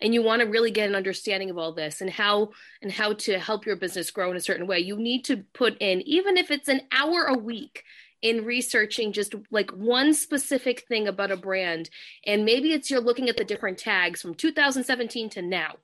and 0.00 0.12
you 0.12 0.22
want 0.22 0.40
to 0.40 0.48
really 0.48 0.70
get 0.70 0.88
an 0.88 0.94
understanding 0.94 1.48
of 1.48 1.58
all 1.58 1.72
this 1.72 2.00
and 2.00 2.10
how 2.10 2.50
and 2.82 2.92
how 2.92 3.12
to 3.12 3.38
help 3.38 3.66
your 3.66 3.76
business 3.76 4.10
grow 4.10 4.30
in 4.30 4.36
a 4.36 4.40
certain 4.40 4.66
way 4.66 4.78
you 4.78 4.96
need 4.96 5.24
to 5.24 5.44
put 5.54 5.76
in 5.80 6.00
even 6.02 6.36
if 6.36 6.50
it's 6.50 6.68
an 6.68 6.80
hour 6.90 7.24
a 7.24 7.38
week 7.38 7.84
in 8.26 8.44
researching 8.44 9.12
just 9.12 9.34
like 9.50 9.70
one 9.70 10.12
specific 10.12 10.84
thing 10.88 11.06
about 11.06 11.30
a 11.30 11.36
brand 11.36 11.88
and 12.26 12.44
maybe 12.44 12.72
it's 12.72 12.90
you're 12.90 13.00
looking 13.00 13.28
at 13.28 13.36
the 13.36 13.44
different 13.44 13.78
tags 13.78 14.20
from 14.20 14.34
2017 14.34 15.30
to 15.30 15.42
now 15.42 15.74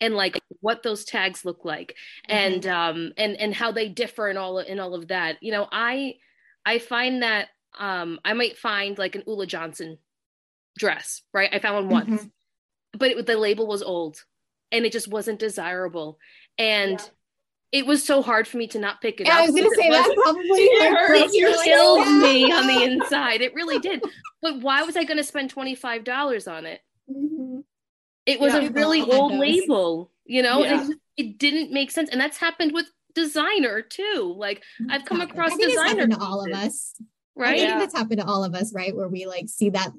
and 0.00 0.14
like 0.14 0.40
what 0.60 0.82
those 0.82 1.04
tags 1.04 1.44
look 1.44 1.64
like 1.64 1.96
mm-hmm. 2.28 2.54
and 2.54 2.66
um 2.66 3.12
and 3.16 3.36
and 3.36 3.54
how 3.54 3.72
they 3.72 3.88
differ 3.88 4.28
and 4.28 4.38
all 4.38 4.58
in 4.58 4.78
all 4.78 4.94
of 4.94 5.08
that 5.08 5.42
you 5.42 5.50
know 5.50 5.66
i 5.72 6.14
i 6.64 6.78
find 6.78 7.22
that 7.22 7.48
um 7.78 8.20
i 8.24 8.32
might 8.34 8.56
find 8.56 8.96
like 8.96 9.16
an 9.16 9.24
Ulla 9.26 9.46
Johnson 9.46 9.98
dress 10.78 11.22
right 11.34 11.50
i 11.52 11.58
found 11.58 11.90
one 11.90 12.06
once 12.08 12.20
mm-hmm 12.20 12.28
but 12.92 13.10
it, 13.10 13.26
the 13.26 13.36
label 13.36 13.66
was 13.66 13.82
old 13.82 14.24
and 14.72 14.84
it 14.84 14.92
just 14.92 15.08
wasn't 15.08 15.38
desirable. 15.38 16.18
And 16.58 16.98
yeah. 16.98 17.06
It 17.72 17.86
was 17.86 18.04
so 18.04 18.20
hard 18.20 18.48
for 18.48 18.56
me 18.56 18.66
to 18.68 18.78
not 18.78 19.00
pick 19.00 19.20
it 19.20 19.26
yeah, 19.26 19.34
up. 19.34 19.38
I 19.40 19.46
was 19.46 19.50
going 19.52 19.70
to 19.70 19.76
say 19.76 19.90
that 19.90 20.12
probably 20.22 20.42
it 20.48 21.64
killed 21.64 22.06
me 22.20 22.50
on 22.52 22.66
the 22.66 22.82
inside. 22.82 23.40
It 23.42 23.54
really 23.54 23.78
did. 23.78 24.02
But 24.42 24.60
why 24.60 24.82
was 24.82 24.96
I 24.96 25.04
going 25.04 25.18
to 25.18 25.24
spend 25.24 25.54
$25 25.54 26.50
on 26.50 26.66
it? 26.66 26.80
Mm-hmm. 27.10 27.60
It 28.26 28.40
was 28.40 28.54
yeah, 28.54 28.60
a 28.60 28.70
really 28.70 29.02
old 29.02 29.34
label, 29.34 30.10
you 30.24 30.42
know, 30.42 30.62
it, 30.62 30.96
it 31.16 31.38
didn't 31.38 31.72
make 31.72 31.90
sense. 31.90 32.10
And 32.10 32.20
that's 32.20 32.38
happened 32.38 32.72
with 32.72 32.86
designer 33.14 33.82
too. 33.82 34.34
Like 34.36 34.62
I've 34.88 35.04
come 35.04 35.20
across 35.20 35.56
designer 35.56 36.06
to 36.06 36.18
all 36.18 36.44
of 36.44 36.52
us. 36.52 36.94
Right. 37.34 37.60
I 37.60 37.66
think 37.66 37.80
that's 37.80 37.96
happened 37.96 38.20
to 38.20 38.26
all 38.26 38.44
of 38.44 38.54
us, 38.54 38.74
right? 38.74 38.94
Where 38.94 39.08
we 39.08 39.26
like 39.26 39.48
see 39.48 39.70
that 39.70 39.90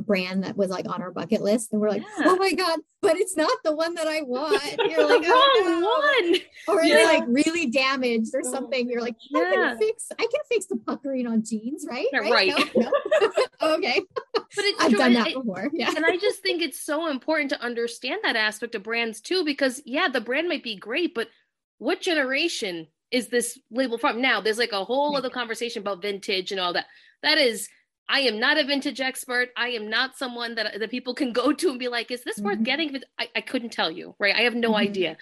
brand 0.00 0.42
that 0.42 0.56
was 0.56 0.70
like 0.70 0.88
on 0.88 1.02
our 1.02 1.10
bucket 1.10 1.42
list 1.42 1.72
and 1.72 1.80
we're 1.80 1.90
like 1.90 2.02
yeah. 2.02 2.24
oh 2.24 2.36
my 2.36 2.52
god 2.52 2.78
but 3.02 3.16
it's 3.16 3.36
not 3.36 3.52
the 3.62 3.74
one 3.74 3.94
that 3.94 4.08
i 4.08 4.22
want 4.22 4.62
you're 4.90 5.06
like 5.06 5.22
oh, 5.26 6.30
no. 6.66 6.72
or 6.72 6.82
yeah. 6.82 6.96
it's 6.96 7.12
like 7.12 7.24
really 7.28 7.66
damaged 7.66 8.34
or 8.34 8.40
oh, 8.44 8.50
something 8.50 8.88
you're 8.88 9.02
like 9.02 9.16
i 9.34 9.38
yeah. 9.38 9.50
can 9.50 9.78
fix 9.78 10.08
i 10.18 10.22
can 10.22 10.40
fix 10.48 10.64
the 10.66 10.76
puckering 10.86 11.26
on 11.26 11.44
jeans 11.44 11.84
right 11.90 12.06
right, 12.14 12.32
right. 12.32 12.72
No, 12.74 12.90
no. 13.20 13.32
okay 13.74 14.00
but 14.24 14.64
it's 14.64 14.82
i've 14.82 14.90
true. 14.90 14.98
done 14.98 15.12
that 15.12 15.26
it, 15.28 15.34
before 15.34 15.68
yeah 15.74 15.92
and 15.94 16.06
i 16.06 16.16
just 16.16 16.40
think 16.40 16.62
it's 16.62 16.80
so 16.80 17.10
important 17.10 17.50
to 17.50 17.60
understand 17.60 18.20
that 18.22 18.34
aspect 18.34 18.74
of 18.74 18.82
brands 18.82 19.20
too 19.20 19.44
because 19.44 19.82
yeah 19.84 20.08
the 20.08 20.22
brand 20.22 20.48
might 20.48 20.62
be 20.62 20.76
great 20.76 21.14
but 21.14 21.28
what 21.76 22.00
generation 22.00 22.86
is 23.10 23.28
this 23.28 23.58
label 23.70 23.98
from 23.98 24.22
now 24.22 24.40
there's 24.40 24.58
like 24.58 24.72
a 24.72 24.84
whole 24.84 25.14
other 25.16 25.28
conversation 25.28 25.82
about 25.82 26.00
vintage 26.00 26.50
and 26.50 26.60
all 26.60 26.72
that 26.72 26.86
that 27.22 27.36
is 27.36 27.68
I 28.12 28.20
am 28.20 28.38
not 28.38 28.58
a 28.58 28.64
vintage 28.64 29.00
expert. 29.00 29.48
I 29.56 29.70
am 29.70 29.88
not 29.88 30.18
someone 30.18 30.54
that, 30.56 30.78
that 30.78 30.90
people 30.90 31.14
can 31.14 31.32
go 31.32 31.50
to 31.50 31.70
and 31.70 31.78
be 31.78 31.88
like, 31.88 32.10
is 32.10 32.22
this 32.22 32.36
mm-hmm. 32.36 32.46
worth 32.46 32.62
getting? 32.62 33.00
I, 33.18 33.28
I 33.34 33.40
couldn't 33.40 33.72
tell 33.72 33.90
you, 33.90 34.14
right? 34.18 34.36
I 34.36 34.42
have 34.42 34.54
no 34.54 34.68
mm-hmm. 34.68 34.88
idea. 34.88 35.16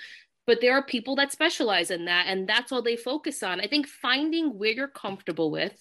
But 0.45 0.61
there 0.61 0.75
are 0.75 0.83
people 0.83 1.15
that 1.17 1.31
specialize 1.31 1.93
in 1.93 2.07
that, 2.07 2.27
and 2.27 2.49
that's 2.49 2.73
all 2.73 2.83
they 2.83 2.97
focus 2.97 3.45
on. 3.45 3.61
I 3.61 3.69
think 3.69 3.87
finding 3.87 4.59
where 4.59 4.73
you're 4.73 4.89
comfortable 4.89 5.53
with, 5.53 5.73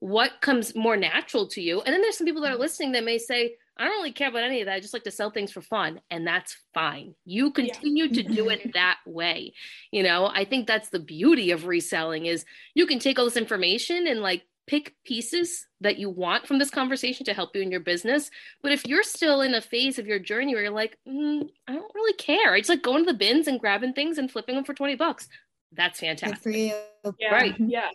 what 0.00 0.40
comes 0.40 0.74
more 0.74 0.96
natural 0.96 1.46
to 1.48 1.60
you. 1.60 1.80
And 1.80 1.94
then 1.94 2.02
there's 2.02 2.18
some 2.18 2.26
people 2.26 2.42
that 2.42 2.52
are 2.52 2.58
listening 2.58 2.92
that 2.92 3.04
may 3.04 3.18
say, 3.18 3.54
I 3.76 3.84
don't 3.84 3.92
really 3.92 4.12
care 4.12 4.28
about 4.28 4.42
any 4.42 4.60
of 4.60 4.66
that. 4.66 4.74
I 4.74 4.80
just 4.80 4.94
like 4.94 5.04
to 5.04 5.12
sell 5.12 5.30
things 5.30 5.52
for 5.52 5.60
fun. 5.60 6.00
And 6.10 6.26
that's 6.26 6.56
fine. 6.74 7.14
You 7.24 7.52
continue 7.52 8.06
yeah. 8.06 8.22
to 8.22 8.28
do 8.34 8.48
it 8.48 8.72
that 8.74 8.98
way. 9.06 9.54
You 9.92 10.02
know, 10.02 10.26
I 10.26 10.44
think 10.44 10.66
that's 10.66 10.88
the 10.88 10.98
beauty 10.98 11.52
of 11.52 11.66
reselling 11.66 12.26
is 12.26 12.44
you 12.74 12.86
can 12.86 12.98
take 12.98 13.18
all 13.18 13.24
this 13.24 13.36
information 13.36 14.08
and 14.08 14.20
like 14.20 14.42
pick 14.68 14.94
pieces 15.04 15.66
that 15.80 15.98
you 15.98 16.10
want 16.10 16.46
from 16.46 16.58
this 16.58 16.70
conversation 16.70 17.24
to 17.24 17.34
help 17.34 17.56
you 17.56 17.62
in 17.62 17.70
your 17.70 17.80
business. 17.80 18.30
But 18.62 18.70
if 18.70 18.86
you're 18.86 19.02
still 19.02 19.40
in 19.40 19.54
a 19.54 19.60
phase 19.60 19.98
of 19.98 20.06
your 20.06 20.18
journey 20.18 20.54
where 20.54 20.64
you're 20.64 20.72
like, 20.72 20.96
mm, 21.08 21.48
I 21.66 21.72
don't 21.72 21.94
really 21.94 22.12
care, 22.12 22.54
it's 22.54 22.68
like 22.68 22.82
going 22.82 23.04
to 23.04 23.12
the 23.12 23.18
bins 23.18 23.48
and 23.48 23.58
grabbing 23.58 23.94
things 23.94 24.18
and 24.18 24.30
flipping 24.30 24.54
them 24.54 24.64
for 24.64 24.74
20 24.74 24.94
bucks. 24.94 25.28
That's 25.72 26.00
fantastic. 26.00 26.36
Good 26.36 26.42
for 26.42 26.50
you. 26.50 26.74
Yeah, 27.18 27.34
right. 27.34 27.54
Yeah. 27.58 27.88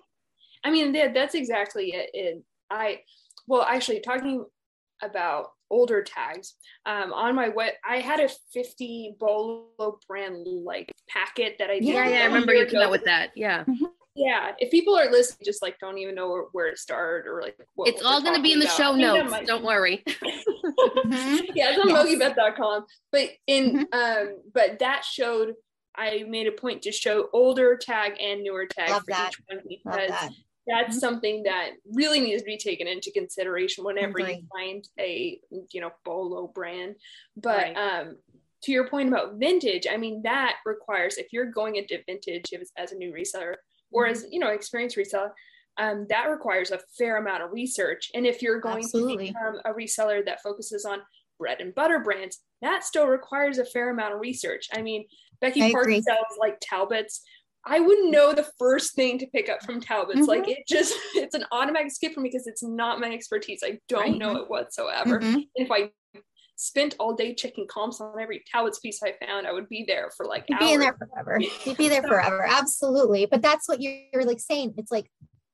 I 0.63 0.71
mean, 0.71 0.91
that's 0.91 1.36
exactly 1.36 1.93
it. 1.93 2.09
it. 2.13 2.43
I, 2.69 3.01
well, 3.47 3.63
actually, 3.63 3.99
talking 3.99 4.45
about 5.01 5.47
older 5.69 6.03
tags 6.03 6.53
um, 6.86 7.12
on 7.13 7.33
my 7.33 7.49
what 7.49 7.73
i 7.83 7.97
had 7.97 8.19
a 8.19 8.29
50 8.53 9.15
bolo 9.19 9.97
brand 10.07 10.45
like 10.45 10.91
packet 11.09 11.55
that 11.57 11.71
i 11.71 11.79
did 11.79 11.86
yeah 11.86 12.07
yeah 12.07 12.21
i 12.21 12.25
remember 12.25 12.53
you 12.53 12.67
came 12.67 12.79
out 12.79 12.91
with 12.91 13.03
that 13.05 13.31
yeah 13.36 13.63
mm-hmm 13.63 13.86
yeah 14.15 14.52
if 14.60 14.69
people 14.69 14.95
are 14.97 15.10
listening 15.10 15.39
just 15.43 15.62
like 15.62 15.78
don't 15.80 15.97
even 15.97 16.15
know 16.15 16.30
where, 16.30 16.43
where 16.52 16.71
to 16.71 16.78
start 16.78 17.26
or 17.28 17.41
like 17.41 17.58
what, 17.76 17.88
it's 17.88 18.04
all 18.04 18.21
going 18.21 18.36
to 18.36 18.41
be 18.41 18.54
in 18.54 18.60
the 18.60 18.65
about. 18.65 18.78
show 18.78 18.95
notes 18.95 19.32
might... 19.32 19.47
don't 19.47 19.63
worry 19.63 20.04
mm-hmm. 20.08 21.38
yeah 21.56 21.71
it's 21.71 21.80
on 21.80 21.89
yes. 21.89 22.36
mogibeth.com 22.36 22.86
but 23.12 23.30
in 23.47 23.86
mm-hmm. 23.86 23.93
um 23.93 24.36
but 24.54 24.80
that 24.80 25.04
showed 25.04 25.54
i 25.95 26.23
made 26.28 26.47
a 26.47 26.52
point 26.52 26.82
to 26.82 26.91
show 26.91 27.28
older 27.34 27.76
tag 27.76 28.13
and 28.21 28.43
newer 28.43 28.65
tag 28.65 28.89
Love 28.89 29.02
for 29.02 29.12
that. 29.12 29.32
each 29.32 29.41
one 29.47 29.63
because 29.67 30.10
that. 30.10 30.30
that's 30.67 30.89
mm-hmm. 30.89 30.99
something 30.99 31.43
that 31.43 31.71
really 31.91 32.19
needs 32.19 32.41
to 32.41 32.45
be 32.45 32.58
taken 32.58 32.88
into 32.88 33.12
consideration 33.12 33.84
whenever 33.84 34.19
you 34.19 34.43
find 34.56 34.88
a 34.99 35.39
you 35.71 35.82
know 35.82 35.91
bolo 36.06 36.47
brand 36.47 36.95
but 37.36 37.73
right. 37.73 37.76
um 37.76 38.17
to 38.63 38.71
your 38.71 38.88
point 38.88 39.10
about 39.10 39.36
vintage, 39.36 39.88
I 39.91 39.97
mean, 39.97 40.21
that 40.23 40.56
requires, 40.65 41.17
if 41.17 41.28
you're 41.32 41.52
going 41.52 41.76
into 41.76 41.99
vintage 42.06 42.54
as, 42.54 42.71
as 42.78 42.93
a 42.93 42.95
new 42.95 43.13
reseller, 43.13 43.56
or 43.93 44.08
as 44.08 44.25
you 44.32 44.39
know 44.39 44.49
experienced 44.49 44.97
reseller 44.97 45.32
um, 45.77 46.06
that 46.10 46.29
requires 46.29 46.71
a 46.71 46.79
fair 46.97 47.17
amount 47.17 47.43
of 47.43 47.51
research 47.51 48.12
and 48.13 48.25
if 48.25 48.41
you're 48.41 48.60
going 48.60 48.84
Absolutely. 48.84 49.27
to 49.27 49.34
become 49.34 49.60
a 49.65 49.73
reseller 49.73 50.23
that 50.25 50.41
focuses 50.41 50.86
on 50.86 50.99
bread 51.39 51.62
and 51.62 51.73
butter 51.73 51.99
brands 51.99 52.39
that 52.62 52.84
still 52.84 53.08
requires 53.08 53.58
a 53.58 53.65
fair 53.65 53.89
amount 53.89 54.13
of 54.13 54.19
research 54.19 54.67
i 54.73 54.82
mean 54.82 55.06
becky 55.41 55.63
I 55.63 55.71
park 55.71 55.86
agree. 55.86 56.01
sells 56.01 56.38
like 56.39 56.58
talbots 56.62 57.21
I 57.65 57.79
wouldn't 57.79 58.12
know 58.12 58.34
the 58.34 58.49
first 58.60 58.93
thing 58.93 59.17
to 59.19 59.27
pick 59.27 59.47
up 59.47 59.63
from 59.63 59.79
Talbot's. 59.79 60.21
Mm-hmm. 60.21 60.27
Like 60.27 60.47
it 60.49 60.67
just, 60.67 60.93
it's 61.15 61.34
an 61.34 61.45
automatic 61.51 61.91
skip 61.91 62.13
for 62.13 62.19
me 62.19 62.29
because 62.29 62.45
it's 62.45 62.62
not 62.62 62.99
my 62.99 63.10
expertise. 63.10 63.62
I 63.63 63.79
don't 63.88 64.01
right. 64.01 64.17
know 64.17 64.36
it 64.36 64.49
whatsoever. 64.49 65.19
Mm-hmm. 65.19 65.39
If 65.56 65.71
I 65.71 65.89
spent 66.63 66.95
all 66.99 67.13
day 67.13 67.34
checking 67.34 67.67
comps 67.67 67.99
on 67.99 68.19
every 68.19 68.43
Talbot's 68.52 68.80
piece 68.80 69.01
I 69.03 69.14
found, 69.26 69.45
I 69.45 69.51
would 69.51 69.68
be 69.68 69.84
there 69.86 70.09
for 70.16 70.26
like 70.26 70.45
You'd 70.47 70.59
hours. 70.59 70.68
be 70.68 70.74
in 70.74 70.80
there 70.80 70.97
forever. 70.97 71.39
You'd 71.66 71.78
be 71.78 71.89
there 71.89 72.01
forever. 72.01 72.45
Absolutely. 72.49 73.26
But 73.26 73.41
that's 73.41 73.68
what 73.68 73.82
you're, 73.82 73.97
you're 74.14 74.26
like 74.26 74.39
saying. 74.39 74.76
It's 74.78 74.91
like 74.91 75.09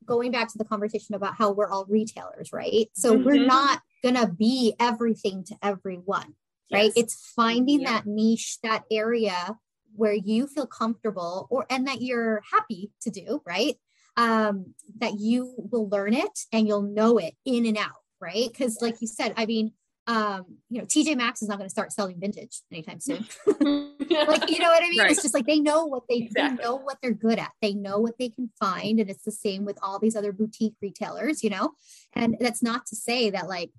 going 0.05 0.31
back 0.31 0.49
to 0.49 0.57
the 0.57 0.65
conversation 0.65 1.15
about 1.15 1.35
how 1.35 1.51
we're 1.51 1.69
all 1.69 1.85
retailers, 1.85 2.53
right? 2.53 2.87
So 2.93 3.13
mm-hmm. 3.13 3.25
we're 3.25 3.45
not 3.45 3.81
gonna 4.03 4.27
be 4.27 4.75
everything 4.79 5.43
to 5.45 5.55
everyone, 5.63 6.35
right? 6.71 6.91
Yes. 6.95 6.97
It's 6.97 7.33
finding 7.35 7.81
yeah. 7.81 7.93
that 7.93 8.05
niche, 8.05 8.59
that 8.63 8.83
area 8.91 9.57
where 9.95 10.13
you 10.13 10.47
feel 10.47 10.67
comfortable 10.67 11.47
or 11.49 11.65
and 11.69 11.87
that 11.87 12.01
you're 12.01 12.41
happy 12.51 12.91
to 13.01 13.09
do, 13.09 13.41
right? 13.45 13.75
Um, 14.15 14.73
that 14.99 15.19
you 15.19 15.55
will 15.57 15.89
learn 15.89 16.13
it 16.13 16.39
and 16.51 16.67
you'll 16.67 16.81
know 16.81 17.17
it 17.17 17.35
in 17.45 17.65
and 17.65 17.77
out, 17.77 18.03
right? 18.21 18.47
Because 18.47 18.79
like 18.81 19.01
you 19.01 19.07
said, 19.07 19.33
I 19.37 19.45
mean, 19.45 19.73
um, 20.07 20.57
you 20.69 20.79
know, 20.79 20.85
TJ 20.85 21.15
Maxx 21.17 21.41
is 21.41 21.49
not 21.49 21.57
going 21.57 21.67
to 21.67 21.71
start 21.71 21.91
selling 21.91 22.19
vintage 22.19 22.61
anytime 22.71 22.99
soon. 22.99 23.25
like, 23.45 24.49
you 24.49 24.59
know 24.59 24.69
what 24.69 24.83
I 24.83 24.89
mean? 24.89 24.99
Right. 24.99 25.11
It's 25.11 25.21
just 25.21 25.33
like 25.33 25.45
they 25.45 25.59
know 25.59 25.85
what 25.85 26.03
they, 26.09 26.17
exactly. 26.17 26.57
they 26.57 26.63
know 26.63 26.75
what 26.77 26.97
they're 27.01 27.11
good 27.11 27.37
at. 27.37 27.51
They 27.61 27.73
know 27.73 27.99
what 27.99 28.17
they 28.17 28.29
can 28.29 28.49
find. 28.59 28.99
And 28.99 29.09
it's 29.09 29.23
the 29.23 29.31
same 29.31 29.65
with 29.65 29.77
all 29.83 29.99
these 29.99 30.15
other 30.15 30.31
boutique 30.31 30.73
retailers, 30.81 31.43
you 31.43 31.51
know? 31.51 31.73
And 32.13 32.37
that's 32.39 32.63
not 32.63 32.87
to 32.87 32.95
say 32.95 33.29
that 33.29 33.47
like 33.47 33.71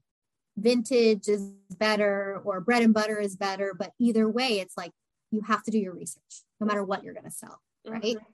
vintage 0.56 1.28
is 1.28 1.50
better 1.78 2.40
or 2.44 2.60
bread 2.60 2.82
and 2.82 2.94
butter 2.94 3.18
is 3.18 3.36
better, 3.36 3.74
but 3.76 3.92
either 3.98 4.28
way, 4.28 4.60
it's 4.60 4.76
like 4.76 4.92
you 5.32 5.40
have 5.42 5.62
to 5.64 5.70
do 5.70 5.78
your 5.78 5.94
research 5.94 6.44
no 6.60 6.66
matter 6.66 6.84
what 6.84 7.02
you're 7.02 7.14
going 7.14 7.24
to 7.24 7.30
sell. 7.30 7.60
Right. 7.86 8.02
Mm-hmm. 8.02 8.24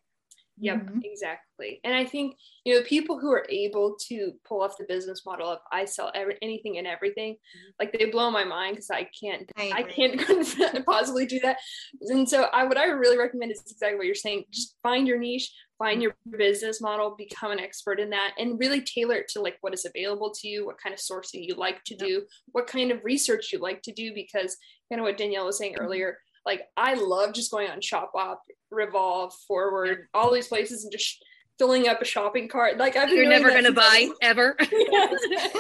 Yep, 0.59 0.76
mm-hmm. 0.76 0.98
exactly. 1.04 1.80
And 1.84 1.94
I 1.94 2.07
think, 2.07 2.36
you 2.64 2.74
know, 2.74 2.82
people 2.82 3.18
who 3.18 3.30
are 3.30 3.46
able 3.50 3.96
to 4.09 4.32
pull 4.48 4.62
off 4.62 4.78
the 4.78 4.86
business 4.88 5.22
model 5.26 5.50
of 5.50 5.59
I 5.70 5.84
sell 5.84 6.11
every, 6.14 6.38
anything 6.40 6.78
and 6.78 6.86
everything, 6.86 7.34
mm-hmm. 7.34 7.70
like 7.78 7.92
they 7.92 8.07
blow 8.07 8.30
my 8.30 8.44
mind 8.44 8.76
because 8.76 8.90
I 8.90 9.09
can't, 9.20 9.50
I, 9.57 9.72
I 9.74 9.82
can't 9.82 10.86
possibly 10.86 11.26
do 11.26 11.40
that. 11.40 11.59
And 12.00 12.28
so 12.28 12.44
I, 12.44 12.64
what 12.64 12.78
I 12.78 12.86
really 12.86 13.18
recommend 13.18 13.52
is 13.52 13.62
exactly 13.70 13.98
what 13.98 14.07
you're 14.07 14.14
saying. 14.14 14.44
Just 14.50 14.76
find 14.82 15.07
your 15.07 15.18
niche, 15.18 15.52
find 15.78 16.00
your 16.00 16.16
business 16.38 16.80
model, 16.80 17.14
become 17.18 17.50
an 17.50 17.61
expert 17.61 18.00
in 18.00 18.09
that 18.11 18.32
and 18.38 18.59
really 18.59 18.80
tailor 18.80 19.16
it 19.16 19.28
to 19.28 19.42
like 19.42 19.59
what 19.61 19.74
is 19.74 19.84
available 19.84 20.32
to 20.40 20.48
you, 20.48 20.64
what 20.64 20.80
kind 20.80 20.94
of 20.94 21.00
sourcing 21.00 21.44
you 21.46 21.54
like 21.54 21.84
to 21.84 21.94
do, 21.94 22.22
what 22.52 22.66
kind 22.66 22.90
of 22.90 23.04
research 23.04 23.52
you 23.52 23.59
like 23.59 23.82
to 23.82 23.92
do, 23.92 24.14
because 24.14 24.57
kind 24.90 25.00
of 25.00 25.04
what 25.04 25.18
Danielle 25.18 25.46
was 25.46 25.59
saying 25.59 25.74
mm-hmm. 25.74 25.84
earlier, 25.84 26.16
like 26.47 26.62
I 26.76 26.94
love 26.94 27.34
just 27.34 27.51
going 27.51 27.68
on 27.68 27.80
Shopbop, 27.80 28.36
Revolve, 28.70 29.34
Forward, 29.47 30.07
all 30.14 30.32
these 30.32 30.49
places 30.49 30.84
and 30.84 30.92
just 30.92 31.22
filling 31.59 31.88
up 31.88 32.01
a 32.01 32.05
shopping 32.05 32.49
cart. 32.49 32.78
Like 32.78 32.97
I've 32.97 33.09
You're 33.11 33.28
never 33.28 33.51
gonna 33.51 33.72
buy 33.72 34.09
ever. 34.22 34.57
so 34.61 34.68
I 34.70 35.51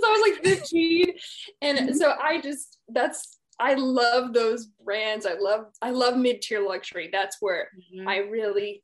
was 0.00 0.32
like 0.32 0.42
15. 0.42 1.12
And 1.60 1.78
mm-hmm. 1.78 1.94
so 1.94 2.14
I 2.22 2.40
just 2.40 2.78
that's 2.88 3.38
I 3.60 3.74
love 3.74 4.32
those 4.32 4.66
brands. 4.84 5.26
I 5.26 5.34
love 5.34 5.66
I 5.80 5.90
love 5.90 6.16
mid-tier 6.16 6.66
luxury. 6.66 7.10
That's 7.12 7.36
where 7.40 7.68
mm-hmm. 7.94 8.08
I 8.08 8.18
really 8.18 8.82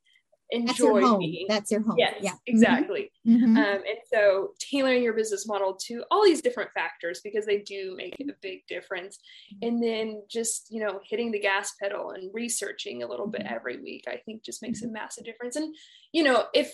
enjoy 0.51 0.67
That's 0.67 0.79
your 0.79 1.01
home. 1.01 1.19
Being. 1.19 1.45
That's 1.47 1.71
your 1.71 1.81
home. 1.81 1.95
Yes, 1.97 2.15
yeah. 2.21 2.33
exactly. 2.47 3.11
Mm-hmm. 3.27 3.57
Um, 3.57 3.65
and 3.65 3.99
so 4.11 4.49
tailoring 4.59 5.03
your 5.03 5.13
business 5.13 5.47
model 5.47 5.77
to 5.87 6.03
all 6.09 6.23
these 6.23 6.41
different 6.41 6.71
factors 6.73 7.21
because 7.23 7.45
they 7.45 7.59
do 7.59 7.93
make 7.95 8.15
a 8.19 8.33
big 8.41 8.65
difference. 8.67 9.19
And 9.61 9.81
then 9.83 10.23
just, 10.29 10.67
you 10.71 10.83
know, 10.83 10.99
hitting 11.07 11.31
the 11.31 11.39
gas 11.39 11.73
pedal 11.81 12.11
and 12.11 12.33
researching 12.33 13.03
a 13.03 13.07
little 13.07 13.27
bit 13.27 13.43
mm-hmm. 13.43 13.53
every 13.53 13.81
week, 13.81 14.05
I 14.07 14.17
think 14.17 14.43
just 14.43 14.61
makes 14.61 14.81
a 14.81 14.85
mm-hmm. 14.85 14.93
massive 14.93 15.25
difference. 15.25 15.55
And, 15.55 15.75
you 16.11 16.23
know, 16.23 16.45
if 16.53 16.73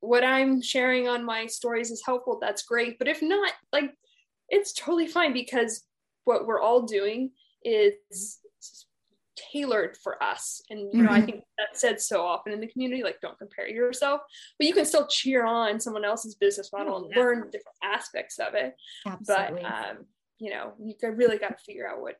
what 0.00 0.24
I'm 0.24 0.60
sharing 0.60 1.08
on 1.08 1.24
my 1.24 1.46
stories 1.46 1.90
is 1.90 2.02
helpful, 2.04 2.38
that's 2.40 2.64
great. 2.64 2.98
But 2.98 3.08
if 3.08 3.22
not, 3.22 3.52
like, 3.72 3.94
it's 4.48 4.72
totally 4.72 5.06
fine 5.06 5.32
because 5.32 5.84
what 6.24 6.46
we're 6.46 6.60
all 6.60 6.82
doing 6.82 7.30
is 7.64 8.38
tailored 9.52 9.96
for 10.02 10.22
us. 10.22 10.62
And 10.70 10.92
you 10.92 11.02
know, 11.02 11.10
mm-hmm. 11.10 11.22
I 11.22 11.22
think 11.22 11.44
that's 11.58 11.80
said 11.80 12.00
so 12.00 12.24
often 12.24 12.52
in 12.52 12.60
the 12.60 12.66
community, 12.66 13.02
like 13.02 13.20
don't 13.20 13.38
compare 13.38 13.68
yourself, 13.68 14.20
but 14.58 14.66
you 14.66 14.74
can 14.74 14.84
still 14.84 15.06
cheer 15.06 15.44
on 15.44 15.80
someone 15.80 16.04
else's 16.04 16.34
business 16.34 16.70
model 16.72 16.96
and 16.98 17.12
yeah. 17.14 17.22
learn 17.22 17.44
different 17.50 17.76
aspects 17.82 18.38
of 18.38 18.54
it. 18.54 18.74
Absolutely. 19.06 19.62
But 19.62 19.72
um, 19.72 19.96
you 20.38 20.50
know, 20.50 20.72
you 20.82 20.94
really 21.02 21.38
got 21.38 21.56
to 21.58 21.64
figure 21.64 21.88
out 21.88 22.00
what 22.00 22.16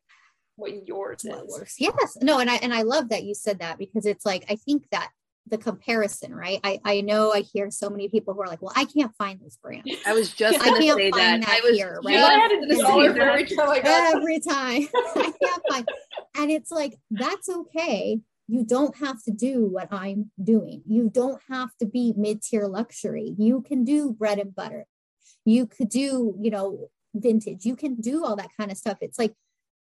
what 0.55 0.87
yours 0.87 1.25
is. 1.25 1.75
Yes. 1.79 2.17
No, 2.21 2.39
and 2.39 2.49
I 2.49 2.55
and 2.55 2.73
I 2.73 2.83
love 2.83 3.09
that 3.09 3.23
you 3.23 3.33
said 3.33 3.59
that 3.59 3.77
because 3.77 4.05
it's 4.05 4.25
like 4.25 4.45
I 4.49 4.55
think 4.55 4.85
that 4.91 5.09
the 5.47 5.57
comparison, 5.57 6.33
right? 6.33 6.59
I, 6.63 6.79
I 6.85 7.01
know 7.01 7.33
I 7.33 7.41
hear 7.41 7.69
so 7.69 7.89
many 7.89 8.07
people 8.07 8.33
who 8.33 8.41
are 8.41 8.47
like, 8.47 8.61
well, 8.61 8.73
I 8.75 8.85
can't 8.85 9.13
find 9.17 9.39
this 9.41 9.57
brand. 9.57 9.83
I 10.05 10.13
was 10.13 10.29
just 10.33 10.59
going 10.63 10.81
to 10.81 10.93
say 10.93 11.11
that. 11.11 11.41
that. 11.41 11.49
I 11.49 11.61
was 11.63 11.75
here, 11.75 11.99
right? 12.03 12.15
every 13.21 13.49
time. 13.49 13.81
every 13.85 14.39
time. 14.47 14.87
I 15.15 15.33
can't 15.41 15.63
find. 15.69 15.89
And 16.37 16.51
it's 16.51 16.71
like, 16.71 16.97
that's 17.11 17.49
okay. 17.49 18.19
You 18.47 18.65
don't 18.65 18.95
have 18.97 19.21
to 19.23 19.31
do 19.31 19.65
what 19.65 19.87
I'm 19.91 20.31
doing. 20.41 20.81
You 20.87 21.09
don't 21.09 21.41
have 21.49 21.69
to 21.79 21.85
be 21.85 22.13
mid-tier 22.15 22.67
luxury. 22.67 23.35
You 23.37 23.61
can 23.61 23.83
do 23.83 24.11
bread 24.11 24.39
and 24.39 24.55
butter. 24.55 24.85
You 25.45 25.65
could 25.65 25.89
do, 25.89 26.35
you 26.39 26.51
know, 26.51 26.89
vintage. 27.13 27.65
You 27.65 27.75
can 27.75 27.95
do 27.95 28.23
all 28.23 28.35
that 28.37 28.49
kind 28.57 28.71
of 28.71 28.77
stuff. 28.77 28.97
It's 29.01 29.19
like 29.19 29.33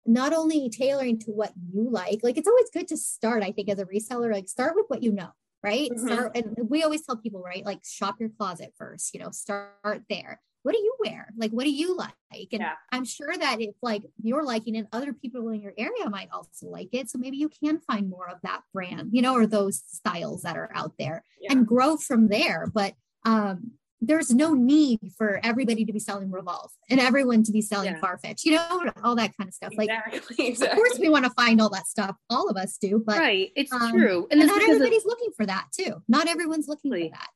not 0.07 0.33
only 0.33 0.69
tailoring 0.69 1.19
to 1.21 1.31
what 1.31 1.53
you 1.73 1.89
like, 1.91 2.21
like 2.23 2.37
it's 2.37 2.49
always 2.49 2.71
good 2.73 2.89
to 2.89 2.97
start, 2.97 3.43
I 3.43 3.53
think, 3.53 3.69
as 3.69 3.79
a 3.79 3.87
reseller, 3.87 4.33
like 4.33 4.49
start 4.49 4.75
with 4.75 4.87
what 4.89 5.03
you 5.03 5.13
know 5.13 5.31
right? 5.65 5.91
Mm-hmm. 5.91 6.07
Start, 6.07 6.37
and 6.37 6.57
we 6.69 6.83
always 6.83 7.05
tell 7.05 7.17
people, 7.17 7.43
right? 7.43 7.65
Like 7.65 7.81
shop 7.85 8.17
your 8.21 8.29
closet 8.29 8.75
first, 8.77 9.15
you 9.15 9.21
know, 9.21 9.31
start 9.31 10.03
there. 10.11 10.41
What 10.63 10.73
do 10.73 10.79
you 10.79 10.95
wear? 11.05 11.29
Like, 11.37 11.51
what 11.51 11.65
do 11.65 11.71
you 11.71 11.97
like? 11.97 12.13
And 12.33 12.61
yeah. 12.61 12.73
I'm 12.93 13.05
sure 13.05 13.37
that 13.37 13.61
if 13.61 13.75
like 13.83 14.03
you're 14.23 14.45
liking 14.45 14.77
it, 14.77 14.87
other 14.93 15.13
people 15.13 15.49
in 15.49 15.61
your 15.61 15.75
area 15.77 16.09
might 16.09 16.29
also 16.33 16.69
like 16.69 16.89
it. 16.93 17.11
So 17.11 17.19
maybe 17.19 17.37
you 17.37 17.51
can 17.51 17.81
find 17.81 18.09
more 18.09 18.29
of 18.29 18.39
that 18.43 18.63
brand, 18.73 19.11
you 19.13 19.21
know, 19.21 19.35
or 19.35 19.47
those 19.47 19.83
styles 19.87 20.43
that 20.43 20.57
are 20.57 20.71
out 20.75 20.93
there 20.99 21.23
yeah. 21.41 21.53
and 21.53 21.67
grow 21.67 21.97
from 21.97 22.29
there. 22.29 22.67
But 22.73 22.95
um, 23.27 23.73
there's 24.07 24.31
no 24.31 24.55
need 24.55 25.01
for 25.17 25.41
everybody 25.43 25.85
to 25.85 25.93
be 25.93 25.99
selling 25.99 26.31
Revolve 26.31 26.71
and 26.91 27.01
everyone 27.01 27.43
to 27.45 27.53
be 27.53 27.61
selling 27.61 27.95
yeah. 27.95 28.01
Farfetch, 28.01 28.45
you 28.45 28.53
know, 28.53 28.93
all 29.03 29.17
that 29.17 29.37
kind 29.37 29.49
of 29.49 29.55
stuff. 29.55 29.73
Exactly, 29.73 30.21
like, 30.21 30.39
exactly. 30.39 30.67
of 30.71 30.77
course, 30.77 30.99
we 30.99 31.09
want 31.09 31.25
to 31.25 31.31
find 31.33 31.61
all 31.61 31.71
that 31.71 31.87
stuff. 31.87 32.17
All 32.31 32.49
of 32.49 32.57
us 32.57 32.77
do, 32.79 33.03
but 33.05 33.19
right, 33.19 33.51
it's 33.57 33.73
um, 33.73 33.93
true, 33.93 34.27
and, 34.31 34.41
and 34.41 34.49
not 34.49 34.63
everybody's 34.63 35.05
of... 35.05 35.07
looking 35.07 35.31
for 35.37 35.47
that 35.47 35.67
too. 35.73 36.03
Not 36.09 36.29
everyone's 36.29 36.69
looking 36.69 36.91
for 36.91 36.99
that. 36.99 37.29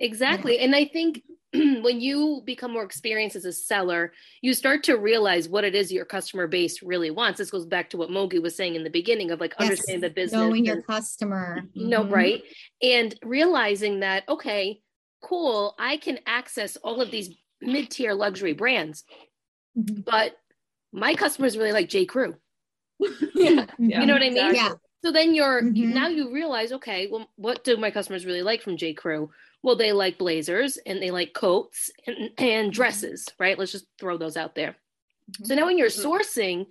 Exactly, 0.00 0.58
and 0.60 0.74
I 0.74 0.84
think 0.84 1.22
when 1.52 2.00
you 2.00 2.42
become 2.44 2.72
more 2.72 2.84
experienced 2.84 3.34
as 3.34 3.44
a 3.44 3.52
seller, 3.52 4.12
you 4.42 4.52
start 4.52 4.84
to 4.84 4.96
realize 4.96 5.48
what 5.48 5.64
it 5.64 5.74
is 5.74 5.90
your 5.90 6.04
customer 6.04 6.46
base 6.46 6.82
really 6.82 7.10
wants. 7.10 7.38
This 7.38 7.50
goes 7.50 7.64
back 7.64 7.88
to 7.90 7.96
what 7.96 8.10
Mogi 8.10 8.40
was 8.40 8.54
saying 8.54 8.74
in 8.74 8.84
the 8.84 8.90
beginning 8.90 9.30
of 9.30 9.40
like 9.40 9.54
yes. 9.58 9.68
understanding 9.70 10.02
the 10.02 10.10
business, 10.10 10.38
knowing 10.38 10.64
your 10.64 10.82
customer. 10.82 11.62
Mm-hmm. 11.76 12.12
right, 12.12 12.42
and 12.82 13.14
realizing 13.24 14.00
that 14.00 14.24
okay 14.28 14.80
cool, 15.20 15.74
I 15.78 15.96
can 15.96 16.18
access 16.26 16.76
all 16.76 17.00
of 17.00 17.10
these 17.10 17.30
mid 17.60 17.90
tier 17.90 18.14
luxury 18.14 18.52
brands, 18.52 19.04
mm-hmm. 19.76 20.00
but 20.00 20.36
my 20.92 21.14
customers 21.14 21.56
really 21.56 21.72
like 21.72 21.88
J. 21.88 22.04
Crew. 22.04 22.36
yeah, 23.34 23.66
you 23.78 24.06
know 24.06 24.14
what 24.14 24.22
I 24.22 24.30
mean? 24.30 24.54
Yeah. 24.54 24.74
So 25.04 25.12
then 25.12 25.34
you're 25.34 25.62
mm-hmm. 25.62 25.92
now 25.92 26.08
you 26.08 26.32
realize, 26.32 26.72
okay, 26.72 27.08
well, 27.10 27.28
what 27.36 27.64
do 27.64 27.76
my 27.76 27.90
customers 27.90 28.26
really 28.26 28.42
like 28.42 28.62
from 28.62 28.76
J. 28.76 28.94
Crew? 28.94 29.30
Well, 29.62 29.76
they 29.76 29.92
like 29.92 30.18
blazers 30.18 30.78
and 30.86 31.02
they 31.02 31.10
like 31.10 31.32
coats 31.34 31.90
and, 32.06 32.16
and 32.16 32.30
mm-hmm. 32.38 32.70
dresses, 32.70 33.28
right? 33.38 33.58
Let's 33.58 33.72
just 33.72 33.86
throw 33.98 34.16
those 34.16 34.36
out 34.36 34.54
there. 34.54 34.76
Mm-hmm. 35.32 35.44
So 35.44 35.54
now 35.54 35.66
when 35.66 35.78
you're 35.78 35.88
mm-hmm. 35.88 36.08
sourcing, 36.08 36.66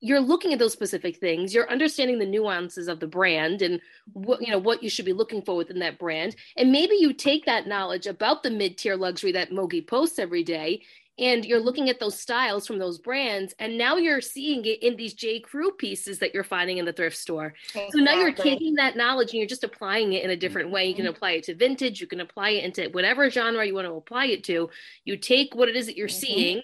you're 0.00 0.20
looking 0.20 0.52
at 0.52 0.58
those 0.58 0.72
specific 0.72 1.18
things 1.18 1.54
you're 1.54 1.70
understanding 1.70 2.18
the 2.18 2.26
nuances 2.26 2.88
of 2.88 3.00
the 3.00 3.06
brand 3.06 3.62
and 3.62 3.80
what 4.12 4.40
you 4.40 4.50
know 4.50 4.58
what 4.58 4.82
you 4.82 4.90
should 4.90 5.04
be 5.04 5.12
looking 5.12 5.42
for 5.42 5.56
within 5.56 5.78
that 5.78 5.98
brand 5.98 6.34
and 6.56 6.72
maybe 6.72 6.96
you 6.98 7.12
take 7.12 7.44
that 7.44 7.66
knowledge 7.66 8.06
about 8.06 8.42
the 8.42 8.50
mid-tier 8.50 8.96
luxury 8.96 9.32
that 9.32 9.50
mogi 9.50 9.86
posts 9.86 10.18
every 10.18 10.42
day 10.42 10.82
and 11.18 11.44
you're 11.44 11.60
looking 11.60 11.90
at 11.90 12.00
those 12.00 12.18
styles 12.18 12.66
from 12.66 12.78
those 12.78 12.98
brands 12.98 13.54
and 13.58 13.76
now 13.76 13.96
you're 13.96 14.22
seeing 14.22 14.64
it 14.64 14.82
in 14.82 14.96
these 14.96 15.14
j 15.14 15.38
crew 15.38 15.70
pieces 15.72 16.18
that 16.18 16.32
you're 16.32 16.42
finding 16.42 16.78
in 16.78 16.84
the 16.84 16.92
thrift 16.92 17.16
store 17.16 17.54
exactly. 17.68 17.90
so 17.92 17.98
now 17.98 18.14
you're 18.14 18.32
taking 18.32 18.74
that 18.74 18.96
knowledge 18.96 19.30
and 19.30 19.38
you're 19.38 19.46
just 19.46 19.64
applying 19.64 20.14
it 20.14 20.24
in 20.24 20.30
a 20.30 20.36
different 20.36 20.70
way 20.70 20.86
you 20.86 20.94
can 20.94 21.04
mm-hmm. 21.04 21.14
apply 21.14 21.32
it 21.32 21.44
to 21.44 21.54
vintage 21.54 22.00
you 22.00 22.06
can 22.06 22.20
apply 22.20 22.50
it 22.50 22.64
into 22.64 22.88
whatever 22.90 23.28
genre 23.30 23.64
you 23.64 23.74
want 23.74 23.86
to 23.86 23.92
apply 23.92 24.26
it 24.26 24.42
to 24.42 24.70
you 25.04 25.16
take 25.16 25.54
what 25.54 25.68
it 25.68 25.76
is 25.76 25.86
that 25.86 25.96
you're 25.96 26.08
mm-hmm. 26.08 26.26
seeing 26.26 26.62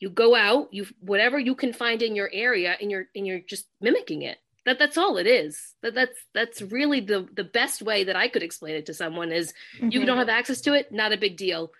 you 0.00 0.10
go 0.10 0.34
out 0.34 0.68
you 0.72 0.86
whatever 1.00 1.38
you 1.38 1.54
can 1.54 1.72
find 1.72 2.02
in 2.02 2.14
your 2.16 2.30
area 2.32 2.76
and 2.80 2.90
you're 2.90 3.06
and 3.14 3.26
you're 3.26 3.40
just 3.40 3.66
mimicking 3.80 4.22
it 4.22 4.38
that 4.64 4.78
that's 4.78 4.98
all 4.98 5.16
it 5.16 5.26
is 5.26 5.74
that 5.82 5.94
that's 5.94 6.18
that's 6.34 6.60
really 6.60 7.00
the 7.00 7.26
the 7.34 7.44
best 7.44 7.82
way 7.82 8.04
that 8.04 8.16
i 8.16 8.28
could 8.28 8.42
explain 8.42 8.74
it 8.74 8.86
to 8.86 8.94
someone 8.94 9.32
is 9.32 9.54
mm-hmm. 9.76 9.90
you 9.90 10.04
don't 10.04 10.18
have 10.18 10.28
access 10.28 10.60
to 10.60 10.74
it 10.74 10.92
not 10.92 11.12
a 11.12 11.16
big 11.16 11.36
deal 11.36 11.70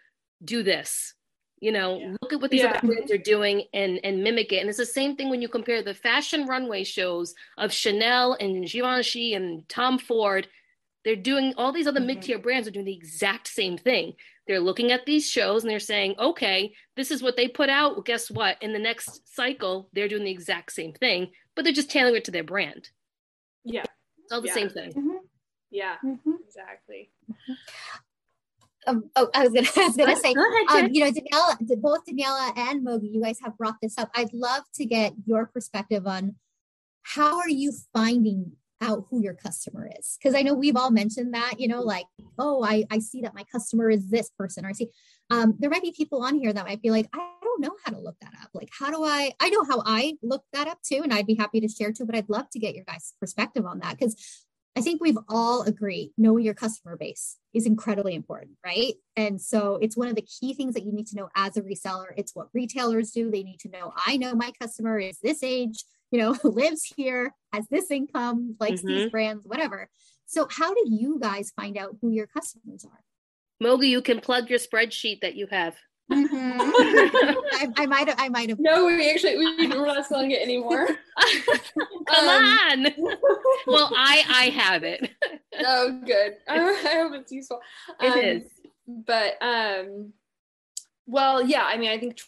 do 0.44 0.62
this 0.62 1.14
you 1.60 1.72
know 1.72 1.98
yeah. 1.98 2.14
look 2.20 2.32
at 2.32 2.40
what 2.40 2.50
these 2.50 2.62
yeah. 2.62 2.70
other 2.70 2.86
brands 2.86 3.10
are 3.10 3.18
doing 3.18 3.64
and 3.74 3.98
and 4.04 4.22
mimic 4.22 4.52
it 4.52 4.58
and 4.58 4.68
it's 4.68 4.78
the 4.78 4.86
same 4.86 5.16
thing 5.16 5.28
when 5.28 5.42
you 5.42 5.48
compare 5.48 5.82
the 5.82 5.94
fashion 5.94 6.46
runway 6.46 6.84
shows 6.84 7.34
of 7.58 7.72
chanel 7.72 8.36
and 8.40 8.66
givenchy 8.68 9.34
and 9.34 9.68
tom 9.68 9.98
ford 9.98 10.48
they're 11.04 11.16
doing 11.16 11.54
all 11.56 11.72
these 11.72 11.86
other 11.86 12.00
mm-hmm. 12.00 12.08
mid-tier 12.08 12.38
brands 12.38 12.66
are 12.66 12.72
doing 12.72 12.84
the 12.84 12.96
exact 12.96 13.48
same 13.48 13.76
thing 13.76 14.12
they're 14.46 14.60
looking 14.60 14.92
at 14.92 15.06
these 15.06 15.28
shows 15.28 15.62
and 15.62 15.70
they're 15.70 15.80
saying, 15.80 16.14
okay, 16.18 16.72
this 16.96 17.10
is 17.10 17.22
what 17.22 17.36
they 17.36 17.48
put 17.48 17.68
out. 17.68 17.92
Well, 17.92 18.02
guess 18.02 18.30
what? 18.30 18.62
In 18.62 18.72
the 18.72 18.78
next 18.78 19.34
cycle, 19.34 19.88
they're 19.92 20.08
doing 20.08 20.24
the 20.24 20.30
exact 20.30 20.72
same 20.72 20.92
thing, 20.92 21.32
but 21.54 21.64
they're 21.64 21.72
just 21.72 21.90
tailoring 21.90 22.16
it 22.16 22.24
to 22.24 22.30
their 22.30 22.44
brand. 22.44 22.88
Yeah. 23.64 23.84
It's 24.22 24.32
all 24.32 24.40
the 24.40 24.48
yeah. 24.48 24.54
same 24.54 24.70
thing. 24.70 24.90
Mm-hmm. 24.90 25.16
Yeah, 25.70 25.96
mm-hmm. 26.04 26.30
exactly. 26.46 27.10
Um, 28.86 29.10
oh, 29.16 29.28
I 29.34 29.46
was 29.46 29.52
gonna, 29.52 29.68
I 29.76 29.88
was 29.88 29.96
gonna 29.96 30.16
say, 30.16 30.32
ahead, 30.32 30.84
um, 30.84 30.90
you 30.92 31.04
know, 31.04 31.10
Daniela, 31.10 31.80
both 31.80 32.06
Daniela 32.06 32.56
and 32.56 32.86
Mogi, 32.86 33.12
you 33.12 33.20
guys 33.20 33.40
have 33.42 33.58
brought 33.58 33.76
this 33.82 33.98
up. 33.98 34.10
I'd 34.14 34.32
love 34.32 34.62
to 34.74 34.84
get 34.84 35.12
your 35.26 35.46
perspective 35.46 36.06
on 36.06 36.36
how 37.02 37.38
are 37.38 37.48
you 37.48 37.72
finding 37.92 38.52
out 38.80 39.06
who 39.10 39.22
your 39.22 39.34
customer 39.34 39.88
is 39.98 40.18
because 40.18 40.34
i 40.34 40.42
know 40.42 40.54
we've 40.54 40.76
all 40.76 40.90
mentioned 40.90 41.32
that 41.32 41.54
you 41.58 41.66
know 41.66 41.80
like 41.80 42.06
oh 42.38 42.62
I, 42.62 42.84
I 42.90 42.98
see 42.98 43.22
that 43.22 43.34
my 43.34 43.44
customer 43.50 43.90
is 43.90 44.10
this 44.10 44.30
person 44.38 44.64
or 44.64 44.68
i 44.68 44.72
see 44.72 44.90
um, 45.30 45.54
there 45.58 45.70
might 45.70 45.82
be 45.82 45.92
people 45.96 46.22
on 46.22 46.38
here 46.38 46.52
that 46.52 46.66
might 46.66 46.82
be 46.82 46.90
like 46.90 47.08
i 47.14 47.18
don't 47.18 47.46
don't 47.56 47.70
know 47.70 47.76
how 47.84 47.92
to 47.92 47.98
look 47.98 48.16
that 48.20 48.32
up. 48.42 48.50
Like, 48.54 48.70
how 48.76 48.90
do 48.90 49.04
I? 49.04 49.32
I 49.40 49.50
know 49.50 49.64
how 49.64 49.82
I 49.84 50.16
look 50.22 50.44
that 50.52 50.68
up 50.68 50.78
too, 50.82 51.00
and 51.02 51.12
I'd 51.12 51.26
be 51.26 51.34
happy 51.34 51.60
to 51.60 51.68
share 51.68 51.92
too. 51.92 52.06
But 52.06 52.16
I'd 52.16 52.28
love 52.28 52.50
to 52.50 52.58
get 52.58 52.74
your 52.74 52.84
guys' 52.84 53.14
perspective 53.20 53.66
on 53.66 53.80
that 53.80 53.98
because 53.98 54.16
I 54.76 54.82
think 54.82 55.00
we've 55.00 55.18
all 55.28 55.62
agreed 55.62 56.12
knowing 56.18 56.44
your 56.44 56.54
customer 56.54 56.96
base 56.96 57.38
is 57.54 57.64
incredibly 57.64 58.14
important, 58.14 58.52
right? 58.64 58.94
And 59.16 59.40
so 59.40 59.78
it's 59.80 59.96
one 59.96 60.08
of 60.08 60.16
the 60.16 60.22
key 60.22 60.52
things 60.52 60.74
that 60.74 60.84
you 60.84 60.92
need 60.92 61.06
to 61.08 61.16
know 61.16 61.30
as 61.34 61.56
a 61.56 61.62
reseller. 61.62 62.12
It's 62.16 62.34
what 62.34 62.48
retailers 62.52 63.10
do. 63.10 63.30
They 63.30 63.42
need 63.42 63.60
to 63.60 63.70
know 63.70 63.92
I 64.06 64.16
know 64.18 64.34
my 64.34 64.52
customer 64.60 64.98
is 64.98 65.18
this 65.22 65.42
age, 65.42 65.84
you 66.10 66.18
know, 66.18 66.36
lives 66.44 66.84
here, 66.96 67.34
has 67.52 67.66
this 67.68 67.90
income, 67.90 68.56
likes 68.60 68.80
mm-hmm. 68.80 68.88
these 68.88 69.10
brands, 69.10 69.44
whatever. 69.44 69.88
So, 70.26 70.46
how 70.50 70.74
do 70.74 70.84
you 70.86 71.18
guys 71.20 71.52
find 71.52 71.76
out 71.78 71.96
who 72.00 72.10
your 72.10 72.26
customers 72.26 72.84
are? 72.84 73.00
Mogi, 73.62 73.88
you 73.88 74.02
can 74.02 74.20
plug 74.20 74.50
your 74.50 74.58
spreadsheet 74.58 75.20
that 75.22 75.34
you 75.34 75.46
have. 75.50 75.76
Mm-hmm. 76.12 76.60
I, 76.60 77.68
I 77.78 77.86
might 77.86 78.08
have. 78.08 78.16
I 78.18 78.28
might 78.28 78.48
have. 78.48 78.60
No, 78.60 78.86
we 78.86 79.10
actually 79.10 79.38
we, 79.38 79.66
we're 79.68 79.86
not 79.86 80.06
selling 80.06 80.30
it 80.30 80.40
anymore. 80.40 80.86
Come 82.08 82.28
um, 82.28 82.44
on. 82.44 82.86
well, 83.66 83.90
I 83.96 84.22
I 84.28 84.44
have 84.54 84.84
it. 84.84 85.10
oh, 85.64 86.00
good. 86.04 86.36
I, 86.48 86.58
I 86.58 87.02
hope 87.02 87.12
it's 87.14 87.32
useful. 87.32 87.60
It 88.00 88.12
um, 88.12 88.18
is. 88.18 88.42
But 88.86 89.42
um, 89.42 90.12
well, 91.06 91.42
yeah. 91.44 91.64
I 91.64 91.76
mean, 91.76 91.90
I 91.90 91.98
think 91.98 92.20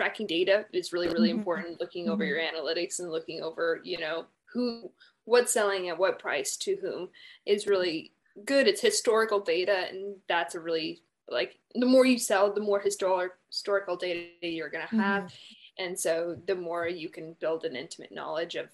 tracking 0.00 0.26
data 0.26 0.64
is 0.72 0.94
really 0.94 1.08
really 1.08 1.28
mm-hmm. 1.28 1.38
important. 1.38 1.80
Looking 1.80 2.08
over 2.08 2.24
mm-hmm. 2.24 2.30
your 2.30 2.40
analytics 2.40 3.00
and 3.00 3.10
looking 3.10 3.42
over, 3.42 3.80
you 3.84 3.98
know, 3.98 4.24
who 4.52 4.90
what's 5.24 5.52
selling 5.52 5.90
at 5.90 5.98
what 5.98 6.18
price 6.18 6.56
to 6.56 6.76
whom 6.80 7.10
is 7.44 7.66
really 7.66 8.12
good. 8.46 8.66
It's 8.66 8.80
historical 8.80 9.40
data, 9.40 9.88
and 9.90 10.16
that's 10.26 10.54
a 10.54 10.60
really 10.60 11.02
like 11.28 11.58
the 11.74 11.86
more 11.86 12.06
you 12.06 12.18
sell, 12.18 12.50
the 12.50 12.62
more 12.62 12.80
historic 12.80 13.32
historical 13.48 13.96
data 13.96 14.22
you're 14.40 14.70
going 14.70 14.86
to 14.88 14.96
have, 14.96 15.24
mm-hmm. 15.24 15.84
and 15.84 16.00
so 16.00 16.34
the 16.46 16.54
more 16.54 16.88
you 16.88 17.10
can 17.10 17.36
build 17.40 17.64
an 17.66 17.76
intimate 17.76 18.10
knowledge 18.10 18.54
of 18.54 18.68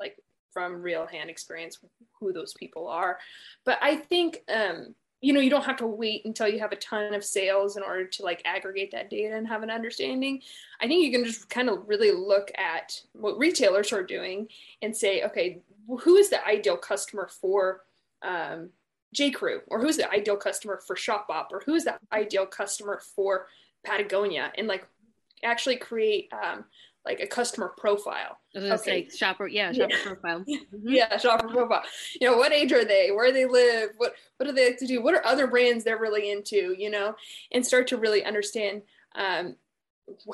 like 0.00 0.18
from 0.52 0.82
real 0.82 1.06
hand 1.06 1.30
experience 1.30 1.78
who 2.18 2.32
those 2.32 2.54
people 2.54 2.88
are. 2.88 3.18
But 3.64 3.78
I 3.80 3.94
think 3.94 4.42
um, 4.52 4.96
you 5.20 5.32
know 5.32 5.40
you 5.40 5.50
don't 5.50 5.64
have 5.64 5.78
to 5.78 5.86
wait 5.86 6.24
until 6.24 6.48
you 6.48 6.58
have 6.58 6.72
a 6.72 6.76
ton 6.76 7.14
of 7.14 7.24
sales 7.24 7.76
in 7.76 7.82
order 7.82 8.06
to 8.06 8.22
like 8.22 8.42
aggregate 8.44 8.90
that 8.92 9.10
data 9.10 9.34
and 9.34 9.48
have 9.48 9.62
an 9.62 9.70
understanding. 9.70 10.40
I 10.80 10.86
think 10.86 11.04
you 11.04 11.10
can 11.10 11.24
just 11.24 11.48
kind 11.48 11.68
of 11.68 11.88
really 11.88 12.12
look 12.12 12.50
at 12.56 13.00
what 13.12 13.38
retailers 13.38 13.92
are 13.92 14.02
doing 14.02 14.48
and 14.82 14.94
say, 14.94 15.22
okay, 15.22 15.62
who 16.00 16.16
is 16.16 16.28
the 16.28 16.46
ideal 16.46 16.76
customer 16.76 17.28
for 17.40 17.82
um, 18.22 18.70
J. 19.14 19.30
Crew, 19.30 19.62
or 19.68 19.80
who's 19.80 19.96
the 19.96 20.10
ideal 20.10 20.36
customer 20.36 20.80
for 20.86 20.96
Shopbop, 20.96 21.46
or 21.50 21.62
who's 21.64 21.84
the 21.84 21.98
ideal 22.12 22.44
customer 22.44 23.00
for 23.14 23.46
Patagonia, 23.84 24.52
and 24.58 24.68
like 24.68 24.86
actually 25.42 25.76
create 25.76 26.30
um, 26.32 26.64
like 27.06 27.20
a 27.20 27.26
customer 27.26 27.72
profile. 27.76 28.38
I 28.54 28.60
was 28.60 28.80
okay. 28.80 29.08
say 29.08 29.16
shopper, 29.16 29.46
yeah, 29.46 29.72
shopper 29.72 29.94
yeah. 29.94 30.02
profile. 30.04 30.44
Mm-hmm. 30.56 30.88
Yeah, 30.88 31.16
shopper 31.16 31.48
profile. 31.48 31.82
You 32.20 32.28
know, 32.28 32.36
what 32.36 32.52
age 32.52 32.72
are 32.72 32.84
they? 32.84 33.10
Where 33.10 33.32
they 33.32 33.46
live? 33.46 33.90
What 33.96 34.14
what 34.36 34.46
do 34.46 34.52
they 34.52 34.70
like 34.70 34.78
to 34.78 34.86
do? 34.86 35.02
What 35.02 35.14
are 35.14 35.24
other 35.24 35.46
brands 35.46 35.84
they're 35.84 35.98
really 35.98 36.30
into? 36.30 36.74
You 36.76 36.90
know, 36.90 37.14
and 37.52 37.64
start 37.64 37.86
to 37.88 37.96
really 37.96 38.24
understand 38.24 38.82
um, 39.14 39.56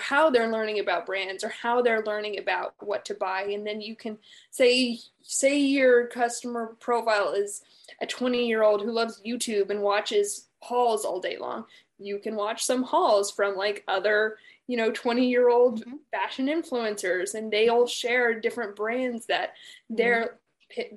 how 0.00 0.30
they're 0.30 0.50
learning 0.50 0.80
about 0.80 1.06
brands 1.06 1.44
or 1.44 1.48
how 1.48 1.82
they're 1.82 2.04
learning 2.04 2.38
about 2.38 2.74
what 2.80 3.04
to 3.06 3.14
buy 3.14 3.42
and 3.42 3.66
then 3.66 3.80
you 3.80 3.96
can 3.96 4.18
say 4.50 4.98
say 5.22 5.58
your 5.58 6.06
customer 6.08 6.76
profile 6.78 7.32
is 7.32 7.62
a 8.00 8.06
20 8.06 8.46
year 8.46 8.62
old 8.62 8.82
who 8.82 8.92
loves 8.92 9.22
youtube 9.24 9.70
and 9.70 9.80
watches 9.80 10.48
hauls 10.60 11.04
all 11.04 11.20
day 11.20 11.38
long 11.38 11.64
you 11.98 12.18
can 12.18 12.36
watch 12.36 12.64
some 12.64 12.82
hauls 12.82 13.30
from 13.30 13.56
like 13.56 13.82
other 13.88 14.36
you 14.66 14.76
know 14.76 14.90
20 14.90 15.28
year 15.28 15.48
old 15.48 15.80
mm-hmm. 15.80 15.96
fashion 16.10 16.46
influencers 16.46 17.34
and 17.34 17.52
they 17.52 17.68
all 17.68 17.86
share 17.86 18.38
different 18.38 18.76
brands 18.76 19.26
that 19.26 19.50
mm-hmm. 19.50 19.96
they're 19.96 20.38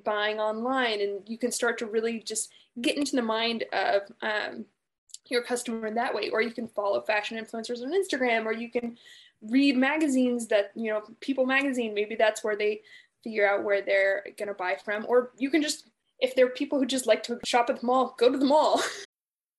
buying 0.04 0.38
online 0.38 1.00
and 1.00 1.20
you 1.26 1.36
can 1.36 1.52
start 1.52 1.78
to 1.78 1.86
really 1.86 2.20
just 2.20 2.52
get 2.80 2.96
into 2.96 3.16
the 3.16 3.22
mind 3.22 3.64
of 3.72 4.02
um, 4.22 4.64
your 5.28 5.42
customer 5.42 5.92
that 5.92 6.14
way 6.14 6.30
or 6.30 6.40
you 6.40 6.50
can 6.50 6.68
follow 6.68 7.00
fashion 7.02 7.38
influencers 7.38 7.82
on 7.82 7.92
instagram 7.92 8.46
or 8.46 8.52
you 8.52 8.70
can 8.70 8.96
read 9.42 9.76
magazines 9.76 10.46
that 10.46 10.70
you 10.74 10.90
know 10.90 11.02
people 11.20 11.44
magazine 11.44 11.92
maybe 11.94 12.14
that's 12.14 12.42
where 12.42 12.56
they 12.56 12.80
figure 13.22 13.48
out 13.48 13.64
where 13.64 13.82
they're 13.82 14.24
going 14.38 14.48
to 14.48 14.54
buy 14.54 14.76
from 14.84 15.04
or 15.08 15.32
you 15.36 15.50
can 15.50 15.60
just 15.60 15.90
if 16.20 16.34
there 16.34 16.46
are 16.46 16.50
people 16.50 16.78
who 16.78 16.86
just 16.86 17.06
like 17.06 17.22
to 17.22 17.38
shop 17.44 17.68
at 17.68 17.80
the 17.80 17.86
mall 17.86 18.14
go 18.18 18.30
to 18.30 18.38
the 18.38 18.44
mall 18.44 18.80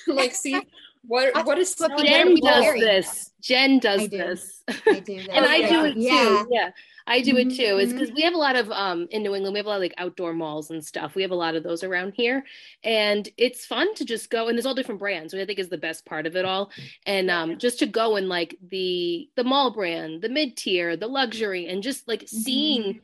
like 0.06 0.34
see 0.34 0.60
what 1.06 1.46
what 1.46 1.58
is 1.58 1.74
Jen 1.98 2.34
does 2.36 2.74
this. 2.80 3.32
Jen 3.40 3.78
does 3.78 4.08
do. 4.08 4.18
this. 4.18 4.62
I 4.68 5.00
do 5.00 5.18
and 5.30 5.44
I 5.44 5.68
do 5.68 5.84
it 5.84 5.94
too. 5.94 6.48
Yeah. 6.50 6.70
I 7.08 7.20
do 7.20 7.36
it 7.36 7.54
too. 7.54 7.78
Is 7.78 7.92
because 7.92 8.08
mm-hmm. 8.08 8.16
we 8.16 8.22
have 8.22 8.34
a 8.34 8.38
lot 8.38 8.56
of 8.56 8.70
um 8.72 9.06
in 9.12 9.22
New 9.22 9.34
England, 9.34 9.54
we 9.54 9.58
have 9.60 9.66
a 9.66 9.68
lot 9.68 9.76
of 9.76 9.82
like 9.82 9.94
outdoor 9.98 10.32
malls 10.32 10.70
and 10.70 10.84
stuff. 10.84 11.14
We 11.14 11.22
have 11.22 11.30
a 11.30 11.36
lot 11.36 11.54
of 11.54 11.62
those 11.62 11.84
around 11.84 12.14
here. 12.16 12.44
And 12.82 13.28
it's 13.36 13.64
fun 13.64 13.94
to 13.94 14.04
just 14.04 14.30
go 14.30 14.48
and 14.48 14.58
there's 14.58 14.66
all 14.66 14.74
different 14.74 14.98
brands, 14.98 15.32
which 15.32 15.42
I 15.42 15.46
think 15.46 15.60
is 15.60 15.68
the 15.68 15.78
best 15.78 16.04
part 16.04 16.26
of 16.26 16.34
it 16.34 16.44
all. 16.44 16.72
And 17.06 17.30
um 17.30 17.58
just 17.58 17.78
to 17.78 17.86
go 17.86 18.16
in 18.16 18.28
like 18.28 18.56
the 18.68 19.28
the 19.36 19.44
mall 19.44 19.70
brand, 19.72 20.22
the 20.22 20.28
mid 20.28 20.56
tier, 20.56 20.96
the 20.96 21.06
luxury, 21.06 21.68
and 21.68 21.82
just 21.82 22.08
like 22.08 22.22
mm-hmm. 22.22 22.98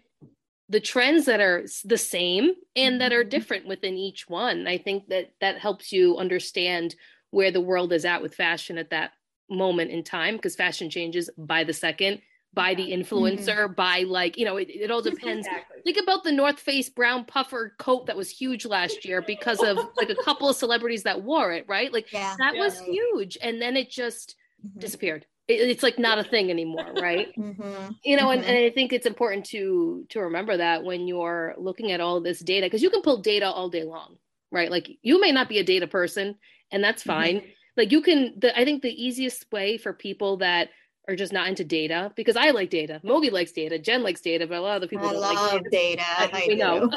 The 0.73 0.81
trends 0.81 1.27
that 1.27 1.41
are 1.41 1.67
the 1.85 1.99
same 1.99 2.53
and 2.75 3.01
that 3.03 3.13
are 3.13 3.21
mm-hmm. 3.21 3.29
different 3.29 3.67
within 3.67 3.95
each 3.95 4.27
one. 4.27 4.67
I 4.67 4.79
think 4.79 5.09
that 5.09 5.33
that 5.41 5.59
helps 5.59 5.93
you 5.93 6.17
understand 6.17 6.95
where 7.31 7.51
the 7.51 7.61
world 7.61 7.93
is 7.93 8.07
at 8.07 8.23
with 8.23 8.35
fashion 8.35 8.79
at 8.79 8.91
that 8.91 9.13
moment 9.51 9.91
in 9.91 10.03
time 10.03 10.37
because 10.37 10.57
fashion 10.57 10.89
changes 10.89 11.29
by 11.37 11.63
the 11.63 11.75
second 11.75 12.23
by 12.55 12.75
the 12.75 12.91
influencer 12.91 13.65
mm-hmm. 13.65 13.75
by 13.75 14.05
like 14.07 14.39
you 14.39 14.47
know 14.47 14.57
it, 14.57 14.69
it 14.71 14.91
all 14.91 15.03
depends 15.03 15.47
exactly. 15.47 15.83
think 15.85 15.99
about 16.03 16.25
the 16.25 16.33
north 16.33 16.59
face 16.59 16.89
brown 16.89 17.25
puffer 17.25 17.75
coat 17.79 18.07
that 18.07 18.17
was 18.17 18.31
huge 18.31 18.65
last 18.65 19.05
year 19.05 19.21
because 19.21 19.63
of 19.63 19.77
like 19.97 20.09
a 20.09 20.25
couple 20.25 20.49
of 20.49 20.57
celebrities 20.57 21.03
that 21.03 21.23
wore 21.23 21.53
it 21.53 21.67
right 21.69 21.93
like 21.93 22.11
yeah. 22.13 22.35
that 22.39 22.55
yeah. 22.55 22.61
was 22.63 22.81
huge 22.81 23.37
and 23.43 23.61
then 23.61 23.77
it 23.77 23.91
just 23.91 24.37
mm-hmm. 24.65 24.81
disappeared 24.81 25.27
it's 25.49 25.83
like 25.83 25.99
not 25.99 26.19
a 26.19 26.25
thing 26.25 26.51
anymore 26.51 26.93
right 27.01 27.29
mm-hmm. 27.39 27.93
you 28.05 28.17
know 28.17 28.29
mm-hmm. 28.29 28.41
and, 28.41 28.45
and 28.45 28.59
i 28.59 28.71
think 28.71 28.93
it's 28.93 29.07
important 29.07 29.45
to 29.45 30.05
to 30.09 30.21
remember 30.21 30.57
that 30.57 30.85
when 30.85 31.07
you're 31.07 31.55
looking 31.59 31.93
at 31.93 32.01
all 32.01 32.21
this 32.21 32.41
data 32.41 32.67
because 32.67 32.83
you 32.83 32.91
can 32.91 33.03
pull 33.03 33.19
data 33.19 33.51
all 33.51 33.69
day 33.69 33.85
long 33.85 34.17
right 34.51 34.71
like 34.71 34.89
you 35.03 35.21
may 35.21 35.33
not 35.33 35.49
be 35.49 35.59
a 35.59 35.65
data 35.65 35.87
person 35.87 36.37
and 36.71 36.83
that's 36.83 37.03
mm-hmm. 37.03 37.11
fine 37.11 37.37
mm-hmm. 37.37 37.49
like 37.77 37.91
you 37.91 38.03
can 38.03 38.35
the 38.39 38.57
i 38.59 38.65
think 38.65 38.83
the 38.83 39.05
easiest 39.05 39.51
way 39.51 39.77
for 39.77 39.93
people 39.93 40.37
that 40.37 40.69
are 41.09 41.17
just 41.17 41.33
not 41.33 41.49
into 41.49 41.65
data 41.65 42.13
because 42.15 42.37
I 42.37 42.51
like 42.51 42.71
data. 42.71 43.01
Mogi 43.05 43.33
likes 43.33 43.53
data. 43.53 43.79
Jen 43.79 44.03
likes 44.03 44.21
data, 44.21 44.47
but 44.47 44.59
a 44.59 44.61
lot 44.61 44.77
of 44.77 44.83
the 44.83 44.89
people 44.89 45.09
I 45.09 45.13
love 45.13 45.53
like 45.53 45.71
data. 45.71 45.71
data. 45.71 46.03
I, 46.07 46.49
I 46.51 46.55
know. 46.55 46.91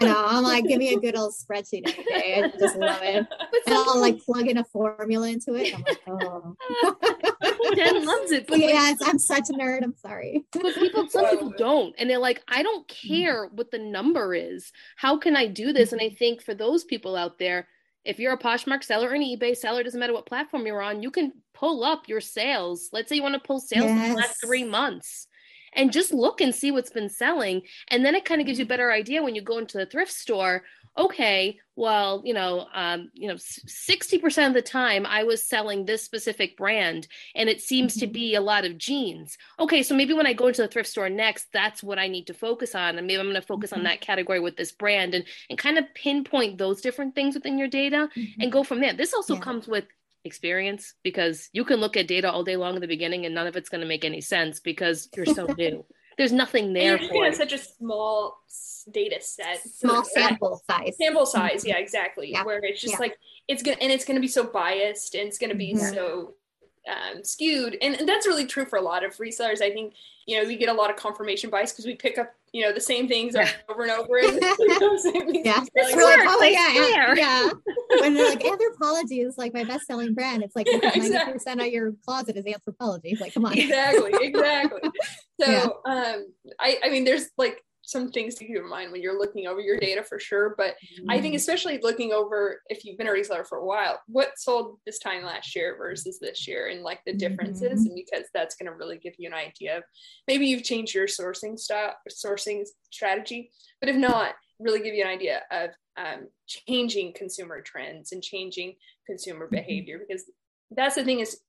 I 0.00 0.04
know. 0.04 0.24
I'm 0.26 0.42
like, 0.42 0.66
give 0.66 0.78
me 0.78 0.94
a 0.94 1.00
good 1.00 1.16
old 1.16 1.32
spreadsheet 1.32 1.88
every 1.88 2.04
day. 2.04 2.42
I 2.42 2.58
just 2.58 2.76
love 2.76 3.00
it. 3.02 3.26
and 3.66 3.74
I'll 3.74 3.98
like 3.98 4.18
plug 4.20 4.46
in 4.48 4.58
a 4.58 4.64
formula 4.64 5.28
into 5.28 5.54
it. 5.54 5.74
I'm 5.74 5.82
like, 5.82 6.00
oh. 6.06 6.56
Jen 7.76 8.04
loves 8.04 8.32
it. 8.32 8.46
But 8.50 8.58
yeah, 8.58 8.94
I'm 9.04 9.18
such 9.18 9.48
a 9.50 9.52
nerd. 9.52 9.82
I'm 9.82 9.94
sorry. 9.96 10.44
But 10.52 10.74
people, 10.74 11.08
some 11.08 11.28
people 11.30 11.52
don't, 11.56 11.94
and 11.98 12.10
they're 12.10 12.18
like, 12.18 12.42
I 12.48 12.62
don't 12.62 12.86
mm. 12.86 13.08
care 13.08 13.46
what 13.46 13.70
the 13.70 13.78
number 13.78 14.34
is. 14.34 14.72
How 14.96 15.18
can 15.18 15.36
I 15.36 15.46
do 15.46 15.72
this? 15.72 15.92
And 15.92 16.00
I 16.00 16.10
think 16.10 16.42
for 16.42 16.52
those 16.54 16.84
people 16.84 17.16
out 17.16 17.38
there 17.38 17.68
if 18.04 18.18
you're 18.18 18.32
a 18.32 18.38
Poshmark 18.38 18.82
seller 18.82 19.10
or 19.10 19.14
an 19.14 19.22
eBay 19.22 19.56
seller, 19.56 19.82
doesn't 19.82 20.00
matter 20.00 20.12
what 20.12 20.26
platform 20.26 20.66
you're 20.66 20.82
on, 20.82 21.02
you 21.02 21.10
can 21.10 21.32
pull 21.54 21.84
up 21.84 22.08
your 22.08 22.20
sales. 22.20 22.88
Let's 22.92 23.08
say 23.08 23.16
you 23.16 23.22
want 23.22 23.34
to 23.34 23.46
pull 23.46 23.60
sales 23.60 23.86
yes. 23.86 24.04
in 24.04 24.10
the 24.10 24.16
last 24.16 24.40
three 24.40 24.64
months 24.64 25.26
and 25.74 25.92
just 25.92 26.12
look 26.12 26.40
and 26.40 26.54
see 26.54 26.70
what's 26.70 26.90
been 26.90 27.08
selling. 27.08 27.62
And 27.88 28.04
then 28.04 28.14
it 28.14 28.24
kind 28.24 28.40
of 28.40 28.46
gives 28.46 28.58
you 28.58 28.64
a 28.64 28.68
better 28.68 28.90
idea 28.90 29.22
when 29.22 29.34
you 29.34 29.42
go 29.42 29.58
into 29.58 29.78
the 29.78 29.86
thrift 29.86 30.12
store 30.12 30.64
okay, 31.00 31.58
well, 31.76 32.22
you 32.24 32.34
know, 32.34 32.66
um, 32.74 33.10
you 33.14 33.26
know, 33.26 33.36
sixty 33.38 34.18
percent 34.18 34.48
of 34.48 34.54
the 34.54 34.68
time 34.68 35.06
I 35.06 35.24
was 35.24 35.42
selling 35.42 35.84
this 35.84 36.04
specific 36.04 36.56
brand, 36.56 37.08
and 37.34 37.48
it 37.48 37.60
seems 37.60 37.94
to 37.96 38.06
mm-hmm. 38.06 38.12
be 38.12 38.34
a 38.34 38.40
lot 38.40 38.64
of 38.64 38.76
jeans. 38.76 39.38
Okay, 39.58 39.82
so 39.82 39.96
maybe 39.96 40.12
when 40.12 40.26
I 40.26 40.34
go 40.34 40.48
into 40.48 40.62
the 40.62 40.68
thrift 40.68 40.90
store 40.90 41.08
next, 41.08 41.46
that's 41.52 41.82
what 41.82 41.98
I 41.98 42.06
need 42.06 42.26
to 42.26 42.34
focus 42.34 42.74
on, 42.74 42.98
and 42.98 43.06
maybe 43.06 43.18
I'm 43.18 43.26
going 43.26 43.34
to 43.34 43.42
focus 43.42 43.70
mm-hmm. 43.70 43.80
on 43.80 43.84
that 43.84 44.02
category 44.02 44.40
with 44.40 44.56
this 44.56 44.72
brand, 44.72 45.14
and 45.14 45.24
and 45.48 45.58
kind 45.58 45.78
of 45.78 45.84
pinpoint 45.94 46.58
those 46.58 46.82
different 46.82 47.14
things 47.14 47.34
within 47.34 47.58
your 47.58 47.68
data, 47.68 48.08
mm-hmm. 48.14 48.40
and 48.40 48.52
go 48.52 48.62
from 48.62 48.80
there. 48.80 48.92
This 48.92 49.14
also 49.14 49.34
yeah. 49.34 49.40
comes 49.40 49.66
with 49.66 49.84
experience 50.24 50.94
because 51.02 51.48
you 51.54 51.64
can 51.64 51.80
look 51.80 51.96
at 51.96 52.06
data 52.06 52.30
all 52.30 52.44
day 52.44 52.56
long 52.56 52.74
in 52.74 52.82
the 52.82 52.86
beginning 52.86 53.24
and 53.24 53.34
none 53.34 53.46
of 53.46 53.56
it's 53.56 53.70
going 53.70 53.80
to 53.80 53.86
make 53.86 54.04
any 54.04 54.20
sense 54.20 54.60
because 54.60 55.08
you're 55.16 55.24
so 55.24 55.46
new. 55.58 55.84
There's 56.20 56.32
nothing 56.32 56.74
there 56.74 56.96
and 56.96 57.08
for 57.08 57.32
such 57.32 57.54
a 57.54 57.58
small 57.58 58.42
data 58.90 59.16
set, 59.20 59.62
small 59.62 60.04
sample 60.04 60.62
size. 60.70 60.94
Sample 60.98 61.24
size, 61.24 61.64
yeah, 61.64 61.78
exactly. 61.78 62.32
Yeah. 62.32 62.44
Where 62.44 62.62
it's 62.62 62.82
just 62.82 62.96
yeah. 62.96 63.00
like 63.00 63.18
it's 63.48 63.62
gonna 63.62 63.78
and 63.80 63.90
it's 63.90 64.04
gonna 64.04 64.20
be 64.20 64.28
so 64.28 64.44
biased 64.44 65.14
and 65.14 65.26
it's 65.26 65.38
gonna 65.38 65.54
be 65.54 65.72
mm-hmm. 65.72 65.94
so 65.94 66.34
um, 66.86 67.24
skewed 67.24 67.78
and, 67.80 67.98
and, 67.98 68.06
that's 68.06 68.26
really 68.26 68.44
true 68.44 68.66
for 68.66 68.76
a 68.76 68.82
lot 68.82 69.04
of 69.04 69.14
resellers 69.16 69.60
i 69.60 69.70
think 69.70 69.94
you 70.26 70.40
know 70.40 70.46
we 70.46 70.56
get 70.56 70.70
a 70.70 70.72
lot 70.72 70.88
of 70.88 70.96
confirmation 70.96 71.50
bias 71.50 71.72
because 71.72 71.84
we 71.84 71.94
pick 71.94 72.16
up 72.16 72.34
you 72.52 72.62
know 72.62 72.72
the 72.72 72.80
same 72.80 73.06
things 73.06 73.34
yeah. 73.34 73.48
over 73.68 73.82
and 73.82 73.90
over 73.92 74.18
and 74.18 74.32
yeah 75.44 75.62
it's 75.74 75.96
like, 75.96 76.20
oh 76.26 76.42
yeah 76.42 77.14
yeah 77.14 77.50
when 78.00 78.14
they're 78.14 78.28
like 78.28 78.40
anthropologie 78.44 79.24
is 79.24 79.38
like 79.38 79.54
my 79.54 79.64
best-selling 79.64 80.14
brand 80.14 80.42
it's 80.42 80.56
like 80.56 80.66
yeah, 80.68 80.78
90% 80.80 81.34
exactly. 81.34 81.66
of 81.66 81.72
your 81.72 81.92
closet 82.04 82.36
is 82.36 82.44
anthropologie. 82.44 83.00
it's 83.04 83.20
like 83.20 83.34
come 83.34 83.44
on 83.44 83.56
exactly 83.56 84.12
exactly 84.20 84.90
so 85.40 85.50
yeah. 85.50 85.66
um 85.86 86.26
i 86.58 86.78
i 86.84 86.90
mean 86.90 87.04
there's 87.04 87.30
like 87.38 87.62
some 87.90 88.10
things 88.10 88.36
to 88.36 88.46
keep 88.46 88.56
in 88.56 88.68
mind 88.68 88.92
when 88.92 89.02
you're 89.02 89.18
looking 89.18 89.46
over 89.46 89.60
your 89.60 89.78
data 89.78 90.02
for 90.02 90.18
sure. 90.18 90.54
But 90.56 90.74
mm-hmm. 90.74 91.10
I 91.10 91.20
think 91.20 91.34
mm. 91.34 91.38
especially 91.38 91.78
looking 91.82 92.12
over 92.12 92.60
if 92.68 92.84
you've 92.84 92.98
been 92.98 93.08
a 93.08 93.12
reseller 93.12 93.46
for 93.46 93.58
a 93.58 93.64
while, 93.64 94.00
what 94.06 94.38
sold 94.38 94.78
this 94.86 94.98
time 94.98 95.24
last 95.24 95.56
year 95.56 95.76
versus 95.76 96.18
this 96.20 96.46
year 96.46 96.68
and 96.68 96.82
like 96.82 97.00
the 97.04 97.12
differences, 97.12 97.80
mm-hmm. 97.80 97.86
and 97.86 97.94
because 97.94 98.26
that's 98.32 98.56
going 98.56 98.70
to 98.70 98.76
really 98.76 98.98
give 98.98 99.14
you 99.18 99.28
an 99.28 99.34
idea 99.34 99.78
of 99.78 99.82
maybe 100.28 100.46
you've 100.46 100.64
changed 100.64 100.94
your 100.94 101.06
sourcing 101.06 101.58
style, 101.58 101.94
sourcing 102.08 102.64
strategy, 102.90 103.50
but 103.80 103.88
if 103.88 103.96
not, 103.96 104.34
really 104.60 104.80
give 104.80 104.94
you 104.94 105.02
an 105.02 105.10
idea 105.10 105.42
of 105.50 105.70
um, 105.96 106.28
changing 106.46 107.12
consumer 107.14 107.60
trends 107.60 108.12
and 108.12 108.22
changing 108.22 108.74
consumer 109.06 109.46
mm-hmm. 109.46 109.56
behavior 109.56 110.00
because 110.06 110.24
that's 110.70 110.94
the 110.94 111.04
thing 111.04 111.20
is 111.20 111.40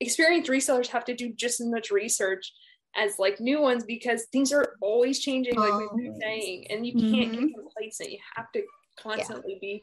experienced 0.00 0.50
resellers 0.50 0.88
have 0.88 1.04
to 1.06 1.14
do 1.14 1.32
just 1.32 1.60
as 1.60 1.66
much 1.66 1.90
research 1.90 2.52
as 2.96 3.18
like 3.18 3.40
new 3.40 3.60
ones 3.60 3.84
because 3.84 4.24
things 4.32 4.52
are 4.52 4.76
always 4.80 5.20
changing, 5.20 5.54
like 5.56 5.72
oh, 5.72 5.90
we 5.94 6.08
were 6.08 6.16
saying, 6.20 6.66
and 6.70 6.86
you 6.86 6.92
can't 6.92 7.32
mm-hmm. 7.32 7.46
get 7.46 7.54
complacent. 7.54 8.10
You 8.10 8.18
have 8.34 8.50
to 8.52 8.62
constantly 8.98 9.54
yeah. 9.54 9.58
be 9.60 9.82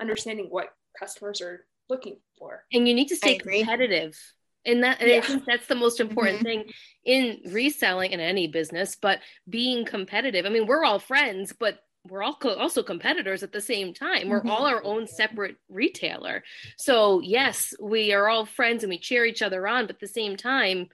understanding 0.00 0.46
what 0.48 0.68
customers 0.98 1.40
are 1.40 1.66
looking 1.88 2.18
for. 2.38 2.64
And 2.72 2.86
you 2.86 2.94
need 2.94 3.08
to 3.08 3.16
stay 3.16 3.36
competitive. 3.36 4.16
And 4.64 4.84
that 4.84 5.00
and 5.00 5.10
yeah. 5.10 5.16
I 5.16 5.20
think 5.22 5.44
that's 5.44 5.66
the 5.66 5.74
most 5.74 5.98
important 5.98 6.38
mm-hmm. 6.38 6.44
thing 6.44 6.72
in 7.04 7.52
reselling 7.52 8.12
in 8.12 8.20
any 8.20 8.46
business, 8.46 8.96
but 9.00 9.18
being 9.48 9.84
competitive. 9.84 10.46
I 10.46 10.50
mean, 10.50 10.66
we're 10.66 10.84
all 10.84 11.00
friends, 11.00 11.52
but 11.58 11.80
we're 12.08 12.22
all 12.22 12.36
co- 12.36 12.54
also 12.54 12.82
competitors 12.82 13.42
at 13.42 13.52
the 13.52 13.60
same 13.60 13.92
time. 13.92 14.28
We're 14.28 14.40
mm-hmm. 14.40 14.50
all 14.50 14.66
our 14.66 14.82
own 14.84 15.06
separate 15.08 15.56
retailer. 15.68 16.44
So, 16.76 17.20
yes, 17.20 17.74
we 17.80 18.12
are 18.12 18.28
all 18.28 18.46
friends 18.46 18.84
and 18.84 18.90
we 18.90 18.98
cheer 18.98 19.24
each 19.24 19.42
other 19.42 19.66
on, 19.66 19.86
but 19.86 19.96
at 19.96 20.00
the 20.00 20.08
same 20.08 20.36
time, 20.36 20.88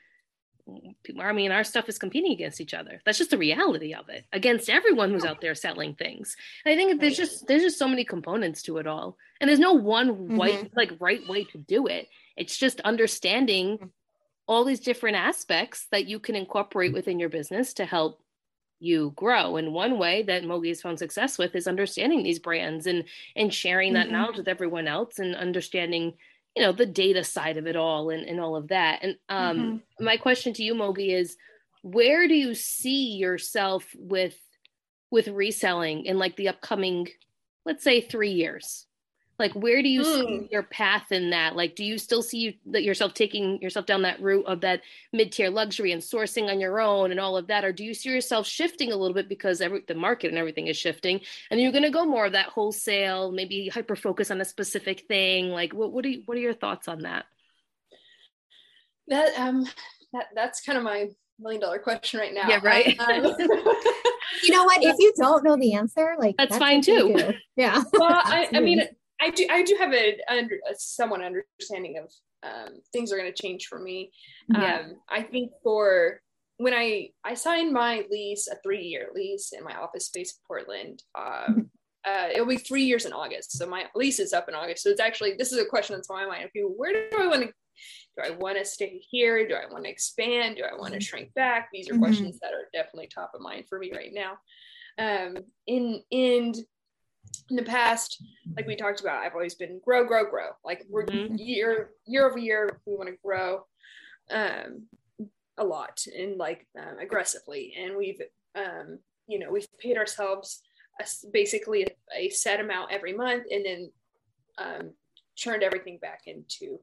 I 1.20 1.32
mean, 1.32 1.52
our 1.52 1.64
stuff 1.64 1.88
is 1.88 1.98
competing 1.98 2.32
against 2.32 2.60
each 2.60 2.74
other. 2.74 3.00
That's 3.04 3.18
just 3.18 3.30
the 3.30 3.38
reality 3.38 3.94
of 3.94 4.08
it 4.08 4.24
against 4.32 4.68
everyone 4.68 5.10
who's 5.10 5.24
out 5.24 5.40
there 5.40 5.54
selling 5.54 5.94
things. 5.94 6.36
And 6.64 6.72
I 6.72 6.76
think 6.76 7.00
there's 7.00 7.16
just 7.16 7.46
there's 7.46 7.62
just 7.62 7.78
so 7.78 7.88
many 7.88 8.04
components 8.04 8.62
to 8.62 8.78
it 8.78 8.86
all, 8.86 9.16
and 9.40 9.48
there's 9.48 9.58
no 9.58 9.72
one 9.72 10.36
white 10.36 10.54
mm-hmm. 10.54 10.76
like 10.76 10.92
right 11.00 11.26
way 11.28 11.44
to 11.44 11.58
do 11.58 11.86
it. 11.86 12.08
It's 12.36 12.56
just 12.56 12.80
understanding 12.80 13.78
mm. 13.78 13.90
all 14.46 14.64
these 14.64 14.80
different 14.80 15.16
aspects 15.16 15.86
that 15.90 16.06
you 16.06 16.18
can 16.18 16.36
incorporate 16.36 16.92
within 16.92 17.18
your 17.18 17.28
business 17.28 17.72
to 17.74 17.84
help 17.84 18.20
you 18.80 19.12
grow. 19.16 19.56
And 19.56 19.72
one 19.72 19.98
way 19.98 20.22
that 20.24 20.44
Mogi 20.44 20.68
has 20.68 20.82
found 20.82 20.98
success 20.98 21.38
with 21.38 21.56
is 21.56 21.66
understanding 21.66 22.22
these 22.22 22.38
brands 22.38 22.86
and 22.86 23.04
and 23.36 23.52
sharing 23.52 23.94
that 23.94 24.06
mm-hmm. 24.06 24.12
knowledge 24.14 24.36
with 24.36 24.48
everyone 24.48 24.86
else 24.86 25.18
and 25.18 25.34
understanding 25.34 26.14
you 26.58 26.64
know 26.64 26.72
the 26.72 26.86
data 26.86 27.22
side 27.22 27.56
of 27.56 27.68
it 27.68 27.76
all 27.76 28.10
and, 28.10 28.26
and 28.26 28.40
all 28.40 28.56
of 28.56 28.68
that 28.68 28.98
and 29.02 29.16
um 29.28 29.58
mm-hmm. 29.58 30.04
my 30.04 30.16
question 30.16 30.52
to 30.52 30.64
you 30.64 30.74
mogi 30.74 31.14
is 31.14 31.36
where 31.82 32.26
do 32.26 32.34
you 32.34 32.52
see 32.52 33.12
yourself 33.12 33.86
with 33.96 34.36
with 35.12 35.28
reselling 35.28 36.04
in 36.04 36.18
like 36.18 36.34
the 36.34 36.48
upcoming 36.48 37.06
let's 37.64 37.84
say 37.84 38.00
three 38.00 38.32
years 38.32 38.86
like 39.38 39.52
where 39.52 39.82
do 39.82 39.88
you 39.88 40.00
mm. 40.00 40.04
see 40.04 40.36
hmm. 40.38 40.44
your 40.50 40.64
path 40.64 41.12
in 41.12 41.30
that? 41.30 41.54
Like 41.54 41.76
do 41.76 41.84
you 41.84 41.96
still 41.98 42.22
see 42.22 42.38
you, 42.38 42.54
that 42.66 42.82
yourself 42.82 43.14
taking 43.14 43.62
yourself 43.62 43.86
down 43.86 44.02
that 44.02 44.20
route 44.20 44.46
of 44.46 44.62
that 44.62 44.82
mid-tier 45.12 45.48
luxury 45.48 45.92
and 45.92 46.02
sourcing 46.02 46.50
on 46.50 46.60
your 46.60 46.80
own 46.80 47.10
and 47.10 47.20
all 47.20 47.36
of 47.36 47.46
that? 47.46 47.64
Or 47.64 47.72
do 47.72 47.84
you 47.84 47.94
see 47.94 48.10
yourself 48.10 48.46
shifting 48.46 48.90
a 48.90 48.96
little 48.96 49.14
bit 49.14 49.28
because 49.28 49.60
every 49.60 49.82
the 49.86 49.94
market 49.94 50.28
and 50.28 50.38
everything 50.38 50.66
is 50.66 50.76
shifting 50.76 51.20
and 51.50 51.60
you're 51.60 51.72
going 51.72 51.84
to 51.84 51.90
go 51.90 52.04
more 52.04 52.26
of 52.26 52.32
that 52.32 52.46
wholesale 52.46 53.30
maybe 53.30 53.68
hyper 53.68 53.96
focus 53.96 54.30
on 54.30 54.40
a 54.40 54.44
specific 54.44 55.06
thing? 55.06 55.50
Like 55.50 55.72
what 55.72 55.92
what 55.92 56.04
are 56.04 56.08
you, 56.08 56.22
what 56.26 56.36
are 56.36 56.40
your 56.40 56.54
thoughts 56.54 56.88
on 56.88 57.02
that? 57.02 57.26
That 59.06 59.38
um 59.38 59.66
that 60.12 60.26
that's 60.34 60.60
kind 60.62 60.76
of 60.76 60.84
my 60.84 61.08
million 61.38 61.60
dollar 61.60 61.78
question 61.78 62.18
right 62.18 62.34
now. 62.34 62.48
Yeah 62.48 62.60
right. 62.62 62.98
Um, 62.98 63.22
you 64.42 64.50
know 64.50 64.64
what? 64.64 64.82
If 64.82 64.96
you 64.98 65.12
don't 65.16 65.44
know 65.44 65.56
the 65.56 65.74
answer 65.74 66.16
like 66.18 66.36
that's, 66.36 66.50
that's 66.50 66.58
fine 66.58 66.82
too. 66.82 67.34
yeah. 67.56 67.82
Well 67.92 68.10
I, 68.10 68.48
I 68.52 68.60
mean 68.60 68.82
I 69.20 69.30
do 69.30 69.46
I 69.50 69.62
do 69.62 69.76
have 69.78 69.92
a, 69.92 70.18
a 70.30 70.74
somewhat 70.76 71.22
understanding 71.22 71.98
of 71.98 72.12
um, 72.42 72.80
things 72.92 73.12
are 73.12 73.18
going 73.18 73.32
to 73.32 73.42
change 73.42 73.66
for 73.66 73.78
me. 73.78 74.12
Yeah. 74.48 74.80
Um, 74.80 74.96
I 75.08 75.22
think 75.22 75.52
for 75.62 76.20
when 76.58 76.74
I 76.74 77.10
I 77.24 77.34
signed 77.34 77.72
my 77.72 78.04
lease, 78.10 78.48
a 78.48 78.56
three 78.62 78.82
year 78.82 79.08
lease 79.14 79.52
in 79.56 79.64
my 79.64 79.74
office 79.74 80.06
space 80.06 80.32
in 80.32 80.38
Portland. 80.46 81.02
Um, 81.14 81.70
uh, 82.04 82.28
it'll 82.32 82.46
be 82.46 82.56
three 82.56 82.84
years 82.84 83.06
in 83.06 83.12
August, 83.12 83.52
so 83.52 83.66
my 83.66 83.86
lease 83.94 84.18
is 84.18 84.32
up 84.32 84.48
in 84.48 84.54
August. 84.54 84.82
So 84.82 84.90
it's 84.90 85.00
actually 85.00 85.34
this 85.38 85.52
is 85.52 85.58
a 85.58 85.66
question 85.66 85.96
that's 85.96 86.10
on 86.10 86.16
my 86.16 86.26
mind. 86.26 86.44
Okay, 86.46 86.62
where 86.62 86.92
do 86.92 87.16
I 87.18 87.26
want 87.26 87.42
to? 87.42 87.48
Do 88.16 88.24
I 88.24 88.30
want 88.30 88.58
to 88.58 88.64
stay 88.64 89.00
here? 89.10 89.46
Do 89.46 89.54
I 89.54 89.72
want 89.72 89.84
to 89.84 89.90
expand? 89.90 90.56
Do 90.56 90.64
I 90.64 90.76
want 90.76 90.92
to 90.92 90.98
mm-hmm. 90.98 91.04
shrink 91.04 91.34
back? 91.34 91.68
These 91.72 91.88
are 91.88 91.92
mm-hmm. 91.92 92.02
questions 92.02 92.38
that 92.40 92.52
are 92.52 92.68
definitely 92.72 93.06
top 93.06 93.32
of 93.34 93.40
mind 93.40 93.66
for 93.68 93.78
me 93.78 93.92
right 93.92 94.12
now. 94.12 94.38
Um, 94.98 95.36
in 95.68 96.02
and 96.10 96.56
in 97.50 97.56
the 97.56 97.62
past, 97.62 98.22
like 98.56 98.66
we 98.66 98.76
talked 98.76 99.00
about, 99.00 99.24
I've 99.24 99.32
always 99.32 99.54
been 99.54 99.80
grow, 99.84 100.04
grow, 100.04 100.28
grow. 100.28 100.50
Like 100.64 100.84
we're 100.88 101.06
mm-hmm. 101.06 101.36
year 101.36 101.90
year 102.06 102.28
over 102.28 102.38
year, 102.38 102.80
we 102.86 102.94
want 102.94 103.08
to 103.08 103.16
grow 103.24 103.64
um, 104.30 104.86
a 105.56 105.64
lot 105.64 106.00
and 106.16 106.36
like 106.36 106.66
um, 106.78 106.98
aggressively. 106.98 107.74
And 107.78 107.96
we've, 107.96 108.20
um, 108.54 108.98
you 109.26 109.38
know, 109.38 109.50
we've 109.50 109.68
paid 109.78 109.96
ourselves 109.96 110.62
a, 111.00 111.04
basically 111.32 111.84
a, 111.84 111.88
a, 112.16 112.30
set 112.30 112.60
amount 112.60 112.92
every 112.92 113.12
month, 113.12 113.44
and 113.50 113.64
then 113.64 113.90
um, 114.58 114.92
churned 115.36 115.62
everything 115.62 115.98
back 116.00 116.22
into 116.26 116.78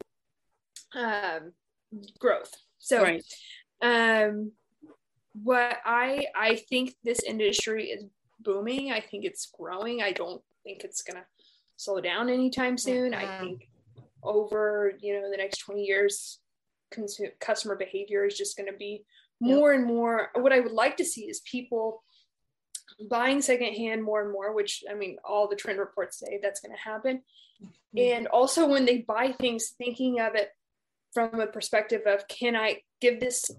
um, 0.94 1.52
growth. 2.18 2.52
So, 2.78 3.02
right. 3.02 3.24
um, 3.82 4.52
what 5.42 5.76
I 5.84 6.26
I 6.34 6.56
think 6.56 6.94
this 7.04 7.22
industry 7.22 7.90
is 7.90 8.04
booming. 8.40 8.92
I 8.92 9.00
think 9.00 9.24
it's 9.24 9.50
growing. 9.56 10.02
I 10.02 10.12
don't 10.12 10.42
think 10.66 10.84
it's 10.84 11.02
going 11.02 11.16
to 11.16 11.26
slow 11.76 12.00
down 12.00 12.28
anytime 12.28 12.76
soon. 12.76 13.12
Mm-hmm. 13.12 13.34
I 13.34 13.38
think 13.38 13.68
over, 14.22 14.92
you 15.00 15.14
know, 15.14 15.30
the 15.30 15.36
next 15.36 15.58
20 15.58 15.82
years, 15.82 16.40
customer 17.40 17.76
behavior 17.76 18.24
is 18.24 18.36
just 18.36 18.56
going 18.56 18.70
to 18.70 18.76
be 18.76 19.04
more 19.40 19.72
yep. 19.72 19.80
and 19.80 19.88
more. 19.88 20.30
What 20.34 20.52
I 20.52 20.60
would 20.60 20.72
like 20.72 20.96
to 20.98 21.04
see 21.04 21.22
is 21.22 21.40
people 21.40 22.02
buying 23.10 23.42
secondhand 23.42 24.02
more 24.02 24.22
and 24.22 24.32
more, 24.32 24.54
which 24.54 24.82
I 24.90 24.94
mean, 24.94 25.16
all 25.24 25.48
the 25.48 25.56
trend 25.56 25.78
reports 25.78 26.18
say 26.18 26.40
that's 26.42 26.60
going 26.60 26.74
to 26.74 26.82
happen. 26.82 27.22
Mm-hmm. 27.62 27.98
And 27.98 28.26
also 28.28 28.66
when 28.66 28.84
they 28.84 28.98
buy 28.98 29.32
things, 29.32 29.74
thinking 29.78 30.20
of 30.20 30.34
it 30.34 30.50
from 31.12 31.40
a 31.40 31.46
perspective 31.46 32.02
of 32.06 32.26
can 32.28 32.56
I 32.56 32.80
give 33.00 33.20
this 33.20 33.50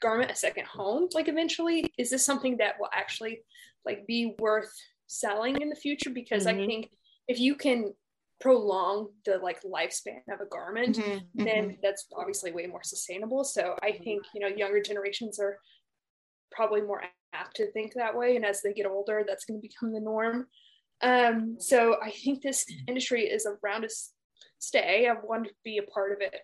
garment 0.00 0.30
a 0.30 0.36
second 0.36 0.66
home? 0.66 1.08
Like 1.12 1.28
eventually, 1.28 1.92
is 1.98 2.10
this 2.10 2.24
something 2.24 2.58
that 2.58 2.76
will 2.80 2.90
actually 2.92 3.40
like 3.84 4.06
be 4.06 4.34
worth 4.38 4.72
selling 5.06 5.60
in 5.60 5.68
the 5.68 5.76
future 5.76 6.10
because 6.10 6.46
mm-hmm. 6.46 6.62
I 6.62 6.66
think 6.66 6.90
if 7.28 7.38
you 7.38 7.54
can 7.54 7.92
prolong 8.40 9.08
the 9.24 9.38
like 9.38 9.62
lifespan 9.62 10.20
of 10.30 10.40
a 10.40 10.46
garment 10.50 10.98
mm-hmm. 10.98 11.44
then 11.44 11.64
mm-hmm. 11.64 11.80
that's 11.82 12.06
obviously 12.16 12.52
way 12.52 12.66
more 12.66 12.82
sustainable 12.82 13.44
so 13.44 13.74
i 13.82 13.92
think 13.92 14.24
you 14.34 14.40
know 14.40 14.46
younger 14.46 14.80
generations 14.80 15.38
are 15.40 15.56
probably 16.52 16.82
more 16.82 17.02
apt 17.32 17.56
to 17.56 17.70
think 17.72 17.92
that 17.94 18.16
way 18.16 18.36
and 18.36 18.44
as 18.44 18.60
they 18.60 18.74
get 18.74 18.86
older 18.86 19.24
that's 19.26 19.46
going 19.46 19.58
to 19.60 19.66
become 19.66 19.92
the 19.92 20.00
norm 20.00 20.46
um, 21.02 21.56
so 21.58 21.96
i 22.02 22.10
think 22.10 22.42
this 22.42 22.66
industry 22.86 23.22
is 23.22 23.46
around 23.46 23.82
to 23.82 23.88
stay 24.58 25.08
i 25.08 25.14
want 25.24 25.44
to 25.44 25.50
be 25.64 25.78
a 25.78 25.90
part 25.90 26.12
of 26.12 26.18
it 26.20 26.34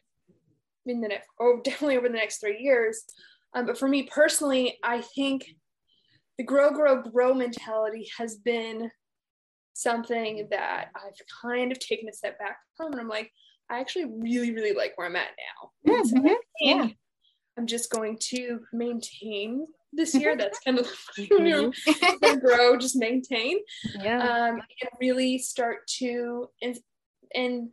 in 0.86 1.00
the 1.00 1.08
next 1.08 1.28
oh 1.40 1.60
definitely 1.64 1.98
over 1.98 2.08
the 2.08 2.14
next 2.14 2.38
three 2.38 2.58
years 2.58 3.04
um, 3.54 3.66
but 3.66 3.78
for 3.78 3.88
me 3.88 4.04
personally 4.04 4.78
i 4.82 5.02
think 5.14 5.44
the 6.42 6.46
grow, 6.46 6.70
grow, 6.70 7.02
grow 7.02 7.34
mentality 7.34 8.10
has 8.18 8.36
been 8.36 8.90
something 9.74 10.48
that 10.50 10.88
I've 10.94 11.20
kind 11.40 11.70
of 11.70 11.78
taken 11.78 12.08
a 12.08 12.12
step 12.12 12.38
back 12.38 12.56
from. 12.76 12.92
And 12.92 13.00
I'm 13.00 13.08
like, 13.08 13.30
I 13.70 13.80
actually 13.80 14.06
really, 14.06 14.52
really 14.52 14.74
like 14.74 14.92
where 14.96 15.06
I'm 15.06 15.16
at 15.16 15.28
now. 15.86 15.92
Mm-hmm. 15.94 16.26
So 16.26 16.36
yeah. 16.60 16.88
I'm 17.56 17.66
just 17.66 17.90
going 17.90 18.18
to 18.30 18.60
maintain 18.72 19.66
this 19.92 20.14
year. 20.14 20.36
That's 20.36 20.58
kind 20.60 20.78
of 20.78 20.88
you 21.16 21.38
know, 21.38 21.72
grow, 22.40 22.76
just 22.76 22.96
maintain. 22.96 23.58
Yeah. 24.00 24.18
Um, 24.18 24.54
and 24.54 24.90
really 25.00 25.38
start 25.38 25.86
to 25.98 26.48
and 26.60 26.76
and 27.34 27.68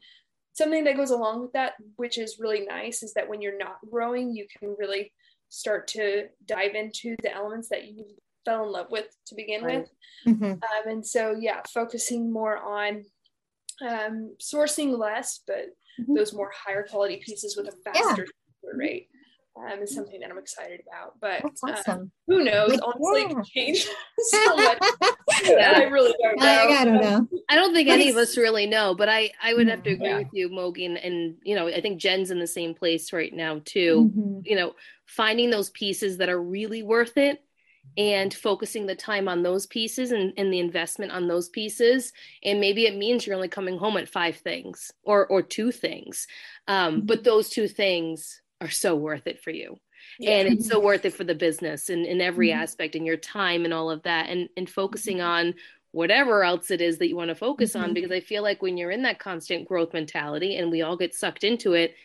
something 0.54 0.84
that 0.84 0.96
goes 0.96 1.12
along 1.12 1.42
with 1.42 1.54
that, 1.54 1.74
which 1.96 2.18
is 2.18 2.38
really 2.40 2.66
nice, 2.66 3.02
is 3.02 3.14
that 3.14 3.28
when 3.28 3.42
you're 3.42 3.58
not 3.58 3.78
growing, 3.90 4.36
you 4.36 4.46
can 4.60 4.76
really 4.78 5.12
start 5.50 5.88
to 5.88 6.28
dive 6.46 6.76
into 6.76 7.16
the 7.24 7.34
elements 7.34 7.70
that 7.70 7.88
you 7.88 8.06
fell 8.46 8.64
in 8.64 8.72
love 8.72 8.88
with 8.90 9.08
to 9.28 9.36
begin 9.36 9.64
right. 9.64 9.80
with. 9.80 9.90
Mm-hmm. 10.28 10.52
Um, 10.52 10.88
and 10.88 11.06
so, 11.06 11.36
yeah, 11.40 11.62
focusing 11.74 12.32
more 12.32 12.58
on 12.58 13.06
um, 13.88 14.36
sourcing 14.42 14.98
less, 14.98 15.42
but 15.48 15.68
mm-hmm. 16.00 16.16
those 16.16 16.34
more 16.34 16.52
higher 16.56 16.86
quality 16.90 17.22
pieces 17.24 17.56
with 17.56 17.68
a 17.68 17.92
faster 17.92 18.28
yeah. 18.64 18.72
rate 18.74 19.10
um, 19.58 19.82
is 19.82 19.94
something 19.94 20.20
that 20.20 20.30
I'm 20.30 20.38
excited 20.38 20.82
about. 20.88 21.14
But 21.20 21.46
uh, 21.46 21.74
awesome. 21.74 22.12
who 22.28 22.44
knows? 22.44 22.72
Like, 22.72 22.82
Honestly, 22.84 23.22
yeah. 23.30 23.42
change 23.54 23.88
so 24.18 24.56
much. 24.56 24.78
yeah. 25.44 25.74
I 25.76 25.84
really 25.84 26.14
don't 26.22 26.40
know. 26.40 26.46
I, 26.46 26.82
I, 26.82 26.86
don't 26.86 27.02
know. 27.02 27.28
I 27.50 27.56
don't 27.56 27.74
think 27.74 27.90
any 27.90 28.10
of 28.10 28.18
us 28.18 28.38
really 28.38 28.66
know, 28.66 28.94
but 28.96 29.10
I 29.10 29.32
I 29.42 29.54
would 29.54 29.68
have 29.68 29.84
to 29.84 29.92
agree 29.92 30.08
yeah. 30.08 30.20
with 30.20 30.30
you, 30.34 30.50
Mogi, 30.50 30.86
and, 30.86 30.98
and, 30.98 31.36
you 31.44 31.56
know 31.56 31.68
I 31.68 31.82
think 31.82 32.00
Jen's 32.00 32.32
in 32.32 32.40
the 32.40 32.48
same 32.48 32.74
place 32.74 33.14
right 33.14 33.34
now 33.34 33.62
too. 33.66 34.12
Mm-hmm. 34.16 34.40
You 34.46 34.56
know, 34.56 34.76
finding 35.06 35.50
those 35.50 35.70
pieces 35.72 36.18
that 36.18 36.30
are 36.30 36.42
really 36.42 36.84
worth 36.84 37.18
it 37.18 37.44
and 38.00 38.34
focusing 38.34 38.86
the 38.86 38.96
time 38.96 39.28
on 39.28 39.44
those 39.44 39.66
pieces 39.66 40.12
and, 40.12 40.32
and 40.38 40.54
the 40.54 40.60
investment 40.60 41.12
on 41.12 41.28
those 41.28 41.50
pieces 41.50 42.14
and 42.44 42.60
maybe 42.60 42.86
it 42.86 42.96
means 42.96 43.28
you're 43.28 43.36
only 43.36 43.50
coming 43.50 43.78
home 43.78 43.98
at 43.98 44.08
five 44.08 44.38
things 44.38 44.92
or 45.04 45.28
or 45.28 45.42
two 45.42 45.70
things 45.72 46.26
um, 46.68 46.96
mm-hmm. 46.96 47.06
but 47.06 47.24
those 47.26 47.50
two 47.50 47.68
things 47.68 48.42
are 48.62 48.70
so 48.70 48.96
worth 48.96 49.28
it 49.28 49.44
for 49.44 49.52
you 49.52 49.78
yeah. 50.18 50.32
and 50.32 50.48
it's 50.48 50.70
so 50.70 50.80
worth 50.80 51.04
it 51.04 51.14
for 51.14 51.26
the 51.26 51.36
business 51.36 51.90
and 51.90 52.06
in 52.06 52.22
every 52.22 52.50
mm-hmm. 52.50 52.62
aspect 52.62 52.96
and 52.96 53.06
your 53.06 53.18
time 53.18 53.66
and 53.66 53.74
all 53.74 53.92
of 53.92 54.02
that 54.04 54.30
and 54.30 54.48
and 54.56 54.70
focusing 54.70 55.18
mm-hmm. 55.18 55.50
on 55.50 55.54
whatever 55.92 56.44
else 56.44 56.72
it 56.72 56.80
is 56.80 57.00
that 57.00 57.10
you 57.10 57.18
want 57.18 57.30
to 57.30 57.36
focus 57.36 57.74
mm-hmm. 57.74 57.84
on 57.84 57.94
because 57.94 58.12
i 58.12 58.22
feel 58.22 58.44
like 58.44 58.62
when 58.62 58.78
you're 58.78 58.92
in 58.92 59.04
that 59.04 59.20
constant 59.20 59.68
growth 59.68 59.92
mentality 59.92 60.56
and 60.56 60.72
we 60.72 60.82
all 60.82 60.96
get 60.96 61.14
sucked 61.14 61.44
into 61.44 61.74
it 61.74 61.96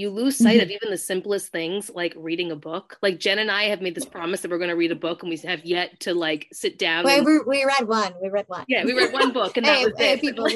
you 0.00 0.10
lose 0.10 0.36
sight 0.36 0.56
mm-hmm. 0.56 0.62
of 0.62 0.70
even 0.70 0.90
the 0.90 0.98
simplest 0.98 1.52
things 1.52 1.90
like 1.94 2.14
reading 2.16 2.50
a 2.50 2.56
book. 2.56 2.96
Like 3.02 3.20
Jen 3.20 3.38
and 3.38 3.50
I 3.50 3.64
have 3.64 3.82
made 3.82 3.94
this 3.94 4.06
promise 4.06 4.40
that 4.40 4.50
we're 4.50 4.58
going 4.58 4.70
to 4.70 4.76
read 4.76 4.90
a 4.90 4.96
book, 4.96 5.22
and 5.22 5.30
we 5.30 5.36
have 5.38 5.64
yet 5.64 6.00
to 6.00 6.14
like 6.14 6.48
sit 6.52 6.78
down. 6.78 7.04
Wait, 7.04 7.18
and... 7.18 7.26
we, 7.26 7.38
we 7.40 7.64
read 7.64 7.86
one. 7.86 8.14
We 8.22 8.30
read 8.30 8.46
one. 8.48 8.64
Yeah, 8.66 8.84
we 8.84 8.94
read 8.94 9.12
one 9.12 9.32
book, 9.32 9.56
and 9.56 9.66
that 9.66 9.78
hey, 9.78 9.84
was 9.84 9.94
hey, 9.98 10.12
it. 10.14 10.20
People. 10.20 10.48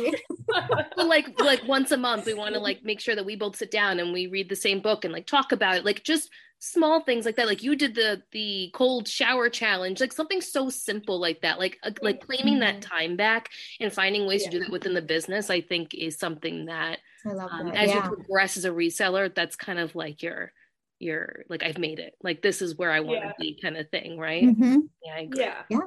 but 0.97 1.07
like, 1.07 1.39
like 1.41 1.63
once 1.69 1.91
a 1.91 1.97
month, 1.97 2.27
we 2.27 2.35
want 2.35 2.55
to 2.55 2.61
like 2.61 2.83
make 2.85 3.01
sure 3.01 3.15
that 3.15 3.27
we 3.27 3.37
both 3.37 3.57
sit 3.57 3.71
down 3.71 4.01
and 4.01 4.13
we 4.13 4.27
read 4.27 4.49
the 4.49 4.57
same 4.57 4.81
book 4.81 5.05
and 5.05 5.13
like 5.13 5.27
talk 5.27 5.53
about 5.53 5.77
it. 5.77 5.85
Like 5.85 6.03
just 6.03 6.31
small 6.61 7.03
things 7.03 7.27
like 7.27 7.37
that 7.37 7.47
like 7.47 7.63
you 7.63 7.77
did 7.77 7.95
the 7.95 8.23
the 8.33 8.71
cold 8.73 9.07
shower 9.07 9.51
challenge 9.51 10.01
like 10.01 10.15
something 10.15 10.41
so 10.41 10.71
simple 10.71 11.21
like 11.21 11.43
that 11.43 11.59
like 11.59 11.79
uh, 11.83 11.91
like 12.01 12.25
claiming 12.25 12.61
that 12.61 12.77
mm-hmm. 12.77 12.91
time 12.91 13.17
back 13.17 13.51
and 13.81 13.93
finding 13.93 14.27
ways 14.27 14.43
yeah. 14.45 14.51
to 14.51 14.59
do 14.59 14.65
that 14.65 14.73
within 14.73 14.95
the 14.95 15.03
business 15.03 15.51
i 15.51 15.61
think 15.61 15.93
is 15.95 16.19
something 16.19 16.65
that, 16.65 17.01
um, 17.27 17.69
as 17.69 17.89
yeah. 17.89 18.05
you 18.09 18.17
progress 18.17 18.57
as 18.57 18.65
a 18.65 18.71
reseller 18.71 19.35
that's 19.35 19.57
kind 19.57 19.79
of 19.79 19.95
like 19.95 20.23
your 20.23 20.53
your 20.99 21.45
like 21.49 21.63
i've 21.63 21.79
made 21.79 21.99
it 21.99 22.15
like 22.23 22.41
this 22.43 22.63
is 22.63 22.77
where 22.77 22.91
i 22.91 23.01
want 23.01 23.21
to 23.21 23.27
yeah. 23.27 23.33
be 23.39 23.59
kind 23.61 23.77
of 23.77 23.89
thing 23.91 24.19
right 24.19 24.45
mm-hmm. 24.45 24.79
yeah 25.03 25.23
yeah 25.35 25.63
yeah 25.69 25.79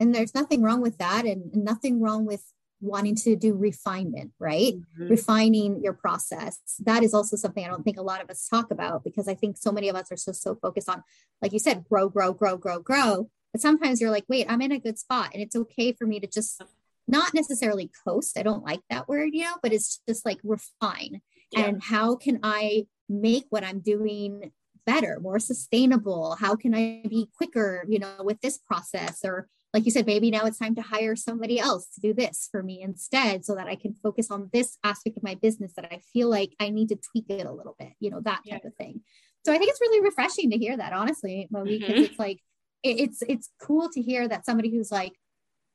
and 0.00 0.14
there's 0.14 0.34
nothing 0.34 0.62
wrong 0.62 0.80
with 0.80 0.98
that 0.98 1.24
and 1.24 1.54
nothing 1.54 2.00
wrong 2.00 2.26
with 2.26 2.42
wanting 2.80 3.14
to 3.16 3.36
do 3.36 3.54
refinement, 3.54 4.32
right? 4.38 4.74
Mm-hmm. 4.74 5.08
Refining 5.08 5.82
your 5.82 5.94
process. 5.94 6.58
That 6.84 7.02
is 7.02 7.14
also 7.14 7.36
something 7.36 7.64
I 7.64 7.68
don't 7.68 7.82
think 7.82 7.98
a 7.98 8.02
lot 8.02 8.22
of 8.22 8.30
us 8.30 8.48
talk 8.48 8.70
about 8.70 9.04
because 9.04 9.28
I 9.28 9.34
think 9.34 9.56
so 9.56 9.72
many 9.72 9.88
of 9.88 9.96
us 9.96 10.12
are 10.12 10.16
so 10.16 10.32
so 10.32 10.54
focused 10.54 10.88
on, 10.88 11.02
like 11.42 11.52
you 11.52 11.58
said, 11.58 11.84
grow, 11.88 12.08
grow, 12.08 12.32
grow, 12.32 12.56
grow, 12.56 12.78
grow. 12.80 13.30
But 13.52 13.62
sometimes 13.62 14.00
you're 14.00 14.10
like, 14.10 14.24
wait, 14.28 14.46
I'm 14.48 14.60
in 14.60 14.72
a 14.72 14.78
good 14.78 14.98
spot, 14.98 15.30
and 15.32 15.42
it's 15.42 15.56
okay 15.56 15.92
for 15.92 16.06
me 16.06 16.20
to 16.20 16.26
just 16.26 16.62
not 17.08 17.34
necessarily 17.34 17.90
coast. 18.06 18.38
I 18.38 18.42
don't 18.42 18.64
like 18.64 18.80
that 18.90 19.08
word, 19.08 19.30
you 19.32 19.44
know, 19.44 19.56
but 19.62 19.72
it's 19.72 20.00
just 20.08 20.24
like 20.24 20.38
refine. 20.42 21.20
Yeah. 21.52 21.66
And 21.66 21.82
how 21.82 22.16
can 22.16 22.40
I 22.42 22.86
make 23.08 23.44
what 23.50 23.64
I'm 23.64 23.80
doing 23.80 24.52
better, 24.84 25.18
more 25.20 25.38
sustainable? 25.38 26.36
How 26.38 26.56
can 26.56 26.74
I 26.74 27.02
be 27.08 27.28
quicker, 27.36 27.84
you 27.88 27.98
know, 27.98 28.16
with 28.20 28.40
this 28.40 28.58
process 28.58 29.20
or 29.24 29.48
like 29.74 29.84
you 29.84 29.90
said, 29.90 30.06
maybe 30.06 30.30
now 30.30 30.46
it's 30.46 30.58
time 30.58 30.74
to 30.76 30.80
hire 30.80 31.14
somebody 31.14 31.58
else 31.58 31.88
to 31.94 32.00
do 32.00 32.14
this 32.14 32.48
for 32.50 32.62
me 32.62 32.80
instead 32.80 33.44
so 33.44 33.54
that 33.54 33.66
I 33.66 33.76
can 33.76 33.92
focus 33.92 34.30
on 34.30 34.48
this 34.50 34.78
aspect 34.82 35.18
of 35.18 35.22
my 35.22 35.34
business 35.34 35.74
that 35.76 35.92
I 35.92 36.00
feel 36.14 36.30
like 36.30 36.54
I 36.58 36.70
need 36.70 36.88
to 36.88 36.96
tweak 37.12 37.26
it 37.28 37.44
a 37.44 37.52
little 37.52 37.76
bit, 37.78 37.92
you 38.00 38.10
know, 38.10 38.20
that 38.20 38.40
type 38.48 38.62
yeah. 38.62 38.68
of 38.68 38.74
thing. 38.76 39.02
So 39.44 39.52
I 39.52 39.58
think 39.58 39.70
it's 39.70 39.80
really 39.80 40.02
refreshing 40.02 40.50
to 40.50 40.56
hear 40.56 40.76
that, 40.78 40.94
honestly, 40.94 41.46
because 41.50 41.68
mm-hmm. 41.68 41.92
it's 41.92 42.18
like, 42.18 42.40
it, 42.82 43.00
it's, 43.00 43.22
it's 43.28 43.50
cool 43.60 43.90
to 43.90 44.00
hear 44.00 44.26
that 44.26 44.46
somebody 44.46 44.70
who's 44.70 44.90
like, 44.90 45.12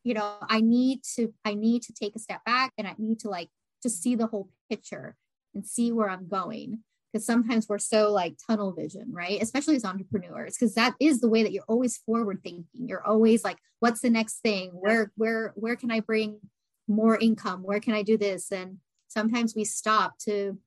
you 0.03 0.13
know, 0.13 0.35
I 0.41 0.61
need 0.61 1.01
to, 1.15 1.33
I 1.45 1.53
need 1.53 1.83
to 1.83 1.93
take 1.93 2.15
a 2.15 2.19
step 2.19 2.43
back 2.45 2.73
and 2.77 2.87
I 2.87 2.95
need 2.97 3.19
to 3.19 3.29
like, 3.29 3.49
to 3.83 3.89
see 3.89 4.15
the 4.15 4.27
whole 4.27 4.49
picture 4.69 5.15
and 5.53 5.65
see 5.65 5.91
where 5.91 6.09
I'm 6.09 6.27
going 6.27 6.79
because 7.11 7.25
sometimes 7.25 7.67
we're 7.67 7.79
so 7.79 8.11
like 8.11 8.37
tunnel 8.47 8.71
vision, 8.71 9.09
right? 9.11 9.41
Especially 9.41 9.75
as 9.75 9.83
entrepreneurs, 9.83 10.55
because 10.57 10.75
that 10.75 10.95
is 10.99 11.19
the 11.19 11.27
way 11.27 11.43
that 11.43 11.51
you're 11.51 11.65
always 11.67 11.97
forward 11.97 12.39
thinking. 12.43 12.65
You're 12.73 13.05
always 13.05 13.43
like, 13.43 13.57
what's 13.79 14.01
the 14.01 14.09
next 14.09 14.39
thing? 14.39 14.69
Where, 14.73 15.11
where, 15.17 15.51
where 15.55 15.75
can 15.75 15.91
I 15.91 15.99
bring 15.99 16.39
more 16.87 17.17
income? 17.17 17.63
Where 17.63 17.79
can 17.79 17.93
I 17.93 18.03
do 18.03 18.17
this? 18.17 18.51
And 18.51 18.77
sometimes 19.07 19.55
we 19.55 19.65
stop 19.65 20.17
to 20.19 20.57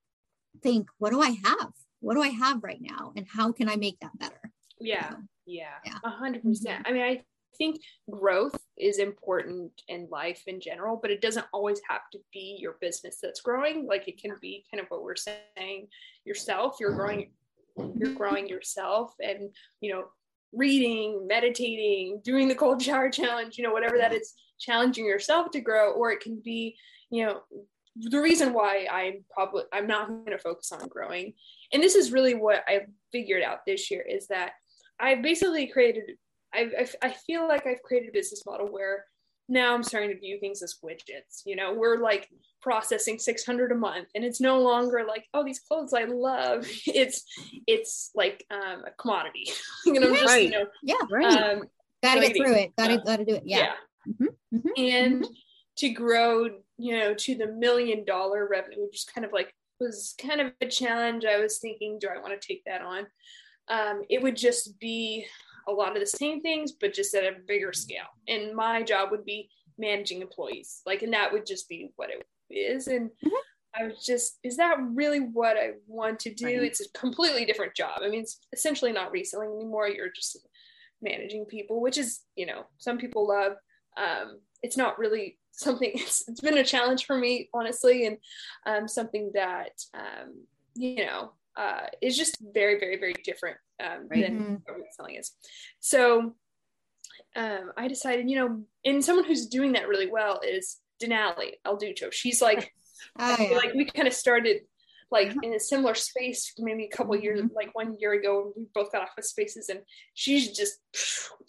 think, 0.63 0.89
what 0.99 1.11
do 1.11 1.21
I 1.21 1.37
have? 1.45 1.73
What 2.01 2.15
do 2.15 2.23
I 2.23 2.29
have 2.29 2.63
right 2.63 2.81
now? 2.81 3.13
And 3.17 3.27
how 3.27 3.53
can 3.53 3.69
I 3.69 3.77
make 3.77 3.99
that 4.01 4.19
better? 4.19 4.53
Yeah. 4.79 5.15
Yeah. 5.47 5.79
A 6.05 6.11
hundred 6.11 6.43
percent. 6.43 6.85
Mm-hmm. 6.85 6.89
I 6.89 6.93
mean, 6.93 7.03
I 7.03 7.23
think 7.57 7.81
growth 8.11 8.57
is 8.77 8.99
important 8.99 9.71
in 9.89 10.09
life 10.11 10.43
in 10.47 10.61
general, 10.61 10.99
but 11.01 11.11
it 11.11 11.21
doesn't 11.21 11.47
always 11.53 11.81
have 11.89 12.11
to 12.13 12.19
be 12.33 12.57
your 12.61 12.77
business 12.81 13.19
that's 13.23 13.41
growing. 13.41 13.87
Like 13.87 14.09
it 14.09 14.21
can 14.21 14.33
be 14.41 14.65
kind 14.71 14.81
of 14.81 14.89
what 14.89 15.03
we're 15.03 15.17
saying 15.17 15.89
yourself. 16.25 16.77
You're 16.81 16.95
growing, 16.95 17.31
you're 17.77 18.15
growing 18.15 18.49
yourself, 18.49 19.15
and 19.23 19.51
you 19.81 19.93
know, 19.93 20.05
reading, 20.53 21.27
meditating, 21.27 22.21
doing 22.25 22.49
the 22.49 22.55
cold 22.55 22.83
shower 22.83 23.11
challenge, 23.11 23.59
you 23.59 23.65
know, 23.65 23.73
whatever 23.73 23.97
that 23.99 24.13
is, 24.13 24.35
challenging 24.59 25.05
yourself 25.05 25.51
to 25.51 25.61
grow, 25.61 25.93
or 25.93 26.13
it 26.13 26.21
can 26.21 26.41
be, 26.45 26.77
you 27.11 27.25
know, 27.25 27.41
the 27.97 28.21
reason 28.21 28.53
why 28.53 28.87
I'm 28.91 29.25
probably 29.33 29.63
I'm 29.73 29.87
not 29.87 30.09
going 30.09 30.25
to 30.27 30.39
focus 30.39 30.73
on 30.73 30.89
growing, 30.89 31.35
and 31.73 31.83
this 31.83 31.95
is 31.95 32.13
really 32.13 32.35
what 32.35 32.65
I 32.67 32.87
figured 33.13 33.43
out 33.43 33.65
this 33.67 33.89
year 33.91 34.03
is 34.03 34.27
that 34.29 34.53
I've 34.99 35.23
basically 35.23 35.67
created 35.69 36.17
I, 36.55 36.71
I, 36.81 37.09
I 37.09 37.11
feel 37.27 37.47
like 37.47 37.67
I've 37.67 37.83
created 37.83 38.11
a 38.11 38.13
business 38.13 38.45
model 38.47 38.69
where 38.69 39.05
now 39.49 39.75
I'm 39.75 39.83
starting 39.83 40.11
to 40.11 40.19
view 40.19 40.39
things 40.41 40.63
as 40.63 40.77
widgets. 40.83 41.43
You 41.45 41.57
know, 41.57 41.75
we're 41.75 41.99
like 41.99 42.29
processing 42.63 43.19
600 43.19 43.73
a 43.73 43.75
month, 43.75 44.09
and 44.15 44.25
it's 44.25 44.41
no 44.41 44.61
longer 44.61 45.05
like, 45.07 45.27
oh, 45.35 45.45
these 45.45 45.61
clothes 45.61 45.93
I 45.93 46.05
love. 46.05 46.67
It's 46.87 47.25
it's 47.67 48.11
like 48.15 48.45
um, 48.51 48.85
a 48.87 48.91
commodity. 48.99 49.51
you 49.87 50.01
know, 50.01 50.15
just 50.15 50.27
right. 50.27 50.45
you 50.45 50.51
know, 50.51 50.67
yeah, 50.83 50.95
right. 51.11 51.57
Um, 51.57 51.65
gotta 52.03 52.21
get 52.21 52.37
through 52.37 52.55
it. 52.55 52.73
Gotta 52.77 53.03
gotta 53.05 53.25
do 53.25 53.35
it. 53.35 53.43
Yeah. 53.45 53.59
yeah. 53.59 54.13
Mm-hmm. 54.13 54.57
Mm-hmm. 54.57 54.69
And 54.77 55.23
mm-hmm. 55.23 55.33
to 55.79 55.89
grow, 55.91 56.49
you 56.79 56.99
know, 56.99 57.15
to 57.15 57.35
the 57.35 57.49
million 57.49 58.05
dollar 58.05 58.47
revenue, 58.49 58.85
which 58.85 58.97
is 58.97 59.05
kind 59.05 59.25
of 59.25 59.33
like 59.33 59.53
was 59.81 60.15
kind 60.19 60.41
of 60.41 60.53
a 60.61 60.67
challenge. 60.67 61.25
I 61.25 61.39
was 61.39 61.59
thinking, 61.59 61.99
do 62.01 62.09
I 62.09 62.21
want 62.21 62.41
to 62.41 62.47
take 62.47 62.65
that 62.65 62.81
on? 62.81 63.07
Um, 63.69 64.03
it 64.09 64.23
would 64.23 64.37
just 64.37 64.79
be 64.79 65.27
a 65.69 65.73
lot 65.73 65.95
of 65.95 66.01
the 66.01 66.07
same 66.07 66.41
things, 66.41 66.73
but 66.73 66.95
just 66.95 67.15
at 67.15 67.25
a 67.25 67.37
bigger 67.47 67.73
scale. 67.73 68.07
And 68.29 68.55
my 68.55 68.83
job 68.83 69.11
would 69.11 69.25
be 69.25 69.49
managing 69.79 70.23
employees, 70.23 70.83
like, 70.87 71.03
and 71.03 71.13
that 71.13 71.33
would 71.33 71.47
just 71.47 71.69
be 71.69 71.93
what 71.97 72.11
it 72.11 72.27
is. 72.51 72.87
And 72.87 73.11
mm-hmm. 73.11 73.29
I 73.75 73.87
was 73.87 74.05
just, 74.05 74.39
is 74.43 74.57
that 74.59 74.77
really 74.81 75.19
what 75.19 75.57
I 75.57 75.73
want 75.87 76.21
to 76.21 76.35
do? 76.35 76.47
Right. 76.47 76.63
It's 76.63 76.81
a 76.81 76.91
completely 76.93 77.45
different 77.45 77.75
job. 77.75 78.01
I 78.03 78.09
mean, 78.09 78.21
it's 78.21 78.39
essentially 78.53 78.93
not 78.93 79.11
reselling 79.11 79.53
anymore. 79.53 79.89
You're 79.89 80.13
just 80.15 80.39
managing 81.03 81.45
people, 81.47 81.81
which 81.81 81.99
is, 81.99 82.21
you 82.37 82.47
know, 82.47 82.67
some 82.79 82.99
people 82.99 83.27
love. 83.27 83.55
Um, 83.97 84.41
it's 84.63 84.77
not 84.77 84.99
really 84.99 85.39
something, 85.51 85.91
it's, 85.95 86.29
it's 86.29 86.41
been 86.41 86.59
a 86.59 86.65
challenge 86.65 87.07
for 87.07 87.17
me, 87.17 87.49
honestly, 87.53 88.07
and 88.07 88.19
um, 88.67 88.89
something 88.89 89.33
that, 89.35 89.73
um, 89.95 90.47
you 90.75 91.05
know, 91.05 91.33
uh, 91.57 91.87
is 92.03 92.17
just 92.17 92.39
very, 92.53 92.79
very, 92.79 92.99
very 92.99 93.15
different 93.25 93.57
um, 93.83 94.09
right. 94.09 94.23
than 94.23 94.63
mm-hmm. 94.69 94.83
selling 94.97 95.17
is. 95.17 95.33
So 95.81 96.35
um, 97.37 97.73
I 97.77 97.89
decided, 97.89 98.29
you 98.29 98.37
know, 98.37 98.63
and 98.85 99.05
someone 99.05 99.25
who's 99.25 99.47
doing 99.47 99.73
that 99.73 99.89
really 99.89 100.11
well 100.11 100.41
is 100.47 100.79
Denali 101.03 101.53
El 101.65 101.79
Ducho. 101.79 102.13
She's 102.13 102.41
like, 102.41 102.73
oh, 103.19 103.37
yeah. 103.39 103.57
like 103.57 103.75
we 103.75 103.85
kind 103.85 104.09
of 104.09 104.15
started 104.15 104.63
like 105.11 105.29
mm-hmm. 105.29 105.45
in 105.45 105.55
a 105.55 105.61
similar 105.61 105.95
space 105.95 106.53
maybe 106.59 106.85
a 106.85 106.97
couple 106.97 107.15
years 107.15 107.41
mm-hmm. 107.41 107.55
like 107.55 107.75
one 107.75 107.97
year 108.01 108.15
ago 108.15 108.53
we 108.57 108.67
both 108.75 108.91
got 108.91 109.03
office 109.03 109.31
spaces 109.31 109.69
and 109.69 109.81
she's 110.15 110.51
just 110.57 110.79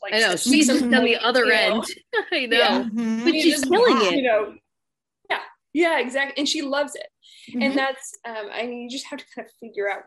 like 0.02 0.14
I 0.14 0.20
know 0.20 0.36
she's 0.36 0.70
on 0.70 0.90
the 0.90 1.18
other 1.18 1.46
end 1.52 1.84
I 2.32 2.46
know 2.46 2.58
yeah. 2.58 2.84
mm-hmm. 2.84 3.24
but 3.24 3.34
she's 3.34 3.64
killing 3.64 3.98
it 4.06 4.16
you 4.18 4.24
know 4.24 4.54
yeah 5.76 6.00
exactly 6.00 6.34
and 6.38 6.48
she 6.48 6.62
loves 6.62 6.96
it 6.96 7.08
mm-hmm. 7.50 7.62
and 7.62 7.78
that's 7.78 8.18
um 8.26 8.48
I 8.52 8.66
mean 8.66 8.82
you 8.84 8.90
just 8.90 9.06
have 9.08 9.20
to 9.20 9.26
kind 9.36 9.48
of 9.48 9.54
figure 9.60 9.90
out 9.90 10.04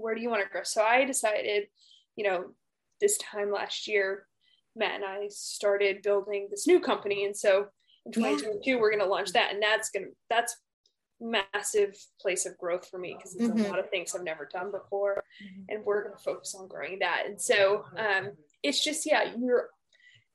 where 0.00 0.14
do 0.14 0.20
you 0.20 0.30
want 0.30 0.42
to 0.42 0.48
grow? 0.48 0.62
So 0.64 0.82
I 0.82 1.04
decided, 1.04 1.64
you 2.16 2.24
know, 2.24 2.46
this 3.00 3.18
time 3.18 3.52
last 3.52 3.86
year, 3.86 4.26
Matt 4.76 4.96
and 4.96 5.04
I 5.04 5.26
started 5.28 6.02
building 6.02 6.48
this 6.50 6.66
new 6.66 6.80
company. 6.80 7.24
And 7.24 7.36
so 7.36 7.66
in 8.06 8.12
2022, 8.12 8.70
yeah. 8.70 8.76
we're 8.76 8.90
going 8.90 9.02
to 9.02 9.10
launch 9.10 9.32
that. 9.32 9.52
And 9.52 9.62
that's 9.62 9.90
going 9.90 10.06
to, 10.06 10.12
that's 10.28 10.56
massive 11.20 11.94
place 12.20 12.46
of 12.46 12.56
growth 12.56 12.88
for 12.88 12.98
me 12.98 13.14
because 13.16 13.34
it's 13.34 13.44
mm-hmm. 13.44 13.64
a 13.64 13.68
lot 13.68 13.78
of 13.78 13.90
things 13.90 14.14
I've 14.14 14.24
never 14.24 14.48
done 14.50 14.70
before, 14.70 15.22
mm-hmm. 15.42 15.62
and 15.68 15.84
we're 15.84 16.04
going 16.04 16.16
to 16.16 16.22
focus 16.22 16.54
on 16.58 16.66
growing 16.66 17.00
that. 17.00 17.24
And 17.26 17.38
so 17.38 17.84
um, 17.96 18.30
it's 18.62 18.82
just 18.82 19.04
yeah, 19.04 19.34
your 19.38 19.68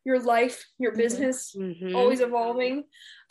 your 0.05 0.19
life, 0.19 0.63
your 0.77 0.91
mm-hmm. 0.91 1.01
business, 1.01 1.55
mm-hmm. 1.57 1.95
always 1.95 2.21
evolving, 2.21 2.83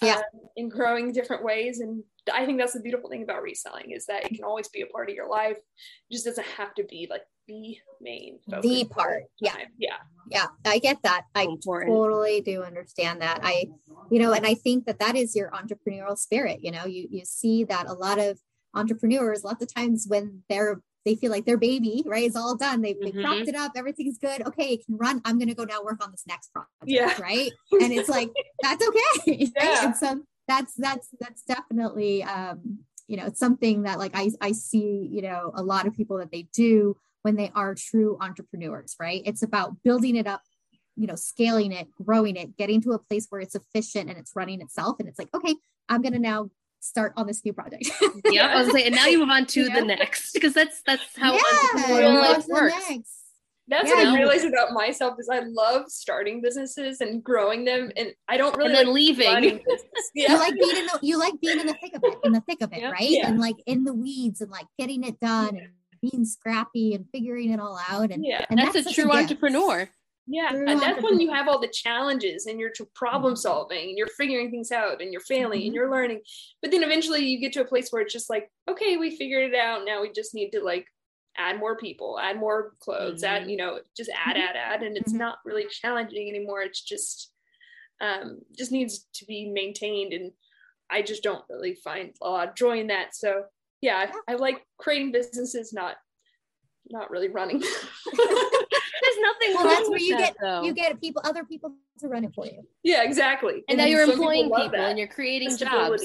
yeah, 0.02 0.16
um, 0.16 0.40
and 0.56 0.70
growing 0.70 1.12
different 1.12 1.44
ways. 1.44 1.80
And 1.80 2.02
I 2.32 2.44
think 2.44 2.58
that's 2.58 2.72
the 2.72 2.80
beautiful 2.80 3.08
thing 3.08 3.22
about 3.22 3.42
reselling 3.42 3.92
is 3.92 4.06
that 4.06 4.24
it 4.24 4.34
can 4.34 4.44
always 4.44 4.68
be 4.68 4.82
a 4.82 4.86
part 4.86 5.08
of 5.08 5.14
your 5.14 5.28
life. 5.28 5.56
It 5.56 6.12
just 6.12 6.24
doesn't 6.26 6.46
have 6.46 6.74
to 6.74 6.84
be 6.84 7.06
like 7.08 7.22
the 7.46 7.76
main 8.00 8.38
the 8.62 8.86
part 8.90 9.24
yeah 9.40 9.54
yeah 9.78 9.96
yeah 10.30 10.46
i 10.64 10.78
get 10.78 10.96
that 11.02 11.24
i 11.34 11.42
Important. 11.42 11.92
totally 11.92 12.40
do 12.40 12.62
understand 12.62 13.20
that 13.20 13.40
i 13.42 13.66
you 14.10 14.18
know 14.18 14.32
and 14.32 14.46
i 14.46 14.54
think 14.54 14.86
that 14.86 14.98
that 14.98 15.14
is 15.14 15.36
your 15.36 15.50
entrepreneurial 15.50 16.16
spirit 16.16 16.60
you 16.62 16.70
know 16.70 16.86
you 16.86 17.06
you 17.10 17.22
see 17.24 17.64
that 17.64 17.86
a 17.86 17.92
lot 17.92 18.18
of 18.18 18.38
entrepreneurs 18.74 19.44
lots 19.44 19.62
of 19.62 19.72
times 19.72 20.06
when 20.08 20.42
they're 20.48 20.80
they 21.04 21.14
feel 21.14 21.30
like 21.30 21.44
their 21.44 21.56
baby 21.56 22.02
right 22.06 22.24
is 22.24 22.36
all 22.36 22.56
done 22.56 22.80
they, 22.80 22.94
mm-hmm. 22.94 23.16
they 23.16 23.22
propped 23.22 23.48
it 23.48 23.54
up 23.54 23.72
everything's 23.76 24.18
good 24.18 24.46
okay 24.46 24.74
it 24.74 24.84
can 24.84 24.96
run 24.96 25.20
i'm 25.24 25.38
gonna 25.38 25.54
go 25.54 25.64
now 25.64 25.82
work 25.82 26.02
on 26.02 26.10
this 26.10 26.24
next 26.26 26.52
project 26.52 26.70
yeah 26.84 27.14
right 27.20 27.50
and 27.72 27.92
it's 27.92 28.08
like 28.08 28.30
that's 28.62 28.86
okay 28.86 29.00
yeah. 29.56 29.66
Right? 29.66 29.84
and 29.84 29.96
so 29.96 30.20
that's 30.48 30.74
that's 30.74 31.08
that's 31.20 31.42
definitely 31.44 32.22
um 32.22 32.78
you 33.06 33.16
know 33.16 33.26
it's 33.26 33.40
something 33.40 33.82
that 33.82 33.98
like 33.98 34.12
i 34.14 34.30
i 34.40 34.52
see 34.52 35.08
you 35.10 35.22
know 35.22 35.52
a 35.54 35.62
lot 35.62 35.86
of 35.86 35.94
people 35.94 36.18
that 36.18 36.30
they 36.30 36.48
do 36.52 36.96
when 37.24 37.36
they 37.36 37.50
are 37.54 37.74
true 37.74 38.18
entrepreneurs, 38.20 38.94
right? 39.00 39.22
It's 39.24 39.42
about 39.42 39.82
building 39.82 40.14
it 40.14 40.26
up, 40.26 40.42
you 40.94 41.06
know, 41.06 41.14
scaling 41.14 41.72
it, 41.72 41.88
growing 41.94 42.36
it, 42.36 42.54
getting 42.58 42.82
to 42.82 42.92
a 42.92 42.98
place 42.98 43.26
where 43.30 43.40
it's 43.40 43.54
efficient 43.54 44.10
and 44.10 44.18
it's 44.18 44.36
running 44.36 44.60
itself. 44.60 44.96
And 45.00 45.08
it's 45.08 45.18
like, 45.18 45.30
okay, 45.34 45.54
I'm 45.88 46.02
going 46.02 46.12
to 46.12 46.18
now 46.18 46.50
start 46.84 47.12
on 47.16 47.26
this 47.26 47.44
new 47.44 47.52
project. 47.52 47.90
yeah, 48.30 48.48
I 48.48 48.62
was 48.62 48.72
saying, 48.72 48.86
and 48.86 48.94
now 48.94 49.06
you 49.06 49.18
move 49.18 49.30
on 49.30 49.46
to 49.46 49.62
yeah. 49.62 49.80
the 49.80 49.86
next 49.86 50.32
because 50.32 50.52
that's 50.52 50.82
that's 50.86 51.02
how 51.16 51.32
yeah, 51.32 51.40
entrepreneurial 51.40 52.20
life 52.20 52.46
works. 52.46 53.20
That's 53.66 53.88
yeah, 53.88 53.94
what 53.94 54.06
I 54.08 54.16
realized 54.16 54.44
about 54.44 54.72
myself 54.72 55.14
is 55.18 55.28
I 55.32 55.40
love 55.40 55.88
starting 55.88 56.42
businesses 56.42 57.00
and 57.00 57.24
growing 57.24 57.64
them, 57.64 57.90
and 57.96 58.12
I 58.28 58.36
don't 58.36 58.54
really 58.56 58.70
and 58.70 58.76
then 58.76 58.86
like 58.86 58.94
leaving. 58.94 59.62
yeah. 60.14 60.32
You 60.32 60.38
like 60.38 60.54
being 60.54 60.76
in 60.76 60.86
the 60.86 60.98
you 61.02 61.18
like 61.18 61.40
being 61.40 61.60
in 61.60 61.66
the 61.66 61.74
thick 61.74 61.94
of 61.94 62.02
it, 62.04 62.18
in 62.24 62.32
the 62.32 62.42
thick 62.42 62.60
of 62.60 62.72
it, 62.74 62.80
yeah. 62.80 62.90
right? 62.90 63.08
Yeah. 63.08 63.28
And 63.28 63.40
like 63.40 63.56
in 63.66 63.84
the 63.84 63.94
weeds 63.94 64.42
and 64.42 64.50
like 64.50 64.66
getting 64.78 65.04
it 65.04 65.18
done 65.18 65.56
and 65.56 65.70
being 66.02 66.26
scrappy 66.26 66.94
and 66.94 67.06
figuring 67.10 67.52
it 67.52 67.60
all 67.60 67.80
out. 67.88 68.10
And 68.10 68.22
yeah, 68.22 68.44
and 68.50 68.58
that's, 68.58 68.74
that's 68.74 68.86
a 68.88 68.92
true 68.92 69.10
a 69.10 69.16
entrepreneur. 69.16 69.88
Yeah, 70.26 70.54
and 70.54 70.80
that's 70.80 71.02
when 71.02 71.20
you 71.20 71.30
have 71.32 71.48
all 71.48 71.60
the 71.60 71.68
challenges 71.68 72.46
and 72.46 72.58
you're 72.58 72.70
problem 72.94 73.34
mm-hmm. 73.34 73.40
solving 73.40 73.90
and 73.90 73.98
you're 73.98 74.06
figuring 74.06 74.50
things 74.50 74.72
out 74.72 75.02
and 75.02 75.12
you're 75.12 75.20
failing 75.20 75.60
mm-hmm. 75.60 75.66
and 75.66 75.74
you're 75.74 75.90
learning. 75.90 76.20
But 76.62 76.70
then 76.70 76.82
eventually 76.82 77.26
you 77.26 77.38
get 77.38 77.52
to 77.54 77.60
a 77.60 77.66
place 77.66 77.90
where 77.90 78.00
it's 78.00 78.12
just 78.12 78.30
like, 78.30 78.50
okay, 78.68 78.96
we 78.96 79.16
figured 79.16 79.52
it 79.52 79.56
out. 79.56 79.84
Now 79.84 80.00
we 80.00 80.10
just 80.12 80.34
need 80.34 80.50
to 80.50 80.62
like 80.62 80.86
add 81.36 81.58
more 81.58 81.76
people, 81.76 82.18
add 82.18 82.38
more 82.38 82.72
clothes, 82.80 83.22
mm-hmm. 83.22 83.42
add, 83.42 83.50
you 83.50 83.58
know, 83.58 83.80
just 83.96 84.10
add, 84.10 84.36
mm-hmm. 84.36 84.48
add, 84.48 84.56
add. 84.56 84.82
And 84.82 84.96
it's 84.96 85.12
mm-hmm. 85.12 85.18
not 85.18 85.38
really 85.44 85.66
challenging 85.68 86.28
anymore. 86.28 86.62
It's 86.62 86.82
just 86.82 87.30
um 88.00 88.40
just 88.56 88.72
needs 88.72 89.06
to 89.14 89.24
be 89.24 89.50
maintained 89.50 90.12
and 90.12 90.32
I 90.90 91.02
just 91.02 91.22
don't 91.22 91.44
really 91.48 91.74
find 91.76 92.10
a 92.22 92.28
lot 92.28 92.48
of 92.48 92.54
joy 92.54 92.80
in 92.80 92.88
that. 92.88 93.14
So 93.14 93.44
yeah, 93.80 94.06
I, 94.26 94.32
I 94.32 94.36
like 94.36 94.64
creating 94.78 95.12
businesses, 95.12 95.72
not 95.72 95.96
not 96.88 97.10
really 97.10 97.28
running. 97.28 97.62
There's 99.02 99.16
nothing. 99.20 99.54
Well, 99.54 99.64
that's 99.64 99.88
where 99.88 99.98
you 99.98 100.16
that, 100.16 100.20
get 100.20 100.36
though. 100.40 100.62
you 100.62 100.72
get 100.72 101.00
people, 101.00 101.22
other 101.24 101.44
people 101.44 101.74
to 101.98 102.08
run 102.08 102.24
it 102.24 102.34
for 102.34 102.46
you. 102.46 102.62
Yeah, 102.82 103.02
exactly. 103.02 103.54
And, 103.54 103.62
and 103.68 103.78
now 103.78 103.84
you're 103.86 104.02
employing 104.02 104.44
people, 104.44 104.62
people 104.62 104.80
and 104.80 104.98
you're 104.98 105.08
creating 105.08 105.56
jobs. 105.56 106.04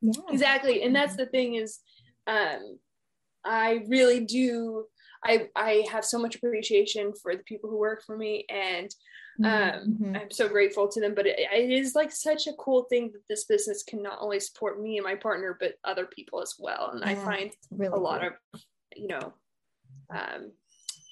Yeah, 0.00 0.12
exactly. 0.28 0.82
And 0.82 0.94
that's 0.94 1.16
the 1.16 1.26
thing 1.26 1.54
is, 1.54 1.80
um, 2.26 2.78
I 3.44 3.84
really 3.88 4.20
do. 4.20 4.86
I 5.24 5.48
I 5.56 5.84
have 5.90 6.04
so 6.04 6.18
much 6.18 6.36
appreciation 6.36 7.12
for 7.20 7.34
the 7.34 7.42
people 7.42 7.70
who 7.70 7.78
work 7.78 8.04
for 8.04 8.16
me, 8.16 8.44
and 8.48 8.94
um, 9.44 9.50
mm-hmm. 9.50 10.16
I'm 10.16 10.30
so 10.30 10.48
grateful 10.48 10.88
to 10.88 11.00
them. 11.00 11.14
But 11.14 11.26
it, 11.26 11.38
it 11.38 11.70
is 11.70 11.94
like 11.94 12.12
such 12.12 12.46
a 12.46 12.52
cool 12.58 12.84
thing 12.84 13.10
that 13.12 13.22
this 13.28 13.44
business 13.44 13.82
can 13.82 14.02
not 14.02 14.18
only 14.20 14.38
support 14.40 14.80
me 14.80 14.98
and 14.98 15.04
my 15.04 15.14
partner, 15.14 15.56
but 15.58 15.74
other 15.84 16.06
people 16.06 16.40
as 16.40 16.54
well. 16.58 16.90
And 16.92 17.00
yeah, 17.00 17.10
I 17.10 17.14
find 17.16 17.52
really 17.70 17.92
a 17.92 17.96
lot 17.96 18.20
cool. 18.20 18.30
of, 18.54 18.60
you 18.94 19.08
know, 19.08 19.32
um, 20.10 20.52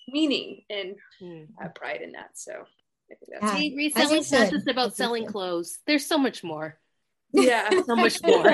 meaning 0.08 0.62
and 0.70 0.96
mm. 1.20 1.46
uh, 1.62 1.68
pride 1.68 2.02
in 2.02 2.12
that. 2.12 2.30
So 2.34 2.52
I 2.52 3.14
think 3.14 3.30
that's 3.40 3.52
yeah, 3.52 3.56
See, 3.56 3.74
reselling 3.76 4.18
is 4.18 4.32
not 4.32 4.50
just 4.50 4.68
about 4.68 4.96
selling 4.96 5.26
clothes. 5.26 5.78
There's 5.86 6.06
so 6.06 6.18
much 6.18 6.42
more. 6.42 6.78
Yeah, 7.32 7.70
so 7.86 7.96
much 7.96 8.22
more. 8.24 8.44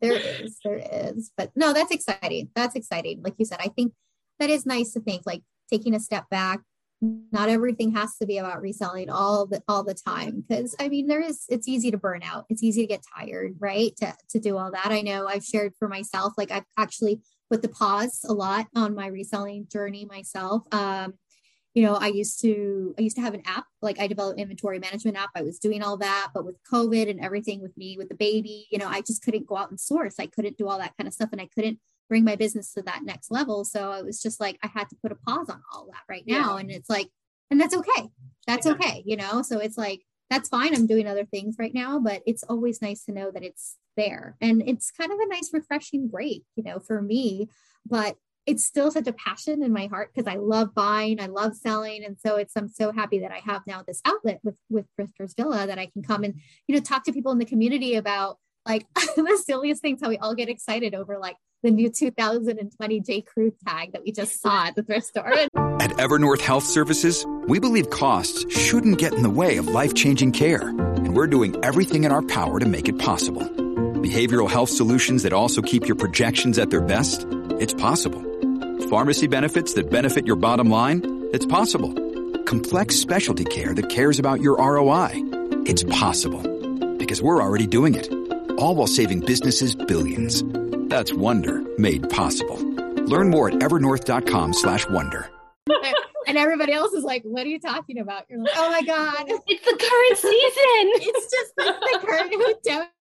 there 0.00 0.12
is, 0.12 0.58
there 0.64 0.82
is. 0.92 1.30
But 1.36 1.50
no, 1.54 1.72
that's 1.72 1.92
exciting. 1.92 2.50
That's 2.54 2.74
exciting. 2.74 3.22
Like 3.22 3.34
you 3.38 3.44
said, 3.44 3.58
I 3.60 3.68
think 3.68 3.92
that 4.38 4.50
is 4.50 4.66
nice 4.66 4.92
to 4.92 5.00
think 5.00 5.22
like 5.26 5.42
taking 5.70 5.94
a 5.94 6.00
step 6.00 6.28
back, 6.30 6.60
not 7.00 7.48
everything 7.48 7.92
has 7.94 8.16
to 8.16 8.26
be 8.26 8.38
about 8.38 8.62
reselling 8.62 9.10
all 9.10 9.46
the 9.46 9.62
all 9.68 9.82
the 9.82 9.94
time 9.94 10.44
because 10.46 10.74
i 10.80 10.88
mean 10.88 11.06
there 11.06 11.20
is 11.20 11.44
it's 11.48 11.68
easy 11.68 11.90
to 11.90 11.98
burn 11.98 12.22
out 12.22 12.44
it's 12.48 12.62
easy 12.62 12.82
to 12.82 12.86
get 12.86 13.02
tired 13.16 13.54
right 13.58 13.94
to, 13.96 14.14
to 14.28 14.38
do 14.38 14.56
all 14.56 14.70
that 14.70 14.88
i 14.90 15.00
know 15.00 15.26
i've 15.26 15.44
shared 15.44 15.72
for 15.78 15.88
myself 15.88 16.32
like 16.38 16.50
i've 16.50 16.64
actually 16.78 17.20
put 17.54 17.62
the 17.62 17.68
pause 17.68 18.24
a 18.28 18.32
lot 18.32 18.66
on 18.74 18.94
my 18.94 19.06
reselling 19.06 19.66
journey 19.70 20.04
myself 20.04 20.62
um 20.72 21.14
you 21.74 21.82
know 21.84 21.94
i 21.94 22.08
used 22.08 22.40
to 22.40 22.94
i 22.98 23.02
used 23.02 23.16
to 23.16 23.22
have 23.22 23.34
an 23.34 23.42
app 23.46 23.66
like 23.82 24.00
i 24.00 24.06
developed 24.06 24.40
inventory 24.40 24.78
management 24.78 25.16
app 25.16 25.30
i 25.34 25.42
was 25.42 25.58
doing 25.58 25.82
all 25.82 25.96
that 25.96 26.30
but 26.34 26.44
with 26.44 26.56
covid 26.70 27.08
and 27.08 27.20
everything 27.20 27.60
with 27.60 27.76
me 27.76 27.96
with 27.96 28.08
the 28.08 28.14
baby 28.14 28.66
you 28.70 28.78
know 28.78 28.88
i 28.88 29.00
just 29.00 29.22
couldn't 29.22 29.46
go 29.46 29.56
out 29.56 29.70
and 29.70 29.78
source 29.78 30.16
i 30.18 30.26
couldn't 30.26 30.56
do 30.56 30.68
all 30.68 30.78
that 30.78 30.96
kind 30.96 31.06
of 31.06 31.14
stuff 31.14 31.30
and 31.32 31.40
i 31.40 31.48
couldn't 31.54 31.78
bring 32.08 32.24
my 32.24 32.36
business 32.36 32.72
to 32.72 32.82
that 32.82 33.02
next 33.02 33.30
level. 33.30 33.64
So 33.64 33.92
it 33.92 34.04
was 34.04 34.22
just 34.22 34.40
like 34.40 34.58
I 34.62 34.68
had 34.68 34.88
to 34.90 34.96
put 35.02 35.12
a 35.12 35.16
pause 35.16 35.48
on 35.48 35.62
all 35.72 35.86
that 35.86 36.02
right 36.08 36.24
now. 36.26 36.54
Yeah. 36.54 36.60
And 36.60 36.70
it's 36.70 36.90
like, 36.90 37.08
and 37.50 37.60
that's 37.60 37.74
okay. 37.74 38.08
That's 38.46 38.66
yeah. 38.66 38.72
okay, 38.72 39.02
you 39.06 39.16
know? 39.16 39.42
So 39.42 39.58
it's 39.58 39.78
like, 39.78 40.02
that's 40.30 40.48
fine. 40.48 40.74
I'm 40.74 40.86
doing 40.86 41.06
other 41.06 41.24
things 41.24 41.56
right 41.58 41.74
now, 41.74 41.98
but 41.98 42.22
it's 42.26 42.42
always 42.44 42.80
nice 42.82 43.04
to 43.04 43.12
know 43.12 43.30
that 43.30 43.42
it's 43.42 43.76
there. 43.96 44.36
And 44.40 44.62
it's 44.66 44.90
kind 44.90 45.12
of 45.12 45.18
a 45.18 45.28
nice, 45.28 45.50
refreshing 45.52 46.08
break, 46.08 46.44
you 46.56 46.62
know, 46.62 46.78
for 46.78 47.00
me. 47.00 47.48
But 47.86 48.16
it's 48.46 48.64
still 48.64 48.90
such 48.90 49.06
a 49.06 49.12
passion 49.12 49.62
in 49.62 49.72
my 49.72 49.86
heart 49.86 50.10
because 50.14 50.30
I 50.30 50.36
love 50.36 50.74
buying, 50.74 51.20
I 51.20 51.26
love 51.26 51.56
selling, 51.56 52.04
and 52.04 52.18
so 52.18 52.36
it's 52.36 52.54
I'm 52.56 52.68
so 52.68 52.92
happy 52.92 53.20
that 53.20 53.32
I 53.32 53.40
have 53.44 53.62
now 53.66 53.82
this 53.86 54.00
outlet 54.04 54.40
with 54.42 54.58
with 54.68 54.86
Thrifter's 54.98 55.34
Villa 55.34 55.66
that 55.66 55.78
I 55.78 55.86
can 55.86 56.02
come 56.02 56.24
and 56.24 56.34
you 56.66 56.74
know 56.74 56.80
talk 56.80 57.04
to 57.04 57.12
people 57.12 57.32
in 57.32 57.38
the 57.38 57.44
community 57.44 57.94
about 57.94 58.38
like 58.66 58.86
the 58.94 59.42
silliest 59.44 59.82
things 59.82 60.00
how 60.02 60.08
we 60.08 60.18
all 60.18 60.34
get 60.34 60.48
excited 60.48 60.94
over 60.94 61.18
like 61.18 61.36
the 61.62 61.70
new 61.70 61.88
2020 61.88 63.00
J. 63.00 63.22
Crew 63.22 63.52
tag 63.66 63.92
that 63.92 64.02
we 64.04 64.12
just 64.12 64.40
saw 64.40 64.66
at 64.66 64.74
the 64.74 64.82
thrift 64.82 65.06
store. 65.06 65.32
At 65.80 65.90
Evernorth 65.92 66.40
Health 66.40 66.64
Services, 66.64 67.26
we 67.46 67.58
believe 67.58 67.90
costs 67.90 68.50
shouldn't 68.54 68.98
get 68.98 69.14
in 69.14 69.22
the 69.22 69.30
way 69.30 69.56
of 69.56 69.68
life 69.68 69.94
changing 69.94 70.32
care, 70.32 70.68
and 70.68 71.16
we're 71.16 71.26
doing 71.26 71.62
everything 71.64 72.04
in 72.04 72.12
our 72.12 72.22
power 72.22 72.58
to 72.58 72.66
make 72.66 72.88
it 72.88 72.98
possible. 72.98 73.63
Behavioral 74.04 74.50
health 74.50 74.68
solutions 74.68 75.22
that 75.22 75.32
also 75.32 75.62
keep 75.62 75.86
your 75.86 75.96
projections 75.96 76.58
at 76.58 76.68
their 76.68 76.82
best? 76.82 77.26
It's 77.58 77.72
possible. 77.72 78.20
Pharmacy 78.90 79.26
benefits 79.26 79.72
that 79.74 79.90
benefit 79.90 80.26
your 80.26 80.36
bottom 80.36 80.68
line? 80.68 81.28
It's 81.32 81.46
possible. 81.46 81.90
Complex 82.44 82.96
specialty 82.96 83.44
care 83.46 83.72
that 83.72 83.88
cares 83.88 84.18
about 84.18 84.42
your 84.42 84.58
ROI? 84.58 85.12
It's 85.64 85.84
possible. 85.84 86.42
Because 86.98 87.22
we're 87.22 87.42
already 87.42 87.66
doing 87.66 87.94
it. 87.94 88.12
All 88.58 88.74
while 88.74 88.86
saving 88.86 89.20
businesses 89.20 89.74
billions. 89.74 90.44
That's 90.90 91.14
Wonder 91.14 91.62
made 91.78 92.10
possible. 92.10 92.58
Learn 93.06 93.30
more 93.30 93.48
at 93.48 93.54
evernorth.com 93.54 94.52
slash 94.52 94.86
wonder. 94.90 95.30
And 96.26 96.36
everybody 96.36 96.72
else 96.72 96.92
is 96.92 97.04
like, 97.04 97.22
what 97.22 97.46
are 97.46 97.48
you 97.48 97.60
talking 97.60 97.98
about? 97.98 98.24
You're 98.28 98.40
like, 98.40 98.52
oh 98.54 98.70
my 98.70 98.82
God. 98.82 99.24
It's 99.46 99.64
the 99.64 99.78
current 99.78 100.18
season. 100.18 101.08
it's 101.08 101.30
just 101.30 101.56
the 101.56 102.00
current 102.06 102.34
who 102.34 102.54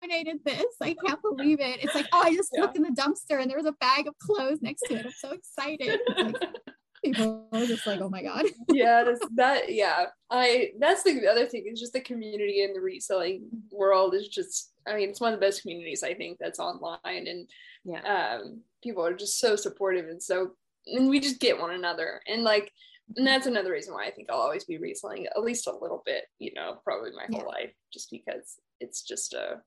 donated 0.03 0.39
this. 0.45 0.65
I 0.81 0.95
can't 1.05 1.21
believe 1.21 1.59
it. 1.59 1.83
It's 1.83 1.95
like, 1.95 2.07
oh, 2.11 2.21
I 2.23 2.33
just 2.33 2.51
yeah. 2.53 2.61
looked 2.61 2.77
in 2.77 2.83
the 2.83 2.89
dumpster 2.89 3.41
and 3.41 3.49
there 3.49 3.57
was 3.57 3.65
a 3.65 3.73
bag 3.73 4.07
of 4.07 4.17
clothes 4.17 4.61
next 4.61 4.81
to 4.87 4.95
it. 4.95 5.05
I'm 5.05 5.11
so 5.11 5.31
excited. 5.31 5.99
Like, 6.17 6.35
people 7.03 7.47
are 7.51 7.65
just 7.65 7.87
like, 7.87 7.99
oh 8.01 8.09
my 8.09 8.23
God. 8.23 8.45
yeah, 8.69 9.03
that's, 9.03 9.21
that, 9.35 9.73
yeah. 9.73 10.05
I, 10.29 10.71
that's 10.79 11.03
the 11.03 11.27
other 11.27 11.45
thing 11.45 11.65
is 11.71 11.79
just 11.79 11.93
the 11.93 12.01
community 12.01 12.63
in 12.63 12.73
the 12.73 12.81
reselling 12.81 13.47
world 13.71 14.13
is 14.13 14.27
just, 14.27 14.71
I 14.87 14.95
mean, 14.95 15.09
it's 15.09 15.21
one 15.21 15.33
of 15.33 15.39
the 15.39 15.45
best 15.45 15.61
communities 15.61 16.03
I 16.03 16.13
think 16.13 16.37
that's 16.39 16.59
online. 16.59 16.97
And 17.03 17.47
yeah 17.85 18.35
um 18.35 18.61
people 18.81 19.05
are 19.05 19.13
just 19.13 19.39
so 19.39 19.55
supportive 19.55 20.07
and 20.07 20.21
so 20.21 20.51
and 20.87 21.09
we 21.09 21.19
just 21.19 21.39
get 21.39 21.59
one 21.59 21.71
another 21.71 22.21
and 22.27 22.43
like 22.43 22.71
and 23.17 23.27
that's 23.27 23.47
another 23.47 23.71
reason 23.71 23.93
why 23.93 24.05
I 24.05 24.11
think 24.11 24.29
I'll 24.29 24.39
always 24.39 24.63
be 24.63 24.77
reselling 24.77 25.27
at 25.27 25.43
least 25.43 25.67
a 25.67 25.77
little 25.77 26.01
bit, 26.05 26.23
you 26.39 26.51
know, 26.55 26.77
probably 26.85 27.11
my 27.11 27.25
whole 27.29 27.45
yeah. 27.45 27.63
life, 27.63 27.73
just 27.91 28.09
because 28.09 28.59
it's 28.79 29.03
just 29.03 29.33
a, 29.33 29.61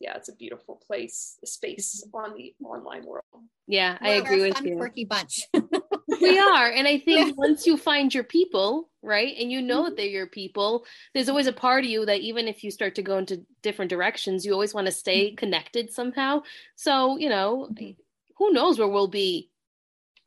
yeah, 0.00 0.16
it's 0.16 0.30
a 0.30 0.34
beautiful 0.34 0.80
place, 0.86 1.38
a 1.42 1.46
space 1.46 2.02
mm-hmm. 2.06 2.16
on 2.16 2.34
the 2.34 2.54
online 2.64 3.04
world. 3.04 3.24
Yeah, 3.66 3.98
I 4.00 4.12
agree 4.12 4.40
with 4.40 4.60
you. 4.62 4.76
Quirky 4.76 5.04
bunch. 5.04 5.42
we 5.52 6.38
are. 6.38 6.70
And 6.70 6.88
I 6.88 6.98
think 6.98 7.36
once 7.36 7.66
you 7.66 7.76
find 7.76 8.12
your 8.12 8.24
people, 8.24 8.88
right, 9.02 9.36
and 9.38 9.52
you 9.52 9.60
know 9.60 9.80
mm-hmm. 9.80 9.90
that 9.90 9.96
they're 9.98 10.06
your 10.06 10.26
people, 10.26 10.86
there's 11.12 11.28
always 11.28 11.46
a 11.46 11.52
part 11.52 11.84
of 11.84 11.90
you 11.90 12.06
that 12.06 12.20
even 12.20 12.48
if 12.48 12.64
you 12.64 12.70
start 12.70 12.94
to 12.94 13.02
go 13.02 13.18
into 13.18 13.44
different 13.62 13.90
directions, 13.90 14.44
you 14.44 14.52
always 14.54 14.74
want 14.74 14.86
to 14.86 14.92
stay 14.92 15.26
mm-hmm. 15.26 15.36
connected 15.36 15.92
somehow. 15.92 16.42
So, 16.76 17.18
you 17.18 17.28
know, 17.28 17.68
mm-hmm. 17.70 17.90
who 18.38 18.52
knows 18.52 18.78
where 18.78 18.88
we'll 18.88 19.08
be 19.08 19.49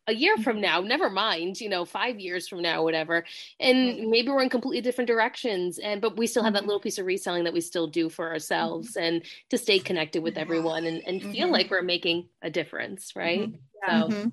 a 0.08 0.14
year 0.14 0.36
from 0.38 0.60
now 0.60 0.82
never 0.82 1.10
mind 1.10 1.60
you 1.60 1.70
know 1.70 1.86
five 1.86 2.20
years 2.20 2.48
from 2.48 2.62
now 2.62 2.84
whatever 2.84 3.24
and 3.60 4.10
maybe 4.10 4.30
we're 4.30 4.42
in 4.42 4.50
completely 4.50 4.82
different 4.82 5.08
directions 5.08 5.80
and 5.80 6.02
but 6.02 6.18
we 6.18 6.28
still 6.28 6.44
have 6.44 6.54
that 6.54 6.60
mm-hmm. 6.60 6.70
little 6.70 6.82
piece 6.82 6.98
of 6.98 7.06
reselling 7.06 7.44
that 7.44 7.54
we 7.54 7.62
still 7.62 7.88
do 7.88 8.10
for 8.10 8.30
ourselves 8.30 8.90
mm-hmm. 8.90 9.16
and 9.16 9.24
to 9.50 9.58
stay 9.58 9.80
connected 9.80 10.22
with 10.22 10.38
everyone 10.38 10.86
and, 10.86 11.02
and 11.08 11.22
feel 11.22 11.46
mm-hmm. 11.46 11.54
like 11.54 11.72
we're 11.72 11.82
making 11.82 12.28
a 12.42 12.50
difference 12.50 13.16
right 13.16 13.50
yeah. 13.88 14.08
so 14.08 14.32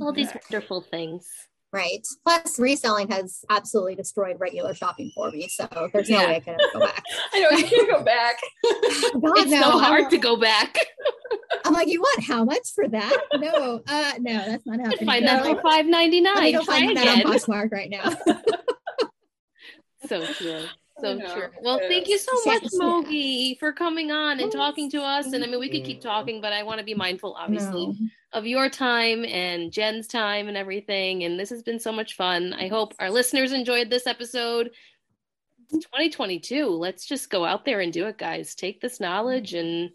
all 0.00 0.12
these 0.12 0.32
wonderful 0.50 0.80
things 0.80 1.28
Right. 1.72 2.06
Plus, 2.22 2.58
reselling 2.58 3.10
has 3.10 3.44
absolutely 3.48 3.94
destroyed 3.94 4.36
regular 4.38 4.74
shopping 4.74 5.10
for 5.14 5.30
me. 5.30 5.48
So 5.48 5.66
there's 5.92 6.10
no 6.10 6.20
yeah. 6.20 6.26
way 6.26 6.36
I 6.36 6.40
can 6.40 6.58
go 6.74 6.80
back. 6.80 7.02
I 7.32 7.40
know 7.40 7.48
I 7.50 7.62
can't 7.62 7.90
go 7.90 8.02
back. 8.02 8.36
God, 8.62 9.38
it's 9.38 9.50
no, 9.50 9.62
so 9.62 9.78
hard 9.78 10.10
to 10.10 10.18
go 10.18 10.36
back. 10.36 10.76
I'm 11.64 11.72
like, 11.72 11.88
you 11.88 12.00
want 12.00 12.24
how 12.24 12.44
much 12.44 12.72
for 12.74 12.86
that? 12.88 13.16
No, 13.36 13.80
uh, 13.86 14.12
no, 14.18 14.32
that's 14.46 14.66
not 14.66 14.80
happening. 14.80 15.06
Find 15.06 15.26
that 15.26 15.46
for 15.46 15.62
five 15.62 15.86
ninety 15.86 16.20
nine. 16.20 16.52
Go 16.52 16.62
find 16.62 16.94
that 16.94 17.24
on 17.24 17.32
Poshmark 17.32 17.72
right 17.72 17.88
now. 17.88 18.10
so 20.06 20.26
true. 20.34 20.64
So 21.02 21.18
true. 21.34 21.48
Well, 21.62 21.80
thank 21.88 22.08
you 22.08 22.18
so 22.18 22.32
much, 22.46 22.62
Mogi, 22.80 23.58
for 23.58 23.72
coming 23.72 24.10
on 24.10 24.40
and 24.40 24.50
talking 24.50 24.90
to 24.92 25.02
us. 25.02 25.32
And 25.32 25.44
I 25.44 25.46
mean, 25.46 25.60
we 25.60 25.68
could 25.68 25.84
keep 25.84 26.00
talking, 26.00 26.40
but 26.40 26.52
I 26.52 26.62
want 26.62 26.78
to 26.78 26.84
be 26.84 26.94
mindful, 26.94 27.34
obviously, 27.38 27.86
no 27.86 27.94
of 28.32 28.46
your 28.46 28.70
time 28.70 29.24
and 29.26 29.72
Jen's 29.72 30.06
time 30.06 30.48
and 30.48 30.56
everything. 30.56 31.24
And 31.24 31.38
this 31.38 31.50
has 31.50 31.62
been 31.62 31.78
so 31.78 31.92
much 31.92 32.16
fun. 32.16 32.54
I 32.54 32.68
hope 32.68 32.94
our 32.98 33.10
listeners 33.10 33.52
enjoyed 33.52 33.90
this 33.90 34.06
episode. 34.06 34.70
2022. 35.70 36.66
Let's 36.66 37.06
just 37.06 37.30
go 37.30 37.44
out 37.44 37.64
there 37.64 37.80
and 37.80 37.92
do 37.92 38.06
it, 38.06 38.18
guys. 38.18 38.54
Take 38.54 38.80
this 38.80 39.00
knowledge 39.00 39.54
and 39.54 39.90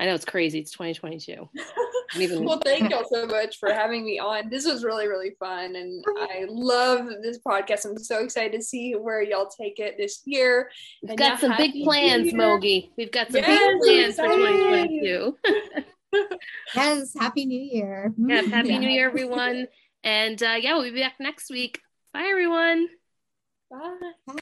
I 0.00 0.06
know 0.06 0.14
it's 0.14 0.24
crazy. 0.24 0.60
It's 0.60 0.70
2022. 0.70 1.46
Even- 2.16 2.44
well, 2.44 2.58
thank 2.64 2.90
y'all 2.90 3.04
so 3.08 3.26
much 3.26 3.58
for 3.58 3.70
having 3.70 4.02
me 4.02 4.18
on. 4.18 4.48
This 4.48 4.64
was 4.64 4.82
really, 4.82 5.06
really 5.06 5.36
fun. 5.38 5.76
And 5.76 6.02
I 6.18 6.46
love 6.48 7.06
this 7.22 7.38
podcast. 7.38 7.84
I'm 7.84 7.98
so 7.98 8.24
excited 8.24 8.52
to 8.58 8.62
see 8.64 8.94
where 8.94 9.22
y'all 9.22 9.46
take 9.48 9.78
it 9.78 9.96
this 9.98 10.22
year. 10.24 10.70
We've 11.02 11.10
and 11.10 11.18
got 11.18 11.38
some 11.38 11.54
big 11.58 11.84
plans, 11.84 12.32
Mogi. 12.32 12.88
We've 12.96 13.12
got 13.12 13.30
some 13.30 13.42
yes, 13.42 13.74
big 13.82 13.82
plans 13.82 14.16
for 14.16 14.26
2022. 14.26 15.36
yes, 16.74 17.14
happy 17.18 17.44
new 17.44 17.60
year. 17.60 18.12
Yeah, 18.16 18.40
happy 18.40 18.70
yeah. 18.70 18.78
new 18.78 18.88
year, 18.88 19.06
everyone. 19.06 19.68
And 20.02 20.42
uh, 20.42 20.56
yeah, 20.58 20.72
we'll 20.78 20.90
be 20.90 20.98
back 20.98 21.16
next 21.20 21.50
week. 21.50 21.78
Bye, 22.14 22.26
everyone. 22.30 22.88
Bye. 23.70 23.96
Bye. 24.26 24.34